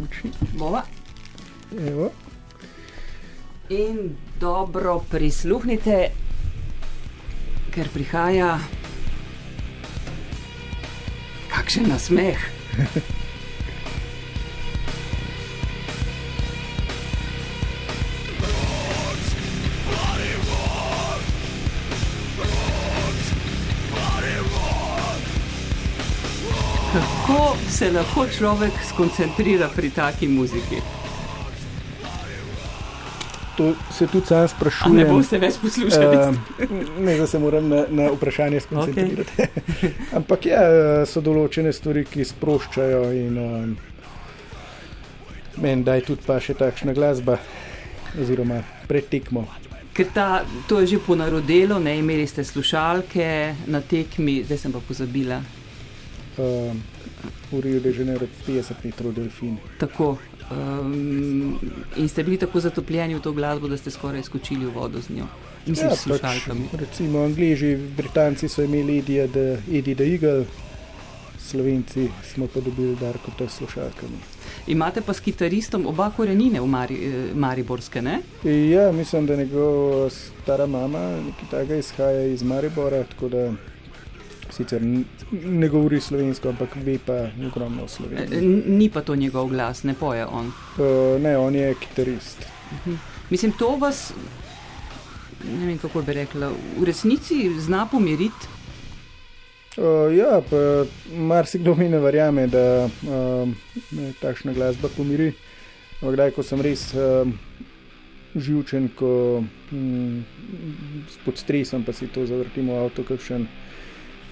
Evo. 0.00 0.32
Bova. 0.58 0.82
Evo. 1.88 2.10
In 3.68 4.16
dobro 4.40 4.98
prisluhnite, 5.10 6.10
ker 7.70 7.88
prihaja 7.94 8.58
kakšen 11.52 11.88
nasmeh. 11.88 12.40
se 27.80 27.90
lahko 27.92 28.26
človek 28.28 28.72
skoncentrira 28.88 29.68
pri 29.76 29.90
taki 29.90 30.28
muziki. 30.28 30.76
To 33.56 33.72
se 33.92 34.06
tudi 34.06 34.26
sam 34.26 34.48
sprašujem. 34.48 34.96
Ne 34.96 35.04
boste 35.08 35.38
več 35.40 35.56
poslušali. 35.62 36.18
Uh, 36.18 36.74
ne, 37.00 37.14
da 37.16 37.26
se 37.26 37.38
moram 37.40 37.70
na, 37.72 37.86
na 37.88 38.10
vprašanje 38.12 38.60
skoncentrirati. 38.60 39.32
Okay. 39.32 39.94
Ampak 40.20 40.44
ja, 40.50 40.60
so 41.08 41.22
določene 41.24 41.72
stvari, 41.72 42.02
ki 42.04 42.26
sproščajo 42.28 43.00
in 43.16 43.38
um, 43.40 43.72
meni 45.56 45.86
da 45.86 45.96
je 45.96 46.04
tudi 46.10 46.26
pa 46.26 46.36
še 46.36 46.58
takšna 46.60 46.92
glasba 46.92 47.38
oziroma 48.20 48.60
pretekmo. 48.90 49.46
Ker 49.96 50.12
ta, 50.12 50.28
to 50.68 50.82
je 50.84 50.92
že 50.92 51.00
ponarodelo, 51.06 51.80
ne 51.80 51.96
imeli 52.02 52.28
ste 52.28 52.44
slušalke 52.44 53.30
na 53.72 53.80
tekmi, 53.80 54.42
zdaj 54.44 54.62
sem 54.66 54.76
pa 54.76 54.84
pozabila. 54.84 55.40
Uh, 56.40 56.76
v 57.52 57.60
Rio 57.60 57.80
de 57.80 57.92
Janeiro 57.92 58.26
50 58.46 58.84
metrov 58.84 59.12
delfin. 59.14 59.58
Tako. 59.78 60.16
Um, 60.50 61.58
in 61.96 62.08
ste 62.08 62.24
bili 62.24 62.36
tako 62.36 62.60
zatopljeni 62.60 63.14
v 63.14 63.20
to 63.20 63.32
glasbo, 63.32 63.68
da 63.68 63.76
ste 63.76 63.90
skoraj 63.90 64.22
skočili 64.22 64.66
v 64.66 64.74
vodo 64.74 65.00
z 65.00 65.10
njo. 65.10 65.26
Mislim, 65.66 65.88
Ja, 65.88 65.96
s 65.96 66.02
slušalkami. 66.02 66.68
pač, 66.72 66.80
recimo 66.80 67.18
Angliži, 67.24 67.76
Britanci 67.96 68.48
so 68.48 68.62
imeli 68.62 68.98
Eddie 68.98 69.28
the, 69.28 69.46
Eddie 69.70 69.94
the 69.94 70.04
Eagle, 70.04 70.44
Slovenci 71.38 72.08
smo 72.24 72.46
pa 72.46 72.60
dobili 72.60 72.96
Darko 72.96 73.30
s 73.48 73.52
slušalkami. 73.52 74.18
Imate 74.66 75.00
pa 75.00 75.12
s 75.12 75.20
kitaristom 75.20 75.86
oba 75.86 76.10
korenine 76.10 76.60
v 76.60 76.66
Mari, 76.66 76.94
eh, 76.94 77.34
Mariborske, 77.34 78.02
ne? 78.02 78.20
Ja, 78.44 78.92
mislim, 78.92 79.26
da 79.26 79.36
njegova 79.36 80.10
stara 80.10 80.66
mama 80.66 80.98
nekaj 80.98 81.50
takega 81.50 81.76
izhaja 81.76 82.22
iz 82.26 82.42
Maribora, 82.42 83.04
tako 83.04 83.28
da 83.28 83.52
sicer 84.50 84.82
ne 85.32 85.68
govori 85.68 86.00
slovensko, 86.00 86.48
ampak 86.48 86.76
ve 86.76 86.98
pa 86.98 87.18
ogromno 87.46 87.84
o 87.84 87.88
Sloveniji. 87.88 88.38
n- 88.38 88.78
Ni 88.78 88.90
pa 88.90 89.00
to 89.00 89.16
njegov 89.16 89.48
glas, 89.48 89.82
ne 89.82 89.94
poje 89.94 90.26
on. 90.26 90.46
Uh, 90.76 91.20
ne, 91.20 91.36
on 91.38 91.54
je 91.54 91.74
kitarist. 91.76 92.46
Mislim, 93.30 93.52
to 93.52 93.76
vas, 93.76 94.12
ne 95.50 95.66
vem 95.66 95.78
kako 95.78 96.02
bi 96.02 96.12
rekla, 96.14 96.50
v 96.78 96.84
resnici 96.84 97.34
zna 97.58 97.86
pomiriti. 97.86 98.46
Uh, 99.76 99.84
ja, 100.10 100.40
pa 100.42 100.84
marsikdo 101.16 101.74
mi 101.74 101.88
ne 101.88 101.98
verjame, 101.98 102.46
da 102.46 102.64
um, 102.84 103.54
me 103.90 104.12
takšna 104.20 104.52
glasba 104.52 104.88
pomiri. 104.88 105.32
Ampak 106.00 106.14
kdaj, 106.14 106.30
ko 106.30 106.42
sem 106.42 106.60
res 106.60 106.88
um, 106.94 107.32
živčen, 108.34 108.88
ko 108.90 109.42
um, 109.72 110.24
pod 111.24 111.36
stresom 111.36 111.84
pa 111.84 111.92
si 111.92 112.06
to 112.06 112.26
zavrtimo 112.26 112.76
avto, 112.80 113.04
kakšen 113.04 113.46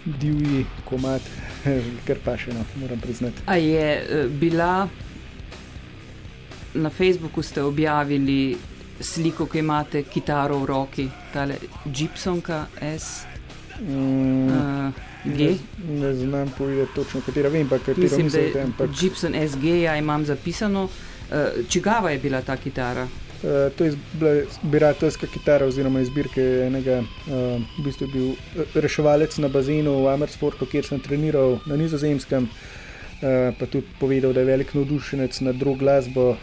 divji 0.04 0.66
komat, 0.84 1.22
kar 2.06 2.16
pa 2.24 2.36
še 2.36 2.54
no, 2.54 2.64
moram 2.80 3.00
priznati. 3.00 3.42
A 3.46 3.56
je 3.56 3.86
eh, 3.98 4.26
bila 4.28 4.88
na 6.74 6.90
Facebooku 6.90 7.42
ste 7.42 7.62
objavili 7.62 8.56
sliko, 9.00 9.46
ki 9.46 9.58
imate 9.58 10.02
kitaro 10.02 10.58
v 10.58 10.66
roki, 10.66 11.08
tale 11.32 11.58
Gibsonka 11.84 12.66
S. 12.80 13.24
Mm, 13.80 14.48
Uh, 14.48 14.92
ne, 15.24 15.36
G. 15.36 15.58
ne 15.88 16.14
znam 16.14 16.50
povedati 16.58 16.94
točno, 16.94 17.20
katera 17.20 17.48
vem, 17.48 17.68
pa 17.68 17.78
katero 17.78 18.00
Mislim, 18.00 18.28
da 18.28 18.38
je 18.38 18.62
ampak 18.62 18.90
Gibson 19.00 19.34
SG, 19.48 19.64
ja 19.64 19.96
imam 19.96 20.24
zapisano. 20.24 20.84
Uh, 20.84 21.68
čigava 21.68 22.10
je 22.10 22.18
bila 22.18 22.40
ta 22.42 22.56
kitara? 22.56 23.06
Uh, 23.38 23.72
to 23.76 23.84
je 23.84 23.92
bila 24.12 24.42
zbirateljska 24.62 25.26
kitara 25.26 25.66
oziroma 25.66 26.00
izbirke 26.00 26.42
enega, 26.66 26.98
uh, 26.98 27.34
v 27.78 27.84
bistvu 27.84 28.08
je 28.08 28.12
bil 28.12 28.32
eh, 28.32 28.72
reševalec 28.74 29.36
na 29.38 29.48
bazenu 29.48 29.92
v 30.02 30.08
Amersfortu, 30.10 30.66
kjer 30.66 30.88
sem 30.88 30.98
treniral 31.00 31.60
na 31.66 31.78
nizozemskem. 31.78 32.48
Uh, 33.18 33.54
pa 33.58 33.66
tudi 33.70 33.86
povedal, 34.00 34.34
da 34.34 34.42
je 34.42 34.50
velik 34.50 34.74
navdušenec 34.74 35.40
nad 35.46 35.54
drug 35.54 35.78
glasbo. 35.78 36.36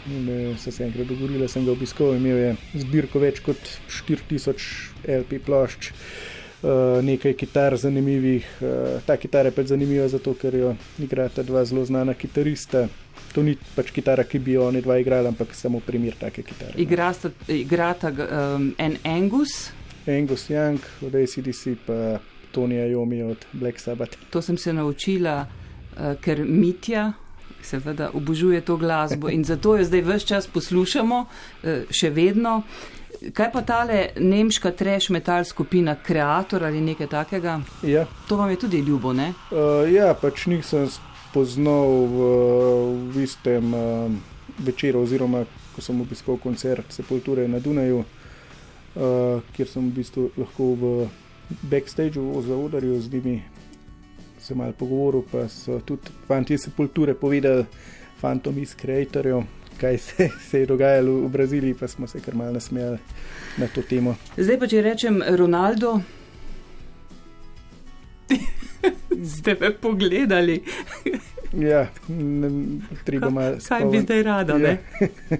Se 0.58 0.84
enkrat 0.84 1.06
dogovorili, 1.06 1.44
da 1.44 1.48
sem 1.48 1.64
ga 1.64 1.72
obiskal. 1.72 2.16
Imel 2.16 2.36
je 2.36 2.56
zbirko 2.80 3.20
več 3.20 3.40
kot 3.44 3.60
4000 3.92 5.20
LP 5.20 5.40
plošč, 5.44 5.92
uh, 5.92 7.04
nekaj 7.04 7.36
kitar 7.36 7.76
zanimivih. 7.76 8.48
Uh, 8.60 9.02
ta 9.04 9.20
kitara 9.20 9.52
je 9.52 9.58
pač 9.60 9.72
zanimiva 9.72 10.08
zato, 10.08 10.32
ker 10.32 10.56
jo 10.56 10.76
igrata 10.96 11.44
dva 11.44 11.64
zelo 11.68 11.84
znana 11.84 12.16
kitarista. 12.16 12.88
To 13.36 13.42
ni 13.44 13.52
pač 13.76 13.90
kitara, 13.92 14.24
ki 14.24 14.38
bi 14.40 14.54
jo 14.56 14.62
oni 14.70 14.80
dva 14.80 14.96
igrali, 14.98 15.28
ampak 15.28 15.52
samo 15.54 15.80
primer 15.84 16.14
take 16.16 16.40
kitare. 16.42 16.72
no. 16.72 16.80
Igrasta, 16.80 17.28
igrata 17.52 18.10
ga, 18.10 18.24
um, 18.56 18.70
en 18.80 18.96
Angus, 19.04 19.70
Angus 20.08 20.48
Young 20.48 20.80
od 21.04 21.14
ACDC, 21.14 21.76
pa 21.86 22.18
Tonija 22.52 22.86
Jomi 22.86 23.22
od 23.22 23.44
Black 23.52 23.78
Sabbath. 23.80 24.16
to 24.30 24.42
sem 24.42 24.56
se 24.58 24.72
naučila, 24.72 25.44
uh, 25.44 26.16
ker 26.20 26.44
Mitja. 26.44 27.12
Seveda 27.62 28.10
obožuje 28.14 28.60
to 28.60 28.76
glasbo 28.76 29.28
in 29.28 29.44
zato 29.44 29.76
jo 29.76 29.84
zdaj 29.84 30.00
vse 30.02 30.26
čas 30.26 30.46
poslušamo, 30.46 31.24
eh, 31.64 31.82
še 31.90 32.10
vedno. 32.10 32.62
Kaj 33.32 33.52
pa 33.52 33.62
tale 33.62 34.08
nemška 34.16 34.70
trash 34.70 35.10
metal 35.10 35.44
skupina 35.44 35.96
Creator 36.06 36.64
ali 36.64 36.80
nekaj 36.80 37.06
takega? 37.06 37.60
Ja, 37.82 38.06
To 38.28 38.36
vam 38.36 38.50
je 38.50 38.56
tudi 38.56 38.78
ljubo, 38.80 39.12
ne? 39.12 39.32
uh, 39.50 39.82
ja, 39.92 40.14
pač 40.14 40.46
nisem 40.46 40.86
spoznal 41.36 42.08
v, 42.08 42.18
v 43.12 43.14
istem 43.20 43.68
uh, 43.76 44.08
večeru, 44.56 45.04
oziroma 45.04 45.44
ko 45.76 45.84
sem 45.84 46.00
obiskal 46.00 46.40
koncert 46.40 46.88
Sepulture 46.88 47.44
na 47.44 47.60
Dunaju, 47.60 48.00
uh, 48.00 49.44
kjer 49.52 49.68
sem 49.68 49.84
v 49.84 50.00
bistvu 50.00 50.32
lahko 50.32 50.72
v 50.72 50.84
backstageu 51.68 52.40
za 52.40 52.56
udarju 52.56 52.96
z 53.04 53.12
njimi 53.12 53.36
se 54.40 54.56
mal 54.56 54.72
pogovoril, 54.72 55.28
pa 55.28 55.44
so 55.52 55.76
tudi 55.84 56.08
fanti 56.24 56.56
iz 56.56 56.64
Sepulture 56.64 57.12
povedali, 57.12 57.68
fantom 58.16 58.56
iz 58.56 58.72
Creatorjev. 58.72 59.44
Kaj 59.76 59.98
se, 60.08 60.32
se 60.40 60.64
je 60.64 60.66
dogajalo 60.66 61.20
v 61.20 61.28
Braziliji, 61.28 61.76
pa 61.76 61.84
smo 61.84 62.08
se 62.08 62.20
kar 62.24 62.32
mal 62.32 62.48
nasmejali 62.48 62.96
na 63.60 63.68
to 63.68 63.84
temo. 63.84 64.16
Zdaj 64.40 64.56
pa, 64.56 64.72
če 64.72 64.80
rečem 64.80 65.20
Ronaldo. 65.36 66.00
Ste 69.32 69.56
me 69.60 69.70
pogledali, 69.72 70.62
Ja, 71.54 71.86
ne, 72.08 72.50
treba 73.04 73.30
malo. 73.30 73.56
kaj 73.60 73.84
bi 73.86 74.00
zdaj 74.00 74.22
rada, 74.22 74.52
Ja. 74.52 74.58
ne? 74.60 74.78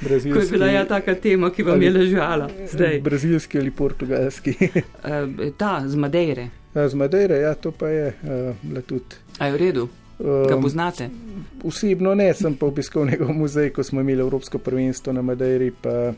Ko 0.00 0.38
je 0.38 0.46
bila 0.48 0.66
ja 0.68 0.84
taka 0.84 1.14
tema, 1.16 1.50
ki 1.50 1.62
vam 1.64 1.82
je 1.82 1.90
ležala 1.90 2.46
zdaj. 2.68 3.00
Brazilski 3.00 3.58
ali 3.58 3.70
portugalski. 3.72 4.54
Uh, 4.60 5.50
ta 5.58 5.82
z 5.82 5.96
Madeire. 5.96 6.48
Ja, 6.74 6.88
Z 6.88 6.94
Madeire, 6.94 7.34
ja, 7.36 7.54
to 7.54 7.72
pa 7.72 7.88
je 7.88 8.06
uh, 8.14 8.28
bila 8.62 8.80
tudi. 8.82 9.18
A 9.38 9.46
je 9.46 9.52
v 9.52 9.56
redu, 9.58 9.88
ga 10.18 10.54
Um, 10.54 10.62
poznate? 10.62 11.10
osebno 11.62 12.14
ne, 12.14 12.34
sem 12.34 12.54
pa 12.54 12.66
obiskal 12.66 13.06
njegov 13.06 13.30
muzej, 13.30 13.70
ko 13.70 13.82
smo 13.82 14.00
imeli 14.00 14.20
Evropsko 14.20 14.58
prvenstvo 14.58 15.12
na 15.12 15.22
Madeiri, 15.22 15.72
pa 15.72 16.12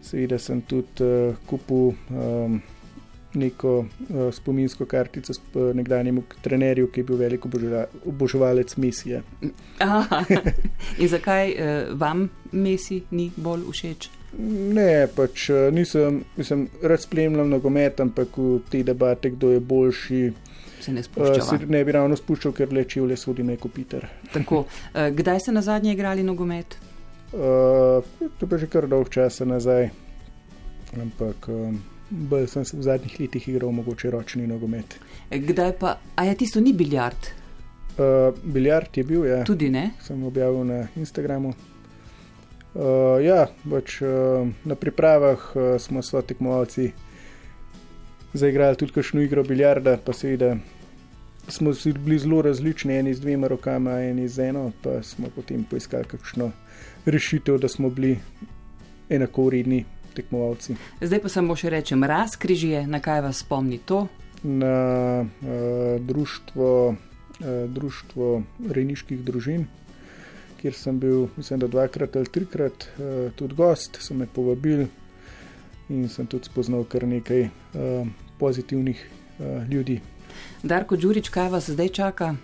seveda 0.00 0.38
sem 0.38 0.60
tudi 0.60 1.02
uh, 1.02 1.34
kupil 1.46 1.94
um, 2.10 2.58
neko 3.36 3.72
uh, 3.78 3.86
spominsko 4.32 4.86
kartico 4.88 5.34
s 5.34 5.40
uh, 5.54 5.70
nekdanjemu 5.76 6.22
trenerju, 6.42 6.88
ki 6.90 7.00
je 7.00 7.04
bil 7.04 7.16
velik 7.16 7.44
oboževa- 7.44 7.86
oboževalec 8.04 8.76
misije. 8.76 9.22
Aha. 9.78 10.22
In 11.02 11.08
zakaj 11.08 11.52
uh, 11.52 11.60
vam 11.94 12.26
Messi 12.52 13.02
ni 13.10 13.30
bolj 13.36 13.68
všeč? 13.70 14.08
Ne, 14.72 15.06
pač 15.16 15.46
nisem, 15.72 16.18
mislim, 16.36 16.66
rad 16.82 17.00
spremljam 17.00 17.48
nogomet, 17.48 18.00
ampak 18.00 18.36
v 18.36 18.58
te 18.70 18.82
debate, 18.84 19.30
kdo 19.30 19.50
je 19.50 19.60
boljši, 19.60 20.20
Se 20.80 20.92
ne 20.92 21.02
spuščava. 21.02 21.40
se 21.40 21.66
ne 21.66 21.80
bi 21.84 21.92
ravno 21.92 22.16
spuščal, 22.16 22.52
ker 22.52 22.72
leči 22.72 23.00
v 23.00 23.06
les 23.14 23.24
vodi 23.26 23.42
neko 23.42 23.68
Peter. 23.68 24.04
Tako, 24.36 24.66
kdaj 24.92 25.40
ste 25.40 25.52
na 25.52 25.62
zadnje 25.64 25.94
igrali 25.96 26.22
nogomet? 26.22 26.76
Uh, 27.32 28.04
to 28.38 28.46
pa 28.46 28.58
že 28.60 28.68
kar 28.70 28.86
dolg 28.86 29.08
časa 29.10 29.44
nazaj, 29.48 29.88
ampak 31.00 31.48
um, 31.48 31.80
bolj 32.10 32.46
sem 32.46 32.64
se 32.64 32.76
v 32.76 32.82
zadnjih 32.82 33.20
letih 33.20 33.48
igral 33.48 33.72
mogoče 33.72 34.10
ročni 34.10 34.46
nogomet. 34.46 34.98
Kdaj 35.30 35.72
pa, 35.80 35.98
a 36.16 36.24
je 36.24 36.34
tisto 36.36 36.60
ni 36.60 36.72
biljard? 36.72 37.32
Uh, 37.96 38.34
biljard 38.44 38.96
je 38.96 39.04
bil, 39.04 39.24
ja, 39.26 39.44
Tudi 39.44 39.70
ne? 39.70 39.90
sem 40.04 40.22
objavil 40.24 40.64
na 40.64 40.86
Instagramu. 40.96 41.54
Uh, 42.76 43.16
ja, 43.24 43.46
pač 43.70 44.00
uh, 44.04 44.46
na 44.64 44.74
pripravah 44.76 45.50
uh, 45.54 45.62
smo 45.80 46.02
s 46.02 46.12
tekmovalci 46.26 46.90
zaigrali 48.36 48.76
tudi 48.76 48.92
kakšno 48.92 49.22
igro 49.24 49.42
biljarda, 49.42 49.96
pa 49.96 50.12
seveda 50.12 50.56
smo 51.48 51.74
si 51.74 51.92
bili 51.92 52.18
zelo 52.18 52.42
različni, 52.42 52.98
eni 52.98 53.14
z 53.14 53.20
dvema 53.20 53.48
rokama, 53.48 54.00
eni 54.02 54.28
z 54.28 54.50
eno, 54.50 54.72
pa 54.82 55.02
smo 55.02 55.30
potem 55.34 55.64
poiskali 55.64 56.04
kakšno 56.04 56.50
rešitev, 57.06 57.58
da 57.58 57.68
smo 57.68 57.90
bili 57.90 58.18
enakovredni 59.08 59.84
tekmovalci. 60.16 60.76
Zdaj 61.00 61.22
pa 61.22 61.32
samo 61.32 61.56
še 61.56 61.70
rečem, 61.76 62.04
razkrižje, 62.04 62.86
na 62.90 63.00
kaj 63.04 63.22
vas 63.26 63.42
spomni 63.44 63.78
to? 63.78 64.06
Na 64.42 65.22
uh, 65.22 65.96
društvo, 66.00 66.70
uh, 66.92 67.48
društvo 67.68 68.30
rejniških 68.78 69.22
družin, 69.26 69.66
kjer 70.60 70.74
sem 70.76 70.98
bil, 71.00 71.28
mislim, 71.36 71.62
da 71.64 71.70
dvakrat 71.72 72.16
ali 72.16 72.32
trikrat 72.32 72.88
uh, 72.96 73.32
tudi 73.36 73.58
gost, 73.58 74.00
so 74.00 74.14
me 74.14 74.26
povabili 74.26 74.88
in 75.88 76.08
sem 76.10 76.26
tudi 76.26 76.50
spoznal 76.50 76.84
kar 76.84 77.06
nekaj 77.06 77.46
uh, 77.46 78.06
pozitivnih 78.38 79.06
uh, 79.38 79.62
ljudi. 79.70 80.00
Darko 80.62 80.96
Đurič, 80.96 81.30
kaj 81.30 81.48
vas 81.52 81.70
zdaj 81.70 81.88
čaka? 81.94 82.34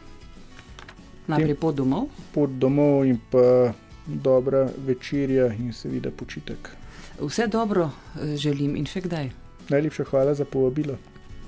Najprej 1.27 1.57
pot 1.59 1.75
domov? 1.75 2.09
Pot 2.35 2.51
domov 2.59 3.07
in 3.07 3.19
pa 3.31 3.73
dobra 4.07 4.69
večerja 4.87 5.53
in 5.55 5.73
seveda 5.73 6.11
počitek. 6.11 6.82
Vse 7.21 7.47
dobro 7.47 7.91
eh, 7.91 8.37
želim 8.37 8.77
in 8.77 8.87
še 8.87 9.01
kdaj. 9.01 9.31
Najlepša 9.69 10.05
hvala 10.11 10.35
za 10.35 10.45
povabilo. 10.45 10.99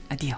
Adijo. 0.08 0.36